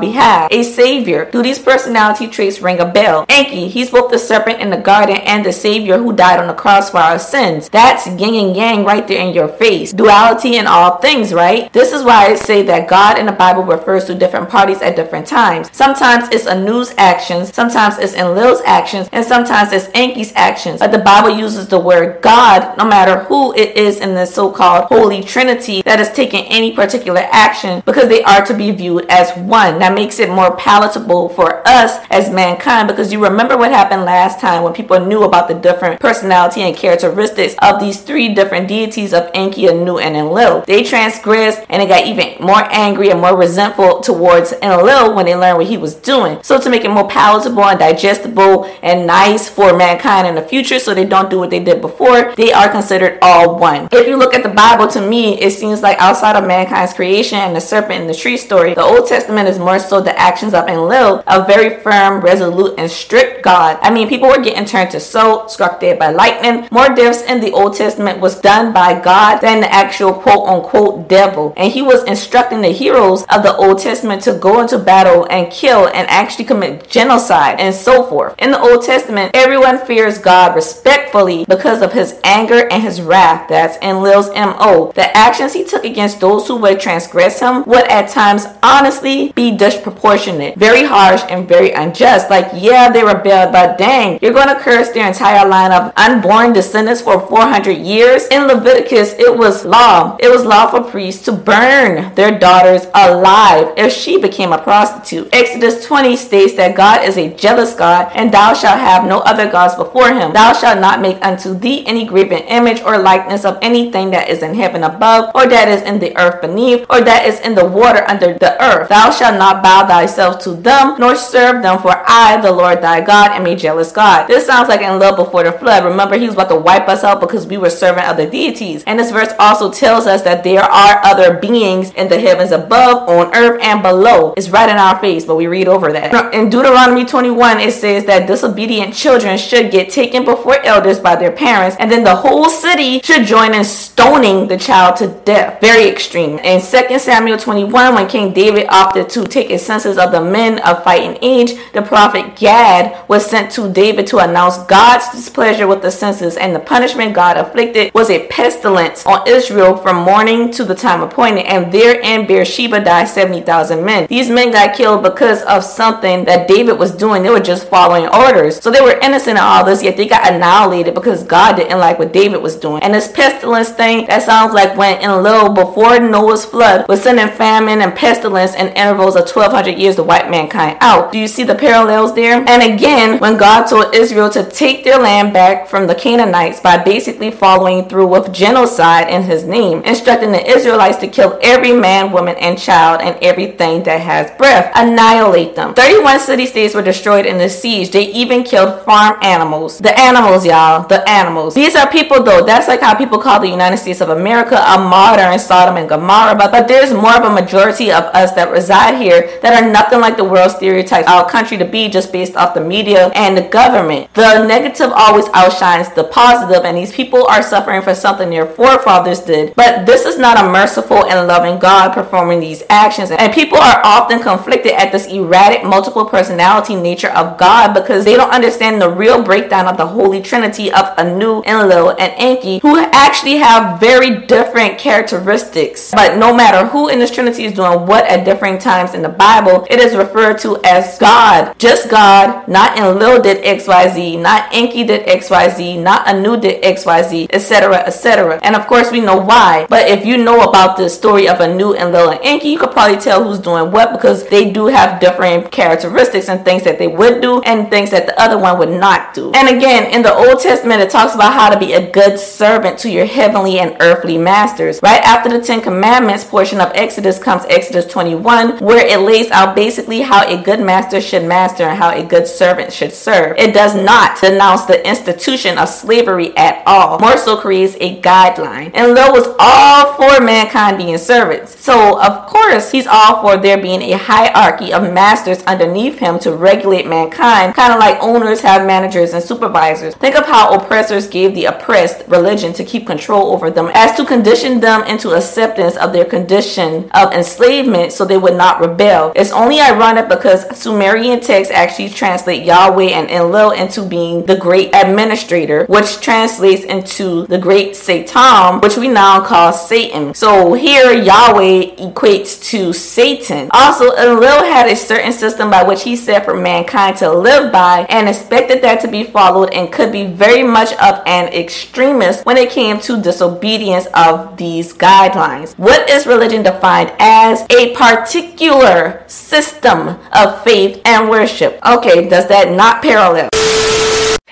behalf, 0.00 0.48
a 0.50 0.62
savior. 0.62 1.30
Do 1.30 1.42
these 1.42 1.58
personality 1.58 2.26
traits 2.26 2.62
ring 2.62 2.80
a 2.80 2.86
bell? 2.90 3.26
Enki, 3.28 3.68
he's 3.68 3.90
both 3.90 4.10
the 4.10 4.18
serpent 4.18 4.60
in 4.60 4.70
the 4.70 4.78
garden 4.78 5.16
and 5.16 5.44
the 5.44 5.52
savior 5.52 5.98
who 5.98 6.14
died 6.14 6.40
on 6.40 6.46
the 6.46 6.54
cross 6.54 6.88
for 6.90 6.98
our 6.98 7.18
sins. 7.18 7.68
That's 7.68 8.06
yin 8.06 8.34
and 8.34 8.56
yang 8.56 8.84
right 8.84 9.06
there 9.06 9.20
in 9.20 9.34
your 9.34 9.48
face. 9.48 9.92
Duality 10.12 10.56
in 10.56 10.66
all 10.66 10.98
things, 10.98 11.32
right? 11.32 11.72
This 11.72 11.90
is 11.90 12.04
why 12.04 12.26
I 12.26 12.34
say 12.34 12.62
that 12.64 12.86
God 12.86 13.18
in 13.18 13.24
the 13.24 13.32
Bible 13.32 13.64
refers 13.64 14.04
to 14.04 14.14
different 14.14 14.50
parties 14.50 14.82
at 14.82 14.94
different 14.94 15.26
times. 15.26 15.70
Sometimes 15.72 16.28
it's 16.30 16.46
Anu's 16.46 16.92
actions, 16.98 17.54
sometimes 17.54 17.96
it's 17.96 18.12
Enlil's 18.12 18.60
actions, 18.66 19.08
and 19.10 19.24
sometimes 19.24 19.72
it's 19.72 19.88
Enki's 19.94 20.30
actions. 20.36 20.80
But 20.80 20.92
the 20.92 20.98
Bible 20.98 21.30
uses 21.30 21.66
the 21.66 21.80
word 21.80 22.20
God 22.20 22.76
no 22.76 22.84
matter 22.84 23.20
who 23.20 23.54
it 23.54 23.74
is 23.74 24.00
in 24.00 24.14
the 24.14 24.26
so-called 24.26 24.84
Holy 24.84 25.22
Trinity 25.22 25.80
that 25.86 25.98
is 25.98 26.10
taking 26.10 26.44
any 26.44 26.76
particular 26.76 27.26
action 27.32 27.82
because 27.86 28.10
they 28.10 28.22
are 28.22 28.44
to 28.44 28.52
be 28.52 28.70
viewed 28.70 29.06
as 29.08 29.34
one. 29.38 29.78
That 29.78 29.94
makes 29.94 30.18
it 30.18 30.28
more 30.28 30.54
palatable 30.58 31.30
for 31.30 31.66
us 31.66 32.04
as 32.10 32.30
mankind 32.30 32.86
because 32.86 33.14
you 33.14 33.24
remember 33.24 33.56
what 33.56 33.72
happened 33.72 34.04
last 34.04 34.40
time 34.40 34.62
when 34.62 34.74
people 34.74 35.00
knew 35.00 35.22
about 35.22 35.48
the 35.48 35.54
different 35.54 36.00
personality 36.00 36.60
and 36.60 36.76
characteristics 36.76 37.54
of 37.62 37.80
these 37.80 38.02
three 38.02 38.34
different 38.34 38.68
deities 38.68 39.14
of 39.14 39.30
Enki, 39.32 39.70
Anu, 39.70 40.01
and 40.02 40.16
Enlil. 40.16 40.64
They 40.66 40.82
transgressed 40.82 41.62
and 41.68 41.80
they 41.80 41.86
got 41.86 42.06
even 42.06 42.44
more 42.44 42.64
angry 42.72 43.10
and 43.10 43.20
more 43.20 43.36
resentful 43.36 44.00
towards 44.00 44.52
Enlil 44.62 45.14
when 45.14 45.26
they 45.26 45.34
learned 45.34 45.58
what 45.58 45.66
he 45.66 45.76
was 45.76 45.94
doing. 45.94 46.42
So 46.42 46.60
to 46.60 46.70
make 46.70 46.84
it 46.84 46.90
more 46.90 47.08
palatable 47.08 47.64
and 47.64 47.78
digestible 47.78 48.64
and 48.82 49.06
nice 49.06 49.48
for 49.48 49.76
mankind 49.76 50.26
in 50.26 50.34
the 50.34 50.42
future 50.42 50.78
so 50.78 50.94
they 50.94 51.04
don't 51.04 51.30
do 51.30 51.38
what 51.38 51.50
they 51.50 51.62
did 51.62 51.80
before, 51.80 52.34
they 52.36 52.52
are 52.52 52.68
considered 52.68 53.18
all 53.22 53.58
one. 53.58 53.88
If 53.92 54.06
you 54.06 54.16
look 54.16 54.34
at 54.34 54.42
the 54.42 54.48
Bible, 54.48 54.88
to 54.88 55.00
me, 55.00 55.40
it 55.40 55.52
seems 55.52 55.82
like 55.82 55.98
outside 55.98 56.36
of 56.36 56.46
mankind's 56.46 56.92
creation 56.92 57.38
and 57.38 57.54
the 57.54 57.60
serpent 57.60 58.00
in 58.00 58.06
the 58.06 58.14
tree 58.14 58.36
story, 58.36 58.74
the 58.74 58.82
Old 58.82 59.06
Testament 59.06 59.48
is 59.48 59.58
more 59.58 59.78
so 59.78 60.00
the 60.00 60.18
actions 60.18 60.54
of 60.54 60.68
Enlil, 60.68 61.22
a 61.26 61.44
very 61.44 61.80
firm, 61.80 62.20
resolute, 62.20 62.74
and 62.78 62.90
strict 62.90 63.42
God. 63.42 63.78
I 63.82 63.90
mean, 63.90 64.08
people 64.08 64.28
were 64.28 64.42
getting 64.42 64.64
turned 64.64 64.90
to 64.90 65.00
salt, 65.00 65.50
struck 65.50 65.80
dead 65.80 65.98
by 65.98 66.10
lightning. 66.10 66.68
More 66.70 66.88
deaths 66.88 67.22
in 67.22 67.40
the 67.40 67.52
Old 67.52 67.76
Testament 67.76 68.20
was 68.20 68.40
done 68.40 68.72
by 68.72 69.00
God 69.00 69.38
than 69.38 69.60
the 69.60 69.72
actual 69.92 70.14
quote 70.14 70.48
unquote 70.48 71.06
devil. 71.06 71.52
And 71.54 71.70
he 71.70 71.82
was 71.82 72.02
instructing 72.04 72.62
the 72.62 72.72
heroes 72.72 73.24
of 73.24 73.42
the 73.42 73.54
Old 73.54 73.78
Testament 73.78 74.22
to 74.22 74.32
go 74.32 74.62
into 74.62 74.78
battle 74.78 75.26
and 75.30 75.52
kill 75.52 75.86
and 75.88 76.08
actually 76.08 76.46
commit 76.46 76.88
genocide 76.88 77.60
and 77.60 77.74
so 77.74 78.06
forth. 78.06 78.34
In 78.38 78.52
the 78.52 78.60
Old 78.60 78.82
Testament, 78.82 79.32
everyone 79.34 79.84
fears 79.84 80.16
God 80.16 80.54
respectfully 80.54 81.44
because 81.46 81.82
of 81.82 81.92
his 81.92 82.18
anger 82.24 82.66
and 82.70 82.82
his 82.82 83.02
wrath. 83.02 83.50
That's 83.50 83.76
Enlil's 83.82 84.30
MO. 84.30 84.92
The 84.94 85.14
actions 85.14 85.52
he 85.52 85.62
took 85.62 85.84
against 85.84 86.20
those 86.20 86.48
who 86.48 86.56
would 86.56 86.80
transgress 86.80 87.40
him 87.40 87.64
would 87.66 87.86
at 87.88 88.08
times 88.08 88.46
honestly 88.62 89.32
be 89.32 89.54
disproportionate, 89.54 90.56
very 90.56 90.84
harsh, 90.84 91.20
and 91.28 91.46
very 91.46 91.72
unjust. 91.72 92.30
Like, 92.30 92.48
yeah, 92.54 92.90
they 92.90 93.04
rebelled, 93.04 93.52
but 93.52 93.76
dang, 93.76 94.18
you're 94.22 94.32
going 94.32 94.48
to 94.48 94.58
curse 94.58 94.88
their 94.88 95.06
entire 95.06 95.46
line 95.46 95.72
of 95.72 95.92
unborn 95.98 96.54
descendants 96.54 97.02
for 97.02 97.20
400 97.20 97.72
years. 97.72 98.26
In 98.28 98.46
Leviticus, 98.46 99.12
it 99.18 99.36
was 99.36 99.66
law. 99.66 99.81
It 99.82 100.30
was 100.30 100.44
law 100.44 100.70
for 100.70 100.80
priests 100.80 101.24
to 101.24 101.32
burn 101.32 102.14
their 102.14 102.38
daughters 102.38 102.86
alive 102.94 103.74
if 103.76 103.92
she 103.92 104.16
became 104.16 104.52
a 104.52 104.62
prostitute. 104.62 105.28
Exodus 105.32 105.84
20 105.84 106.16
states 106.16 106.54
that 106.54 106.76
God 106.76 107.04
is 107.04 107.18
a 107.18 107.34
jealous 107.34 107.74
God, 107.74 108.12
and 108.14 108.32
thou 108.32 108.54
shalt 108.54 108.78
have 108.78 109.04
no 109.04 109.18
other 109.20 109.50
gods 109.50 109.74
before 109.74 110.14
him. 110.14 110.32
Thou 110.32 110.52
shalt 110.52 110.78
not 110.78 111.00
make 111.00 111.20
unto 111.20 111.52
thee 111.58 111.84
any 111.84 112.04
graven 112.04 112.44
image 112.44 112.80
or 112.82 112.96
likeness 112.96 113.44
of 113.44 113.58
anything 113.60 114.12
that 114.12 114.28
is 114.28 114.44
in 114.44 114.54
heaven 114.54 114.84
above, 114.84 115.34
or 115.34 115.48
that 115.48 115.66
is 115.66 115.82
in 115.82 115.98
the 115.98 116.16
earth 116.16 116.40
beneath, 116.40 116.86
or 116.88 117.00
that 117.00 117.26
is 117.26 117.40
in 117.40 117.56
the 117.56 117.64
water 117.64 118.08
under 118.08 118.38
the 118.38 118.62
earth. 118.62 118.88
Thou 118.88 119.10
shalt 119.10 119.36
not 119.36 119.64
bow 119.64 119.84
thyself 119.88 120.38
to 120.44 120.54
them, 120.54 120.94
nor 121.00 121.16
serve 121.16 121.60
them, 121.60 121.80
for 121.82 122.04
I, 122.06 122.40
the 122.40 122.52
Lord 122.52 122.82
thy 122.82 123.00
God, 123.00 123.32
am 123.32 123.46
a 123.46 123.56
jealous 123.56 123.90
God. 123.90 124.28
This 124.28 124.46
sounds 124.46 124.68
like 124.68 124.80
Enlil 124.80 125.16
before 125.16 125.42
the 125.42 125.50
flood. 125.50 125.84
Remember, 125.84 126.16
he 126.16 126.26
was 126.26 126.34
about 126.34 126.50
to 126.50 126.56
wipe 126.56 126.88
us 126.88 127.02
out 127.02 127.20
because 127.20 127.48
we 127.48 127.58
were 127.58 127.70
serving 127.70 128.04
other 128.04 128.30
deities. 128.30 128.84
And 128.86 129.00
this 129.00 129.10
verse 129.10 129.32
also 129.40 129.71
tells 129.72 130.06
us 130.06 130.22
that 130.22 130.44
there 130.44 130.62
are 130.62 131.04
other 131.04 131.38
beings 131.38 131.90
in 131.92 132.08
the 132.08 132.18
heavens 132.18 132.50
above, 132.50 133.08
on 133.08 133.34
earth, 133.34 133.60
and 133.62 133.82
below. 133.82 134.34
It's 134.36 134.50
right 134.50 134.68
in 134.68 134.76
our 134.76 134.98
face, 135.00 135.24
but 135.24 135.36
we 135.36 135.46
read 135.46 135.68
over 135.68 135.92
that. 135.92 136.34
In 136.34 136.50
Deuteronomy 136.50 137.04
21, 137.04 137.60
it 137.60 137.72
says 137.72 138.04
that 138.06 138.26
disobedient 138.26 138.94
children 138.94 139.38
should 139.38 139.70
get 139.70 139.90
taken 139.90 140.24
before 140.24 140.58
elders 140.64 140.98
by 140.98 141.16
their 141.16 141.32
parents, 141.32 141.76
and 141.78 141.90
then 141.90 142.04
the 142.04 142.16
whole 142.16 142.48
city 142.48 143.00
should 143.00 143.26
join 143.26 143.54
in 143.54 143.64
stoning 143.64 144.48
the 144.48 144.56
child 144.56 144.96
to 144.96 145.08
death. 145.24 145.60
Very 145.60 145.88
extreme. 145.88 146.38
In 146.38 146.60
2 146.60 146.98
Samuel 146.98 147.38
21, 147.38 147.94
when 147.94 148.08
King 148.08 148.32
David 148.32 148.66
opted 148.68 149.08
to 149.10 149.24
take 149.24 149.50
a 149.50 149.58
census 149.58 149.98
of 149.98 150.12
the 150.12 150.20
men 150.20 150.58
of 150.60 150.82
fighting 150.84 151.18
age, 151.22 151.52
the 151.72 151.82
prophet 151.82 152.36
Gad 152.36 153.08
was 153.08 153.26
sent 153.26 153.50
to 153.52 153.72
David 153.72 154.06
to 154.08 154.18
announce 154.18 154.58
God's 154.64 155.08
displeasure 155.10 155.66
with 155.66 155.82
the 155.82 155.90
census, 155.90 156.36
and 156.36 156.54
the 156.54 156.60
punishment 156.60 157.14
God 157.14 157.36
afflicted 157.36 157.92
was 157.94 158.10
a 158.10 158.26
pestilence 158.28 159.04
on 159.06 159.26
Israel 159.28 159.61
from 159.62 159.96
morning 159.96 160.50
to 160.50 160.64
the 160.64 160.74
time 160.74 161.02
appointed, 161.02 161.46
and 161.46 161.72
there 161.72 162.00
in 162.00 162.26
Beersheba 162.26 162.82
died 162.82 163.08
70,000 163.08 163.84
men. 163.84 164.06
These 164.08 164.28
men 164.28 164.50
got 164.50 164.74
killed 164.74 165.04
because 165.04 165.42
of 165.44 165.62
something 165.62 166.24
that 166.24 166.48
David 166.48 166.78
was 166.78 166.90
doing. 166.90 167.22
They 167.22 167.30
were 167.30 167.38
just 167.38 167.68
following 167.68 168.08
orders. 168.08 168.60
So 168.60 168.70
they 168.70 168.80
were 168.80 168.98
innocent 169.00 169.38
of 169.38 169.44
all 169.44 169.64
this, 169.64 169.82
yet 169.82 169.96
they 169.96 170.08
got 170.08 170.28
annihilated 170.30 170.94
because 170.94 171.22
God 171.22 171.54
didn't 171.54 171.78
like 171.78 171.98
what 172.00 172.12
David 172.12 172.42
was 172.42 172.56
doing. 172.56 172.82
And 172.82 172.92
this 172.92 173.10
pestilence 173.10 173.70
thing, 173.70 174.06
that 174.06 174.22
sounds 174.22 174.52
like 174.52 174.76
when 174.76 175.00
Enlil, 175.00 175.54
before 175.54 176.00
Noah's 176.00 176.44
flood, 176.44 176.88
was 176.88 177.02
sending 177.02 177.28
famine 177.28 177.80
and 177.80 177.94
pestilence 177.94 178.54
in 178.54 178.68
intervals 178.68 179.14
of 179.14 179.28
1200 179.28 179.78
years 179.78 179.96
to 179.96 180.02
wipe 180.02 180.28
mankind 180.28 180.78
out. 180.80 181.12
Do 181.12 181.18
you 181.18 181.28
see 181.28 181.44
the 181.44 181.54
parallels 181.54 182.14
there? 182.14 182.44
And 182.48 182.62
again, 182.62 183.20
when 183.20 183.36
God 183.36 183.66
told 183.66 183.94
Israel 183.94 184.30
to 184.30 184.42
take 184.48 184.82
their 184.82 184.98
land 184.98 185.32
back 185.32 185.68
from 185.68 185.86
the 185.86 185.94
Canaanites 185.94 186.58
by 186.60 186.82
basically 186.82 187.30
following 187.30 187.88
through 187.88 188.08
with 188.08 188.32
genocide 188.32 189.08
in 189.08 189.22
his 189.22 189.44
name, 189.52 189.82
instructing 189.84 190.32
the 190.32 190.44
Israelites 190.44 190.98
to 190.98 191.06
kill 191.06 191.38
every 191.42 191.72
man, 191.72 192.10
woman, 192.10 192.36
and 192.36 192.58
child 192.58 193.00
and 193.02 193.16
everything 193.22 193.82
that 193.84 194.00
has 194.00 194.30
breath, 194.36 194.72
annihilate 194.74 195.54
them. 195.54 195.74
31 195.74 196.18
city 196.18 196.46
states 196.46 196.74
were 196.74 196.82
destroyed 196.82 197.26
in 197.26 197.38
the 197.38 197.48
siege. 197.48 197.90
They 197.90 198.06
even 198.10 198.42
killed 198.42 198.84
farm 198.84 199.18
animals. 199.22 199.78
The 199.78 199.96
animals, 199.98 200.44
y'all, 200.44 200.88
the 200.88 201.08
animals. 201.08 201.54
These 201.54 201.76
are 201.76 201.88
people, 201.90 202.22
though. 202.22 202.44
That's 202.44 202.66
like 202.66 202.80
how 202.80 202.96
people 202.96 203.18
call 203.18 203.38
the 203.40 203.48
United 203.48 203.76
States 203.76 204.00
of 204.00 204.08
America 204.08 204.56
a 204.56 204.78
modern 204.78 205.38
Sodom 205.38 205.76
and 205.76 205.88
Gomorrah. 205.88 206.34
But, 206.34 206.50
but 206.50 206.66
there's 206.66 206.92
more 206.92 207.16
of 207.16 207.24
a 207.24 207.30
majority 207.30 207.92
of 207.92 208.04
us 208.14 208.32
that 208.32 208.50
reside 208.50 209.00
here 209.00 209.38
that 209.42 209.62
are 209.62 209.70
nothing 209.70 210.00
like 210.00 210.16
the 210.16 210.24
world 210.24 210.50
stereotypes 210.50 211.06
our 211.06 211.28
country 211.28 211.58
to 211.58 211.64
be 211.64 211.88
just 211.88 212.12
based 212.12 212.36
off 212.36 212.54
the 212.54 212.60
media 212.60 213.10
and 213.14 213.36
the 213.36 213.42
government. 213.48 214.12
The 214.14 214.46
negative 214.46 214.90
always 214.94 215.26
outshines 215.34 215.92
the 215.94 216.04
positive, 216.04 216.64
and 216.64 216.76
these 216.76 216.92
people 216.92 217.26
are 217.26 217.42
suffering 217.42 217.82
for 217.82 217.94
something 217.94 218.30
their 218.30 218.46
forefathers 218.46 219.20
did. 219.20 219.41
But 219.50 219.86
this 219.86 220.04
is 220.04 220.18
not 220.18 220.38
a 220.38 220.48
merciful 220.48 221.04
and 221.06 221.26
loving 221.26 221.58
God 221.58 221.92
performing 221.92 222.40
these 222.40 222.62
actions. 222.70 223.10
And 223.10 223.32
people 223.32 223.58
are 223.58 223.80
often 223.84 224.20
conflicted 224.20 224.72
at 224.72 224.92
this 224.92 225.06
erratic 225.06 225.64
multiple 225.64 226.04
personality 226.04 226.74
nature 226.74 227.10
of 227.10 227.38
God 227.38 227.74
because 227.74 228.04
they 228.04 228.16
don't 228.16 228.32
understand 228.32 228.80
the 228.80 228.88
real 228.88 229.22
breakdown 229.22 229.66
of 229.66 229.76
the 229.76 229.86
Holy 229.86 230.20
Trinity 230.20 230.70
of 230.72 230.92
Anu, 230.98 231.42
Enlil, 231.44 231.90
and 231.90 232.12
Enki, 232.16 232.58
who 232.58 232.78
actually 232.78 233.36
have 233.36 233.80
very 233.80 234.26
different 234.26 234.78
characteristics. 234.78 235.90
But 235.92 236.18
no 236.18 236.34
matter 236.34 236.66
who 236.66 236.88
in 236.88 236.98
this 236.98 237.10
Trinity 237.10 237.44
is 237.44 237.52
doing 237.52 237.86
what 237.86 238.04
at 238.06 238.24
different 238.24 238.60
times 238.60 238.94
in 238.94 239.02
the 239.02 239.08
Bible, 239.08 239.66
it 239.70 239.78
is 239.78 239.96
referred 239.96 240.38
to 240.40 240.60
as 240.64 240.98
God. 240.98 241.54
Just 241.58 241.90
God, 241.90 242.46
not 242.48 242.78
Enlil 242.78 243.22
did 243.22 243.42
XYZ, 243.44 244.20
not 244.20 244.48
Enki 244.52 244.84
did 244.84 245.06
XYZ, 245.06 245.82
not 245.82 246.06
Anu 246.06 246.40
did 246.40 246.62
XYZ, 246.62 247.28
etc., 247.30 247.76
etc. 247.86 248.38
And 248.42 248.56
of 248.56 248.66
course, 248.66 248.90
we 248.90 249.00
know 249.00 249.21
why. 249.26 249.66
But 249.68 249.88
if 249.88 250.04
you 250.04 250.16
know 250.16 250.42
about 250.42 250.76
the 250.76 250.88
story 250.88 251.28
of 251.28 251.40
Anu, 251.40 251.74
Enlil, 251.74 252.10
and 252.10 252.20
Enki, 252.22 252.48
you 252.48 252.58
could 252.58 252.72
probably 252.72 252.98
tell 252.98 253.24
who's 253.24 253.38
doing 253.38 253.70
what 253.70 253.92
because 253.92 254.26
they 254.28 254.50
do 254.50 254.66
have 254.66 255.00
different 255.00 255.50
characteristics 255.50 256.28
and 256.28 256.44
things 256.44 256.64
that 256.64 256.78
they 256.78 256.88
would 256.88 257.20
do 257.20 257.40
and 257.42 257.70
things 257.70 257.90
that 257.90 258.06
the 258.06 258.20
other 258.20 258.38
one 258.38 258.58
would 258.58 258.70
not 258.70 259.14
do. 259.14 259.32
And 259.32 259.48
again, 259.48 259.92
in 259.92 260.02
the 260.02 260.14
Old 260.14 260.40
Testament, 260.40 260.80
it 260.80 260.90
talks 260.90 261.14
about 261.14 261.32
how 261.32 261.50
to 261.50 261.58
be 261.58 261.72
a 261.72 261.90
good 261.90 262.18
servant 262.18 262.78
to 262.80 262.90
your 262.90 263.06
heavenly 263.06 263.58
and 263.58 263.76
earthly 263.80 264.18
masters. 264.18 264.80
Right 264.82 265.02
after 265.02 265.28
the 265.28 265.40
Ten 265.40 265.60
Commandments 265.60 266.24
portion 266.24 266.60
of 266.60 266.70
Exodus 266.74 267.18
comes 267.18 267.44
Exodus 267.48 267.86
21, 267.86 268.58
where 268.58 268.84
it 268.86 269.00
lays 269.00 269.30
out 269.30 269.54
basically 269.54 270.00
how 270.00 270.26
a 270.26 270.42
good 270.42 270.60
master 270.60 271.00
should 271.00 271.24
master 271.24 271.64
and 271.64 271.78
how 271.78 271.90
a 271.90 272.02
good 272.02 272.26
servant 272.26 272.72
should 272.72 272.92
serve. 272.92 273.36
It 273.38 273.54
does 273.54 273.74
not 273.74 274.20
denounce 274.20 274.64
the 274.64 274.86
institution 274.86 275.58
of 275.58 275.68
slavery 275.68 276.36
at 276.36 276.62
all, 276.66 276.98
more 276.98 277.16
so 277.16 277.36
creates 277.36 277.76
a 277.80 278.00
guideline. 278.00 278.74
Enlil 278.74 279.11
Was 279.12 279.34
all 279.38 279.92
for 279.94 280.24
mankind 280.24 280.78
being 280.78 280.96
servants. 280.96 281.60
So, 281.60 282.00
of 282.00 282.26
course, 282.26 282.70
he's 282.70 282.86
all 282.86 283.20
for 283.20 283.36
there 283.36 283.60
being 283.60 283.82
a 283.82 283.98
hierarchy 283.98 284.72
of 284.72 284.90
masters 284.90 285.42
underneath 285.42 285.98
him 285.98 286.18
to 286.20 286.32
regulate 286.32 286.86
mankind, 286.86 287.54
kind 287.54 287.74
of 287.74 287.78
like 287.78 288.02
owners 288.02 288.40
have 288.40 288.66
managers 288.66 289.12
and 289.12 289.22
supervisors. 289.22 289.94
Think 289.96 290.16
of 290.16 290.24
how 290.24 290.54
oppressors 290.54 291.08
gave 291.08 291.34
the 291.34 291.44
oppressed 291.44 292.08
religion 292.08 292.54
to 292.54 292.64
keep 292.64 292.86
control 292.86 293.32
over 293.34 293.50
them, 293.50 293.70
as 293.74 293.94
to 293.98 294.06
condition 294.06 294.60
them 294.60 294.82
into 294.84 295.10
acceptance 295.10 295.76
of 295.76 295.92
their 295.92 296.06
condition 296.06 296.90
of 296.92 297.12
enslavement 297.12 297.92
so 297.92 298.06
they 298.06 298.16
would 298.16 298.36
not 298.36 298.60
rebel. 298.60 299.12
It's 299.14 299.30
only 299.30 299.60
ironic 299.60 300.08
because 300.08 300.56
Sumerian 300.56 301.20
texts 301.20 301.52
actually 301.52 301.90
translate 301.90 302.46
Yahweh 302.46 302.92
and 302.92 303.10
Enlil 303.10 303.50
into 303.50 303.84
being 303.84 304.24
the 304.24 304.36
great 304.36 304.74
administrator, 304.74 305.66
which 305.66 306.00
translates 306.00 306.64
into 306.64 307.26
the 307.26 307.38
great 307.38 307.76
Satan, 307.76 308.60
which 308.60 308.78
we 308.78 308.88
now 309.02 309.20
call 309.20 309.52
Satan. 309.52 310.14
So 310.14 310.54
here 310.54 310.92
Yahweh 310.92 311.74
equates 311.86 312.40
to 312.50 312.72
Satan. 312.72 313.48
Also, 313.50 313.86
Enlil 313.96 314.44
had 314.44 314.68
a 314.68 314.76
certain 314.76 315.12
system 315.12 315.50
by 315.50 315.64
which 315.64 315.82
he 315.82 315.96
said 315.96 316.24
for 316.24 316.34
mankind 316.34 316.98
to 316.98 317.10
live 317.10 317.50
by 317.50 317.84
and 317.88 318.08
expected 318.08 318.62
that 318.62 318.80
to 318.82 318.88
be 318.88 319.02
followed 319.02 319.52
and 319.52 319.72
could 319.72 319.90
be 319.90 320.06
very 320.06 320.44
much 320.44 320.70
of 320.74 321.02
an 321.06 321.32
extremist 321.32 322.24
when 322.24 322.36
it 322.36 322.50
came 322.50 322.78
to 322.78 323.02
disobedience 323.02 323.86
of 323.92 324.36
these 324.36 324.72
guidelines. 324.72 325.58
What 325.58 325.90
is 325.90 326.06
religion 326.06 326.44
defined 326.44 326.92
as? 327.00 327.44
A 327.50 327.74
particular 327.74 329.02
system 329.08 329.98
of 330.12 330.44
faith 330.44 330.80
and 330.84 331.10
worship. 331.10 331.58
Okay, 331.66 332.08
does 332.08 332.28
that 332.28 332.52
not 332.52 332.82
parallel? 332.82 333.30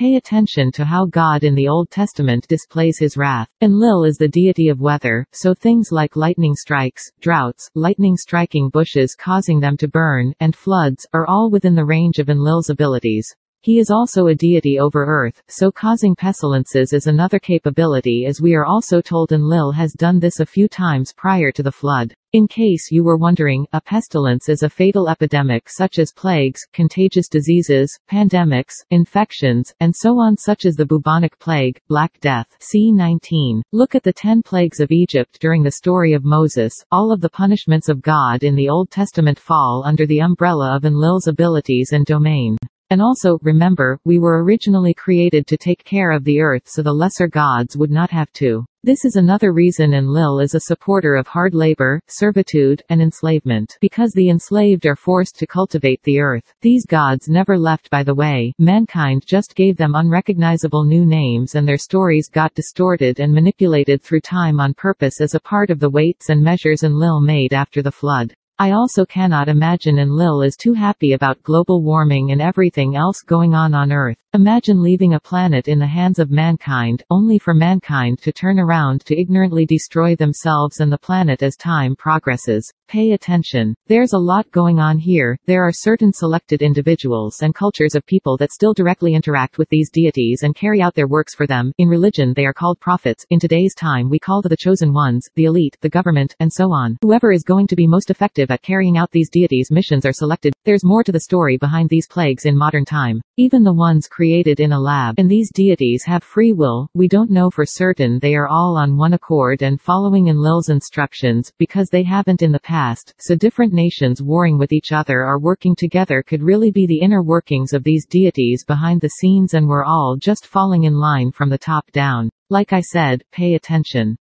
Pay 0.00 0.16
attention 0.16 0.72
to 0.72 0.86
how 0.86 1.04
God 1.04 1.44
in 1.44 1.54
the 1.54 1.68
Old 1.68 1.90
Testament 1.90 2.48
displays 2.48 2.96
his 2.98 3.18
wrath. 3.18 3.50
Enlil 3.60 4.04
is 4.04 4.16
the 4.16 4.28
deity 4.28 4.70
of 4.70 4.80
weather, 4.80 5.26
so 5.32 5.52
things 5.52 5.90
like 5.92 6.16
lightning 6.16 6.54
strikes, 6.54 7.02
droughts, 7.20 7.68
lightning 7.74 8.16
striking 8.16 8.70
bushes 8.70 9.14
causing 9.14 9.60
them 9.60 9.76
to 9.76 9.88
burn, 9.88 10.32
and 10.40 10.56
floods, 10.56 11.06
are 11.12 11.26
all 11.26 11.50
within 11.50 11.74
the 11.74 11.84
range 11.84 12.18
of 12.18 12.30
Enlil's 12.30 12.70
abilities. 12.70 13.28
He 13.60 13.78
is 13.78 13.90
also 13.90 14.28
a 14.28 14.34
deity 14.34 14.80
over 14.80 15.04
earth, 15.04 15.42
so 15.48 15.70
causing 15.70 16.16
pestilences 16.16 16.94
is 16.94 17.06
another 17.06 17.38
capability 17.38 18.24
as 18.24 18.40
we 18.40 18.54
are 18.54 18.64
also 18.64 19.02
told 19.02 19.32
Enlil 19.32 19.72
has 19.72 19.92
done 19.92 20.18
this 20.18 20.40
a 20.40 20.46
few 20.46 20.66
times 20.66 21.12
prior 21.14 21.52
to 21.52 21.62
the 21.62 21.70
flood. 21.70 22.14
In 22.32 22.46
case 22.46 22.92
you 22.92 23.02
were 23.02 23.16
wondering, 23.16 23.66
a 23.72 23.80
pestilence 23.80 24.48
is 24.48 24.62
a 24.62 24.70
fatal 24.70 25.08
epidemic 25.08 25.68
such 25.68 25.98
as 25.98 26.12
plagues, 26.12 26.60
contagious 26.72 27.26
diseases, 27.26 27.98
pandemics, 28.08 28.74
infections, 28.92 29.74
and 29.80 29.92
so 29.96 30.10
on 30.10 30.36
such 30.36 30.64
as 30.64 30.76
the 30.76 30.86
bubonic 30.86 31.36
plague, 31.40 31.80
Black 31.88 32.20
Death. 32.20 32.46
C 32.60 32.92
19. 32.92 33.62
Look 33.72 33.96
at 33.96 34.04
the 34.04 34.12
ten 34.12 34.42
plagues 34.42 34.78
of 34.78 34.92
Egypt 34.92 35.40
during 35.40 35.64
the 35.64 35.72
story 35.72 36.12
of 36.12 36.24
Moses. 36.24 36.72
All 36.92 37.10
of 37.10 37.20
the 37.20 37.30
punishments 37.30 37.88
of 37.88 38.00
God 38.00 38.44
in 38.44 38.54
the 38.54 38.68
Old 38.68 38.92
Testament 38.92 39.40
fall 39.40 39.82
under 39.84 40.06
the 40.06 40.20
umbrella 40.20 40.76
of 40.76 40.84
Enlil's 40.84 41.26
abilities 41.26 41.90
and 41.90 42.06
domain. 42.06 42.56
And 42.90 43.00
also, 43.00 43.38
remember, 43.42 44.00
we 44.04 44.18
were 44.18 44.42
originally 44.42 44.94
created 44.94 45.46
to 45.46 45.56
take 45.56 45.84
care 45.84 46.10
of 46.10 46.24
the 46.24 46.40
earth 46.40 46.64
so 46.66 46.82
the 46.82 46.92
lesser 46.92 47.28
gods 47.28 47.76
would 47.76 47.92
not 47.92 48.10
have 48.10 48.32
to. 48.32 48.64
This 48.82 49.04
is 49.04 49.14
another 49.14 49.52
reason 49.52 49.94
Enlil 49.94 50.40
is 50.40 50.56
a 50.56 50.60
supporter 50.60 51.14
of 51.14 51.28
hard 51.28 51.54
labor, 51.54 52.00
servitude, 52.08 52.82
and 52.88 53.00
enslavement. 53.00 53.76
Because 53.80 54.10
the 54.12 54.30
enslaved 54.30 54.86
are 54.86 54.96
forced 54.96 55.38
to 55.38 55.46
cultivate 55.46 56.02
the 56.02 56.18
earth. 56.18 56.52
These 56.62 56.84
gods 56.86 57.28
never 57.28 57.56
left 57.56 57.90
by 57.90 58.02
the 58.02 58.14
way, 58.14 58.54
mankind 58.58 59.22
just 59.24 59.54
gave 59.54 59.76
them 59.76 59.94
unrecognizable 59.94 60.84
new 60.84 61.06
names 61.06 61.54
and 61.54 61.68
their 61.68 61.78
stories 61.78 62.28
got 62.28 62.54
distorted 62.54 63.20
and 63.20 63.32
manipulated 63.32 64.02
through 64.02 64.22
time 64.22 64.58
on 64.58 64.74
purpose 64.74 65.20
as 65.20 65.34
a 65.34 65.40
part 65.40 65.70
of 65.70 65.78
the 65.78 65.90
weights 65.90 66.28
and 66.28 66.42
measures 66.42 66.82
Enlil 66.82 67.20
made 67.20 67.52
after 67.52 67.82
the 67.82 67.92
flood. 67.92 68.34
I 68.60 68.72
also 68.72 69.06
cannot 69.06 69.48
imagine 69.48 69.98
Enlil 69.98 70.42
is 70.42 70.54
too 70.54 70.74
happy 70.74 71.14
about 71.14 71.42
global 71.42 71.82
warming 71.82 72.30
and 72.30 72.42
everything 72.42 72.94
else 72.94 73.22
going 73.22 73.54
on 73.54 73.72
on 73.72 73.90
Earth. 73.90 74.18
Imagine 74.32 74.80
leaving 74.80 75.14
a 75.14 75.18
planet 75.18 75.66
in 75.66 75.80
the 75.80 75.86
hands 75.88 76.20
of 76.20 76.30
mankind, 76.30 77.02
only 77.10 77.36
for 77.36 77.52
mankind 77.52 78.20
to 78.22 78.30
turn 78.30 78.60
around 78.60 79.04
to 79.06 79.20
ignorantly 79.20 79.66
destroy 79.66 80.14
themselves 80.14 80.78
and 80.78 80.92
the 80.92 80.98
planet 80.98 81.42
as 81.42 81.56
time 81.56 81.96
progresses. 81.96 82.72
Pay 82.86 83.10
attention. 83.10 83.74
There's 83.88 84.12
a 84.12 84.18
lot 84.18 84.48
going 84.52 84.78
on 84.78 84.98
here. 84.98 85.36
There 85.46 85.64
are 85.64 85.72
certain 85.72 86.12
selected 86.12 86.62
individuals 86.62 87.38
and 87.42 87.56
cultures 87.56 87.96
of 87.96 88.06
people 88.06 88.36
that 88.36 88.52
still 88.52 88.72
directly 88.72 89.14
interact 89.14 89.58
with 89.58 89.68
these 89.68 89.90
deities 89.90 90.44
and 90.44 90.54
carry 90.54 90.80
out 90.80 90.94
their 90.94 91.08
works 91.08 91.34
for 91.34 91.48
them. 91.48 91.72
In 91.78 91.88
religion, 91.88 92.32
they 92.32 92.46
are 92.46 92.52
called 92.52 92.78
prophets. 92.78 93.26
In 93.30 93.40
today's 93.40 93.74
time, 93.74 94.08
we 94.08 94.20
call 94.20 94.42
the 94.42 94.56
chosen 94.56 94.92
ones, 94.92 95.28
the 95.34 95.46
elite, 95.46 95.76
the 95.80 95.88
government, 95.88 96.36
and 96.38 96.52
so 96.52 96.72
on. 96.72 96.96
Whoever 97.02 97.32
is 97.32 97.42
going 97.42 97.66
to 97.66 97.76
be 97.76 97.88
most 97.88 98.10
effective 98.10 98.52
at 98.52 98.62
carrying 98.62 98.96
out 98.96 99.10
these 99.10 99.30
deities' 99.30 99.72
missions 99.72 100.06
are 100.06 100.12
selected. 100.12 100.52
There's 100.64 100.84
more 100.84 101.02
to 101.02 101.12
the 101.12 101.20
story 101.20 101.56
behind 101.56 101.90
these 101.90 102.06
plagues 102.08 102.44
in 102.44 102.56
modern 102.56 102.84
time. 102.84 103.20
Even 103.36 103.64
the 103.64 103.72
ones 103.72 104.06
created 104.06 104.19
in 104.60 104.72
a 104.72 104.80
lab, 104.80 105.14
and 105.18 105.30
these 105.30 105.50
deities 105.52 106.04
have 106.04 106.22
free 106.22 106.52
will. 106.52 106.88
We 106.94 107.08
don't 107.08 107.30
know 107.30 107.50
for 107.50 107.64
certain 107.64 108.18
they 108.18 108.34
are 108.34 108.48
all 108.48 108.76
on 108.76 108.96
one 108.96 109.12
accord 109.14 109.62
and 109.62 109.80
following 109.80 110.26
in 110.26 110.36
Enlil's 110.36 110.68
instructions, 110.68 111.52
because 111.58 111.88
they 111.88 112.02
haven't 112.02 112.42
in 112.42 112.52
the 112.52 112.60
past 112.60 112.80
past, 112.80 113.14
so 113.18 113.34
different 113.34 113.72
nations 113.72 114.22
warring 114.22 114.58
with 114.58 114.72
each 114.72 114.92
other 114.92 115.24
or 115.24 115.38
working 115.38 115.74
together 115.76 116.22
could 116.22 116.42
really 116.42 116.70
be 116.70 116.86
the 116.86 117.00
inner 117.00 117.22
workings 117.22 117.72
of 117.72 117.84
these 117.84 118.06
deities 118.06 118.64
behind 118.64 119.00
the 119.00 119.08
scenes 119.08 119.54
and 119.54 119.68
we're 119.68 119.84
all 119.84 120.16
just 120.16 120.46
falling 120.46 120.84
in 120.84 120.94
line 120.94 121.30
from 121.30 121.50
the 121.50 121.58
top 121.58 121.90
down. 121.92 122.30
Like 122.52 122.72
I 122.72 122.80
said, 122.80 123.22
pay 123.30 123.54
attention. 123.54 124.18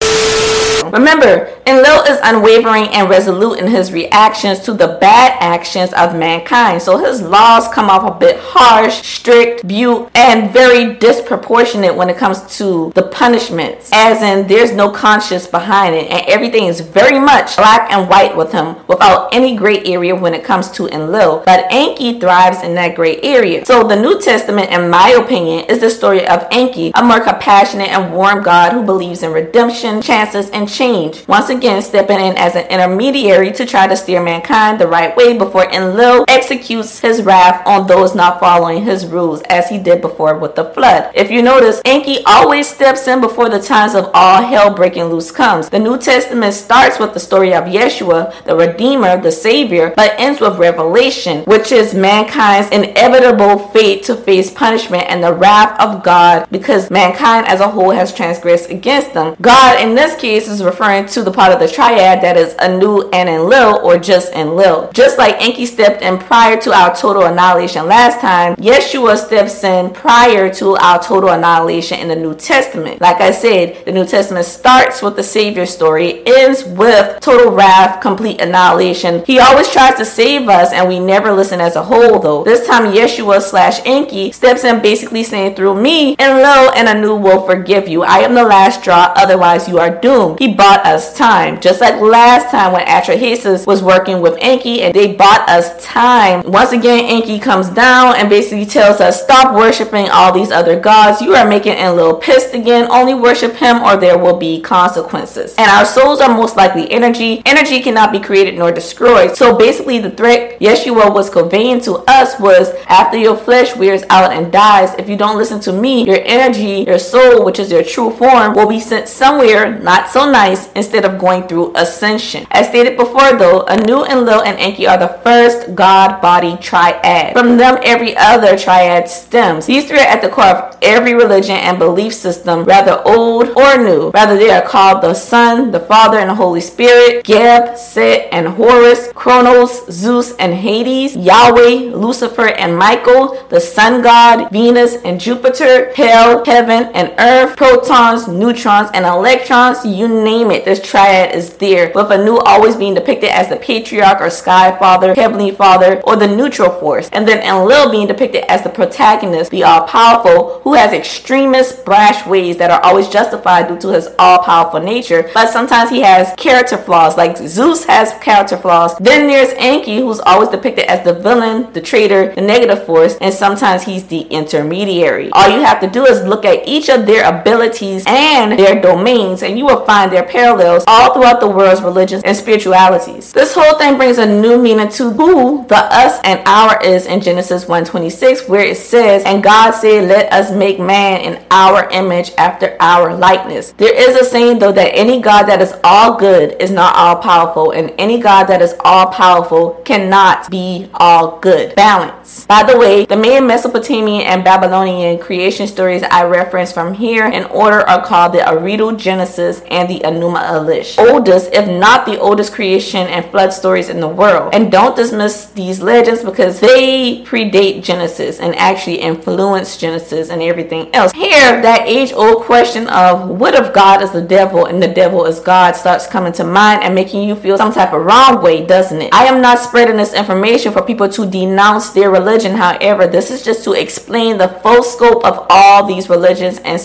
Remember, 0.85 1.51
Enlil 1.67 2.03
is 2.03 2.19
unwavering 2.23 2.87
and 2.89 3.09
resolute 3.09 3.59
in 3.59 3.67
his 3.67 3.91
reactions 3.91 4.59
to 4.61 4.73
the 4.73 4.97
bad 5.01 5.37
actions 5.39 5.93
of 5.93 6.15
mankind. 6.15 6.81
So 6.81 6.97
his 6.97 7.21
laws 7.21 7.67
come 7.67 7.89
off 7.89 8.09
a 8.09 8.17
bit 8.17 8.37
harsh, 8.39 9.01
strict, 9.01 9.67
butte, 9.67 10.09
and 10.15 10.51
very 10.51 10.95
disproportionate 10.95 11.95
when 11.95 12.09
it 12.09 12.17
comes 12.17 12.57
to 12.57 12.91
the 12.95 13.03
punishments. 13.03 13.89
As 13.93 14.23
in, 14.23 14.47
there's 14.47 14.71
no 14.71 14.89
conscience 14.89 15.45
behind 15.45 15.95
it, 15.95 16.09
and 16.09 16.25
everything 16.27 16.65
is 16.65 16.79
very 16.79 17.19
much 17.19 17.57
black 17.57 17.91
and 17.91 18.09
white 18.09 18.35
with 18.35 18.51
him 18.51 18.75
without 18.87 19.33
any 19.33 19.55
gray 19.55 19.83
area 19.83 20.15
when 20.15 20.33
it 20.33 20.43
comes 20.43 20.71
to 20.71 20.87
Enlil. 20.87 21.43
But 21.45 21.67
Enki 21.71 22.19
thrives 22.19 22.63
in 22.63 22.73
that 22.75 22.95
gray 22.95 23.19
area. 23.21 23.65
So 23.65 23.83
the 23.83 23.95
New 23.95 24.19
Testament, 24.19 24.71
in 24.71 24.89
my 24.89 25.09
opinion, 25.09 25.65
is 25.65 25.79
the 25.79 25.89
story 25.89 26.27
of 26.27 26.47
Enki, 26.51 26.91
a 26.95 27.03
more 27.03 27.19
compassionate 27.19 27.89
and 27.89 28.13
warm 28.19 28.43
God 28.43 28.73
who 28.73 28.83
believes 28.83 29.23
in 29.23 29.31
redemption, 29.31 30.01
chances, 30.01 30.49
and 30.49 30.67
change. 30.67 31.25
Once 31.25 31.47
again, 31.47 31.81
stepping 31.81 32.19
in 32.19 32.35
as 32.35 32.53
an 32.53 32.67
intermediary 32.67 33.49
to 33.53 33.65
try 33.65 33.87
to 33.87 33.95
steer 33.95 34.21
mankind 34.21 34.77
the 34.77 34.87
right 34.87 35.15
way 35.15 35.37
before 35.37 35.71
Enlil 35.71 36.25
executes 36.27 36.99
his 36.99 37.21
wrath 37.21 37.65
on 37.65 37.87
those 37.87 38.13
not 38.13 38.41
following 38.41 38.83
his 38.83 39.05
rules, 39.05 39.41
as 39.43 39.69
he 39.69 39.77
did 39.77 40.01
before 40.01 40.37
with 40.37 40.53
the 40.55 40.65
flood. 40.65 41.09
If 41.15 41.31
you 41.31 41.41
notice, 41.41 41.81
Enki 41.85 42.17
always 42.25 42.67
steps 42.67 43.07
in 43.07 43.21
before 43.21 43.47
the 43.47 43.61
times 43.61 43.95
of 43.95 44.11
all 44.13 44.43
hell 44.43 44.73
breaking 44.73 45.05
loose 45.05 45.31
comes. 45.31 45.69
The 45.69 45.79
New 45.79 45.97
Testament 45.97 46.53
starts 46.53 46.99
with 46.99 47.13
the 47.13 47.21
story 47.21 47.53
of 47.53 47.63
Yeshua, 47.63 48.43
the 48.43 48.57
Redeemer, 48.57 49.21
the 49.21 49.31
Savior, 49.31 49.93
but 49.95 50.19
ends 50.19 50.41
with 50.41 50.57
Revelation, 50.57 51.45
which 51.45 51.71
is 51.71 51.93
mankind's 51.93 52.69
inevitable 52.71 53.59
fate 53.69 54.03
to 54.03 54.15
face 54.17 54.51
punishment 54.51 55.03
and 55.07 55.23
the 55.23 55.33
wrath 55.33 55.79
of 55.79 56.03
God 56.03 56.49
because 56.51 56.91
mankind 56.91 57.47
as 57.47 57.61
a 57.61 57.69
whole 57.69 57.91
has 57.91 58.08
transgressed 58.13 58.69
against 58.69 59.13
them. 59.13 59.35
God, 59.41 59.81
in 59.81 59.95
this 59.95 60.19
case, 60.19 60.47
is 60.47 60.63
referring 60.63 61.05
to 61.07 61.23
the 61.23 61.31
part 61.31 61.51
of 61.51 61.59
the 61.59 61.67
triad 61.67 62.21
that 62.21 62.37
is 62.37 62.55
Anu 62.59 63.09
and 63.09 63.29
Enlil 63.29 63.79
or 63.83 63.97
just 63.97 64.33
Enlil. 64.33 64.91
Just 64.93 65.17
like 65.17 65.41
Enki 65.41 65.65
stepped 65.65 66.01
in 66.01 66.17
prior 66.17 66.59
to 66.61 66.73
our 66.73 66.95
total 66.95 67.23
annihilation 67.23 67.87
last 67.87 68.19
time, 68.19 68.55
Yeshua 68.55 69.17
steps 69.17 69.63
in 69.63 69.91
prior 69.91 70.53
to 70.55 70.75
our 70.77 71.01
total 71.01 71.29
annihilation 71.29 71.99
in 71.99 72.07
the 72.07 72.15
New 72.15 72.35
Testament. 72.35 73.01
Like 73.01 73.21
I 73.21 73.31
said, 73.31 73.85
the 73.85 73.91
New 73.91 74.05
Testament 74.05 74.45
starts 74.45 75.01
with 75.01 75.15
the 75.15 75.23
Savior 75.23 75.65
story, 75.65 76.23
ends 76.25 76.63
with 76.63 77.19
total 77.19 77.51
wrath, 77.51 78.01
complete 78.01 78.41
annihilation. 78.41 79.23
He 79.25 79.39
always 79.39 79.71
tries 79.71 79.95
to 79.95 80.05
save 80.05 80.47
us 80.47 80.73
and 80.73 80.87
we 80.87 80.99
never 80.99 81.31
listen 81.31 81.61
as 81.61 81.75
a 81.75 81.83
whole 81.83 82.19
though. 82.19 82.43
This 82.43 82.67
time 82.67 82.91
Yeshua 82.93 83.41
slash 83.41 83.79
Enki 83.85 84.31
steps 84.31 84.63
in 84.63 84.81
basically 84.81 85.23
saying 85.23 85.55
through 85.55 85.81
me, 85.81 86.15
Enlil 86.19 86.71
and 86.75 86.87
Anu 86.87 87.15
will 87.15 87.45
forgive 87.45 87.87
you. 87.87 87.98
I 88.03 88.19
am 88.19 88.33
the 88.33 88.43
last 88.43 88.81
straw, 88.81 89.13
otherwise 89.15 89.67
you 89.67 89.79
are 89.79 89.89
doomed. 89.89 90.39
He 90.39 90.53
bought 90.53 90.85
us 90.85 91.15
time. 91.17 91.59
Just 91.59 91.81
like 91.81 91.99
last 91.99 92.51
time 92.51 92.73
when 92.73 92.85
Atrahasis 92.85 93.67
was 93.67 93.81
working 93.83 94.21
with 94.21 94.37
Enki 94.39 94.81
and 94.81 94.93
they 94.93 95.13
bought 95.13 95.47
us 95.49 95.83
time. 95.83 96.43
Once 96.45 96.71
again, 96.71 97.05
Enki 97.05 97.39
comes 97.39 97.69
down 97.69 98.15
and 98.15 98.29
basically 98.29 98.65
tells 98.65 99.01
us, 99.01 99.23
stop 99.23 99.55
worshiping 99.55 100.09
all 100.09 100.31
these 100.33 100.51
other 100.51 100.79
gods. 100.79 101.21
You 101.21 101.35
are 101.35 101.47
making 101.47 101.73
Enlil 101.73 102.15
pissed 102.15 102.53
again. 102.53 102.87
Only 102.89 103.13
worship 103.13 103.55
him 103.55 103.83
or 103.83 103.97
there 103.97 104.17
will 104.17 104.37
be 104.37 104.61
consequences. 104.61 105.55
And 105.57 105.69
our 105.69 105.85
souls 105.85 106.21
are 106.21 106.29
most 106.35 106.55
likely 106.55 106.89
energy. 106.91 107.41
Energy 107.45 107.81
cannot 107.81 108.11
be 108.11 108.19
created 108.19 108.57
nor 108.57 108.71
destroyed. 108.71 109.35
So 109.35 109.57
basically 109.57 109.99
the 109.99 110.11
threat 110.11 110.59
Yeshua 110.59 111.13
was 111.13 111.29
conveying 111.29 111.81
to 111.81 112.03
us 112.07 112.39
was 112.39 112.73
after 112.87 113.17
your 113.17 113.37
flesh 113.37 113.75
wears 113.75 114.03
out 114.09 114.31
and 114.31 114.51
dies, 114.51 114.93
if 114.95 115.09
you 115.09 115.15
don't 115.15 115.37
listen 115.37 115.59
to 115.61 115.71
me, 115.71 116.05
your 116.05 116.19
energy, 116.23 116.83
your 116.87 116.99
soul, 116.99 117.43
which 117.45 117.59
is 117.59 117.71
your 117.71 117.83
true 117.89 118.11
form 118.11 118.53
will 118.53 118.69
be 118.69 118.79
sent 118.79 119.07
somewhere 119.07 119.79
not 119.79 120.09
so 120.09 120.29
nice 120.29 120.71
instead 120.73 121.05
of 121.05 121.19
going 121.19 121.47
through 121.47 121.73
ascension. 121.75 122.45
As 122.51 122.67
stated 122.67 122.97
before 122.97 123.33
though, 123.33 123.65
Anu, 123.67 124.05
Enlil, 124.05 124.43
and 124.43 124.57
Enki 124.59 124.87
are 124.87 124.97
the 124.97 125.19
first 125.23 125.75
God 125.75 126.21
body 126.21 126.57
triad. 126.61 127.33
From 127.33 127.57
them, 127.57 127.77
every 127.83 128.15
other 128.17 128.57
triad 128.57 129.09
stems. 129.09 129.65
These 129.65 129.87
three 129.87 129.99
are 129.99 130.07
at 130.07 130.21
the 130.21 130.29
core 130.29 130.45
of 130.45 130.77
every 130.81 131.13
religion 131.13 131.55
and 131.55 131.79
belief 131.79 132.13
system, 132.13 132.63
rather 132.63 133.01
old 133.05 133.49
or 133.55 133.77
new. 133.77 134.11
Rather, 134.11 134.37
they 134.37 134.49
are 134.49 134.61
called 134.61 135.01
the 135.01 135.13
Son, 135.13 135.71
the 135.71 135.79
Father, 135.79 136.17
and 136.17 136.29
the 136.29 136.35
Holy 136.35 136.61
Spirit, 136.61 137.23
Geb, 137.25 137.77
Set, 137.77 138.29
and 138.31 138.47
Horus, 138.47 139.11
Kronos, 139.13 139.85
Zeus, 139.91 140.35
and 140.37 140.53
Hades, 140.53 141.15
Yahweh, 141.15 141.95
Lucifer, 141.95 142.47
and 142.47 142.77
Michael, 142.77 143.45
the 143.49 143.59
Sun 143.59 144.01
God, 144.01 144.51
Venus, 144.51 144.95
and 145.03 145.19
Jupiter, 145.19 145.91
Hell, 145.93 146.43
Heaven, 146.45 146.91
and 146.93 147.13
Earth, 147.19 147.55
protons, 147.69 148.27
neutrons, 148.27 148.89
and 148.95 149.05
electrons, 149.05 149.85
you 149.85 150.07
name 150.07 150.49
it. 150.49 150.65
This 150.65 150.81
triad 150.81 151.35
is 151.35 151.53
there, 151.57 151.91
with 151.93 152.11
Anu 152.11 152.37
always 152.37 152.75
being 152.75 152.95
depicted 152.95 153.29
as 153.29 153.47
the 153.47 153.57
patriarch 153.57 154.19
or 154.21 154.31
sky 154.31 154.75
father, 154.79 155.13
heavenly 155.13 155.51
father, 155.51 156.01
or 156.01 156.15
the 156.15 156.27
neutral 156.27 156.71
force, 156.79 157.09
and 157.11 157.27
then 157.27 157.37
Enlil 157.39 157.91
being 157.91 158.07
depicted 158.07 158.43
as 158.45 158.63
the 158.63 158.69
protagonist, 158.69 159.51
the 159.51 159.63
all 159.63 159.85
powerful, 159.87 160.61
who 160.61 160.73
has 160.73 160.93
extremist, 160.93 161.85
brash 161.85 162.25
ways 162.25 162.57
that 162.57 162.71
are 162.71 162.81
always 162.81 163.07
justified 163.07 163.67
due 163.67 163.77
to 163.77 163.89
his 163.89 164.09
all 164.17 164.41
powerful 164.43 164.79
nature, 164.79 165.29
but 165.35 165.49
sometimes 165.49 165.91
he 165.91 166.01
has 166.01 166.33
character 166.37 166.77
flaws, 166.77 167.17
like 167.17 167.37
Zeus 167.37 167.85
has 167.85 168.13
character 168.23 168.57
flaws. 168.57 168.97
Then 168.97 169.27
there's 169.27 169.53
Enki, 169.57 169.99
who's 169.99 170.19
always 170.21 170.49
depicted 170.49 170.85
as 170.85 171.03
the 171.03 171.13
villain, 171.13 171.71
the 171.73 171.81
traitor, 171.81 172.33
the 172.33 172.41
negative 172.41 172.85
force, 172.87 173.15
and 173.21 173.33
sometimes 173.33 173.83
he's 173.83 174.07
the 174.07 174.21
intermediary. 174.21 175.29
All 175.33 175.49
you 175.49 175.61
have 175.61 175.79
to 175.81 175.87
do 175.87 176.05
is 176.05 176.23
look 176.23 176.45
at 176.45 176.67
each 176.67 176.89
of 176.89 177.05
their 177.05 177.29
abilities 177.29 177.58
and 178.07 178.57
their 178.57 178.79
domains, 178.81 179.43
and 179.43 179.57
you 179.57 179.65
will 179.65 179.85
find 179.85 180.11
their 180.11 180.23
parallels 180.23 180.83
all 180.87 181.13
throughout 181.13 181.39
the 181.39 181.49
world's 181.49 181.81
religions 181.81 182.23
and 182.23 182.35
spiritualities. 182.35 183.31
This 183.33 183.53
whole 183.53 183.77
thing 183.77 183.97
brings 183.97 184.17
a 184.17 184.25
new 184.25 184.57
meaning 184.57 184.89
to 184.89 185.11
who 185.11 185.65
the 185.67 185.75
us 185.75 186.19
and 186.23 186.41
our 186.45 186.81
is 186.81 187.05
in 187.05 187.21
Genesis 187.21 187.65
1:26, 187.65 188.47
where 188.47 188.63
it 188.63 188.77
says, 188.77 189.23
"And 189.23 189.43
God 189.43 189.71
said, 189.71 190.07
Let 190.07 190.31
us 190.31 190.51
make 190.51 190.79
man 190.79 191.21
in 191.21 191.39
our 191.51 191.89
image 191.89 192.31
after 192.37 192.75
our 192.79 193.13
likeness." 193.13 193.73
There 193.77 193.93
is 193.93 194.15
a 194.15 194.25
saying 194.25 194.59
though 194.59 194.71
that 194.71 194.91
any 194.93 195.19
God 195.19 195.43
that 195.43 195.61
is 195.61 195.73
all 195.83 196.13
good 196.13 196.55
is 196.59 196.71
not 196.71 196.95
all 196.95 197.17
powerful, 197.17 197.71
and 197.71 197.91
any 197.97 198.19
God 198.19 198.45
that 198.45 198.61
is 198.61 198.75
all 198.83 199.07
powerful 199.07 199.81
cannot 199.83 200.49
be 200.49 200.89
all 200.93 201.37
good. 201.41 201.75
Balance. 201.75 202.45
By 202.47 202.63
the 202.63 202.77
way, 202.77 203.05
the 203.05 203.17
main 203.17 203.47
Mesopotamian 203.47 204.25
and 204.25 204.43
Babylonian 204.43 205.17
creation 205.17 205.67
stories 205.67 206.03
I 206.03 206.23
reference 206.23 206.71
from 206.71 206.93
here 206.93 207.25
in 207.25 207.45
order 207.51 207.81
are 207.87 208.05
called 208.05 208.33
the 208.33 208.39
Eridu 208.39 208.97
Genesis 208.97 209.61
and 209.69 209.89
the 209.89 209.99
Enuma 209.99 210.41
Elish. 210.49 210.97
Oldest, 210.97 211.53
if 211.53 211.67
not 211.67 212.05
the 212.05 212.19
oldest 212.19 212.53
creation 212.53 213.07
and 213.07 213.25
flood 213.31 213.53
stories 213.53 213.89
in 213.89 213.99
the 213.99 214.07
world. 214.07 214.53
And 214.53 214.71
don't 214.71 214.95
dismiss 214.95 215.45
these 215.47 215.81
legends 215.81 216.23
because 216.23 216.59
they 216.59 217.23
predate 217.23 217.83
Genesis 217.83 218.39
and 218.39 218.55
actually 218.55 218.95
influence 218.95 219.77
Genesis 219.77 220.29
and 220.29 220.41
everything 220.41 220.93
else. 220.93 221.11
Here, 221.13 221.61
that 221.61 221.87
age 221.87 222.13
old 222.13 222.43
question 222.43 222.87
of 222.87 223.29
what 223.29 223.53
if 223.53 223.73
God 223.73 224.01
is 224.01 224.11
the 224.11 224.21
devil 224.21 224.65
and 224.65 224.81
the 224.81 224.87
devil 224.87 225.25
is 225.25 225.39
God 225.39 225.75
starts 225.75 226.07
coming 226.07 226.33
to 226.33 226.43
mind 226.43 226.83
and 226.83 226.95
making 226.95 227.27
you 227.27 227.35
feel 227.35 227.57
some 227.57 227.73
type 227.73 227.93
of 227.93 228.05
wrong 228.05 228.41
way, 228.41 228.65
doesn't 228.65 229.01
it? 229.01 229.13
I 229.13 229.25
am 229.25 229.41
not 229.41 229.59
spreading 229.59 229.97
this 229.97 230.13
information 230.13 230.71
for 230.71 230.81
people 230.81 231.09
to 231.09 231.29
denounce 231.29 231.89
their 231.91 232.09
religion. 232.09 232.55
However, 232.55 233.07
this 233.07 233.31
is 233.31 233.43
just 233.43 233.63
to 233.63 233.73
explain 233.73 234.37
the 234.37 234.47
full 234.47 234.83
scope 234.83 235.25
of 235.25 235.45
all 235.49 235.85
these 235.85 236.09
religions 236.09 236.59
and 236.59 236.79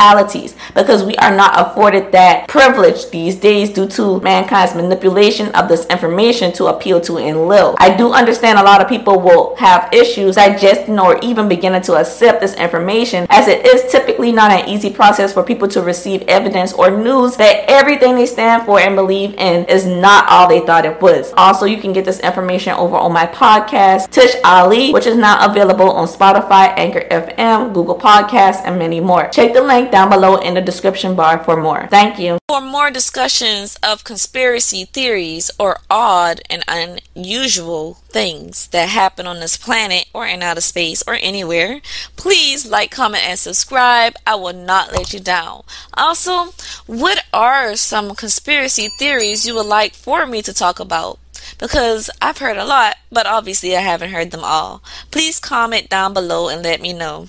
spiritualities 0.00 0.56
because 0.74 1.04
we 1.04 1.14
are 1.16 1.34
not 1.34 1.52
afforded 1.56 2.12
that 2.12 2.48
privilege 2.48 3.10
these 3.10 3.36
days 3.36 3.70
due 3.70 3.86
to 3.86 4.20
mankind's 4.20 4.74
manipulation 4.74 5.48
of 5.54 5.68
this 5.68 5.86
information 5.86 6.52
to 6.52 6.66
appeal 6.66 7.00
to 7.00 7.18
Enlil. 7.18 7.74
I 7.78 7.96
do 7.96 8.12
understand 8.12 8.58
a 8.58 8.62
lot 8.62 8.80
of 8.80 8.88
people 8.88 9.20
will 9.20 9.56
have 9.56 9.92
issues 9.92 10.36
digesting 10.36 10.98
or 10.98 11.18
even 11.22 11.48
beginning 11.48 11.82
to 11.82 11.94
accept 11.94 12.40
this 12.40 12.54
information 12.54 13.26
as 13.30 13.48
it 13.48 13.66
is 13.66 13.90
typically 13.90 14.32
not 14.32 14.50
an 14.50 14.68
easy 14.68 14.90
process 14.90 15.32
for 15.32 15.42
people 15.42 15.68
to 15.68 15.82
receive 15.82 16.22
evidence 16.22 16.72
or 16.72 16.90
news 16.90 17.36
that 17.36 17.64
everything 17.68 18.14
they 18.14 18.26
stand 18.26 18.64
for 18.64 18.80
and 18.80 18.96
believe 18.96 19.34
in 19.34 19.64
is 19.66 19.86
not 19.86 20.24
all 20.28 20.48
they 20.48 20.60
thought 20.60 20.84
it 20.84 21.00
was. 21.00 21.32
Also, 21.36 21.66
you 21.66 21.78
can 21.78 21.92
get 21.92 22.04
this 22.04 22.20
information 22.20 22.72
over 22.74 22.96
on 22.96 23.12
my 23.12 23.26
podcast, 23.26 24.10
Tish 24.10 24.34
Ali, 24.44 24.92
which 24.92 25.06
is 25.06 25.16
now 25.16 25.50
available 25.50 25.90
on 25.90 26.06
Spotify, 26.06 26.72
Anchor 26.76 27.06
FM, 27.10 27.72
Google 27.74 27.98
Podcasts, 27.98 28.62
and 28.64 28.78
many 28.78 29.00
more. 29.00 29.28
Check 29.28 29.52
the 29.52 29.62
down 29.90 30.10
below 30.10 30.36
in 30.36 30.54
the 30.54 30.60
description 30.60 31.14
bar 31.14 31.42
for 31.42 31.60
more. 31.60 31.86
Thank 31.88 32.18
you. 32.18 32.38
For 32.48 32.60
more 32.60 32.90
discussions 32.90 33.76
of 33.82 34.04
conspiracy 34.04 34.84
theories 34.84 35.50
or 35.58 35.78
odd 35.88 36.40
and 36.50 36.64
unusual 36.66 37.94
things 38.08 38.68
that 38.68 38.88
happen 38.88 39.26
on 39.26 39.40
this 39.40 39.56
planet 39.56 40.06
or 40.12 40.26
in 40.26 40.42
outer 40.42 40.60
space 40.60 41.02
or 41.06 41.14
anywhere, 41.20 41.80
please 42.16 42.66
like, 42.66 42.90
comment, 42.90 43.24
and 43.24 43.38
subscribe. 43.38 44.14
I 44.26 44.34
will 44.34 44.52
not 44.52 44.92
let 44.92 45.12
you 45.12 45.20
down. 45.20 45.62
Also, 45.94 46.52
what 46.86 47.24
are 47.32 47.76
some 47.76 48.14
conspiracy 48.14 48.88
theories 48.98 49.46
you 49.46 49.54
would 49.54 49.66
like 49.66 49.94
for 49.94 50.26
me 50.26 50.42
to 50.42 50.52
talk 50.52 50.80
about? 50.80 51.18
Because 51.58 52.10
I've 52.20 52.38
heard 52.38 52.56
a 52.56 52.64
lot, 52.64 52.96
but 53.10 53.26
obviously 53.26 53.76
I 53.76 53.80
haven't 53.80 54.10
heard 54.10 54.30
them 54.30 54.44
all. 54.44 54.82
Please 55.10 55.38
comment 55.38 55.88
down 55.88 56.12
below 56.14 56.48
and 56.48 56.62
let 56.62 56.80
me 56.80 56.92
know. 56.92 57.28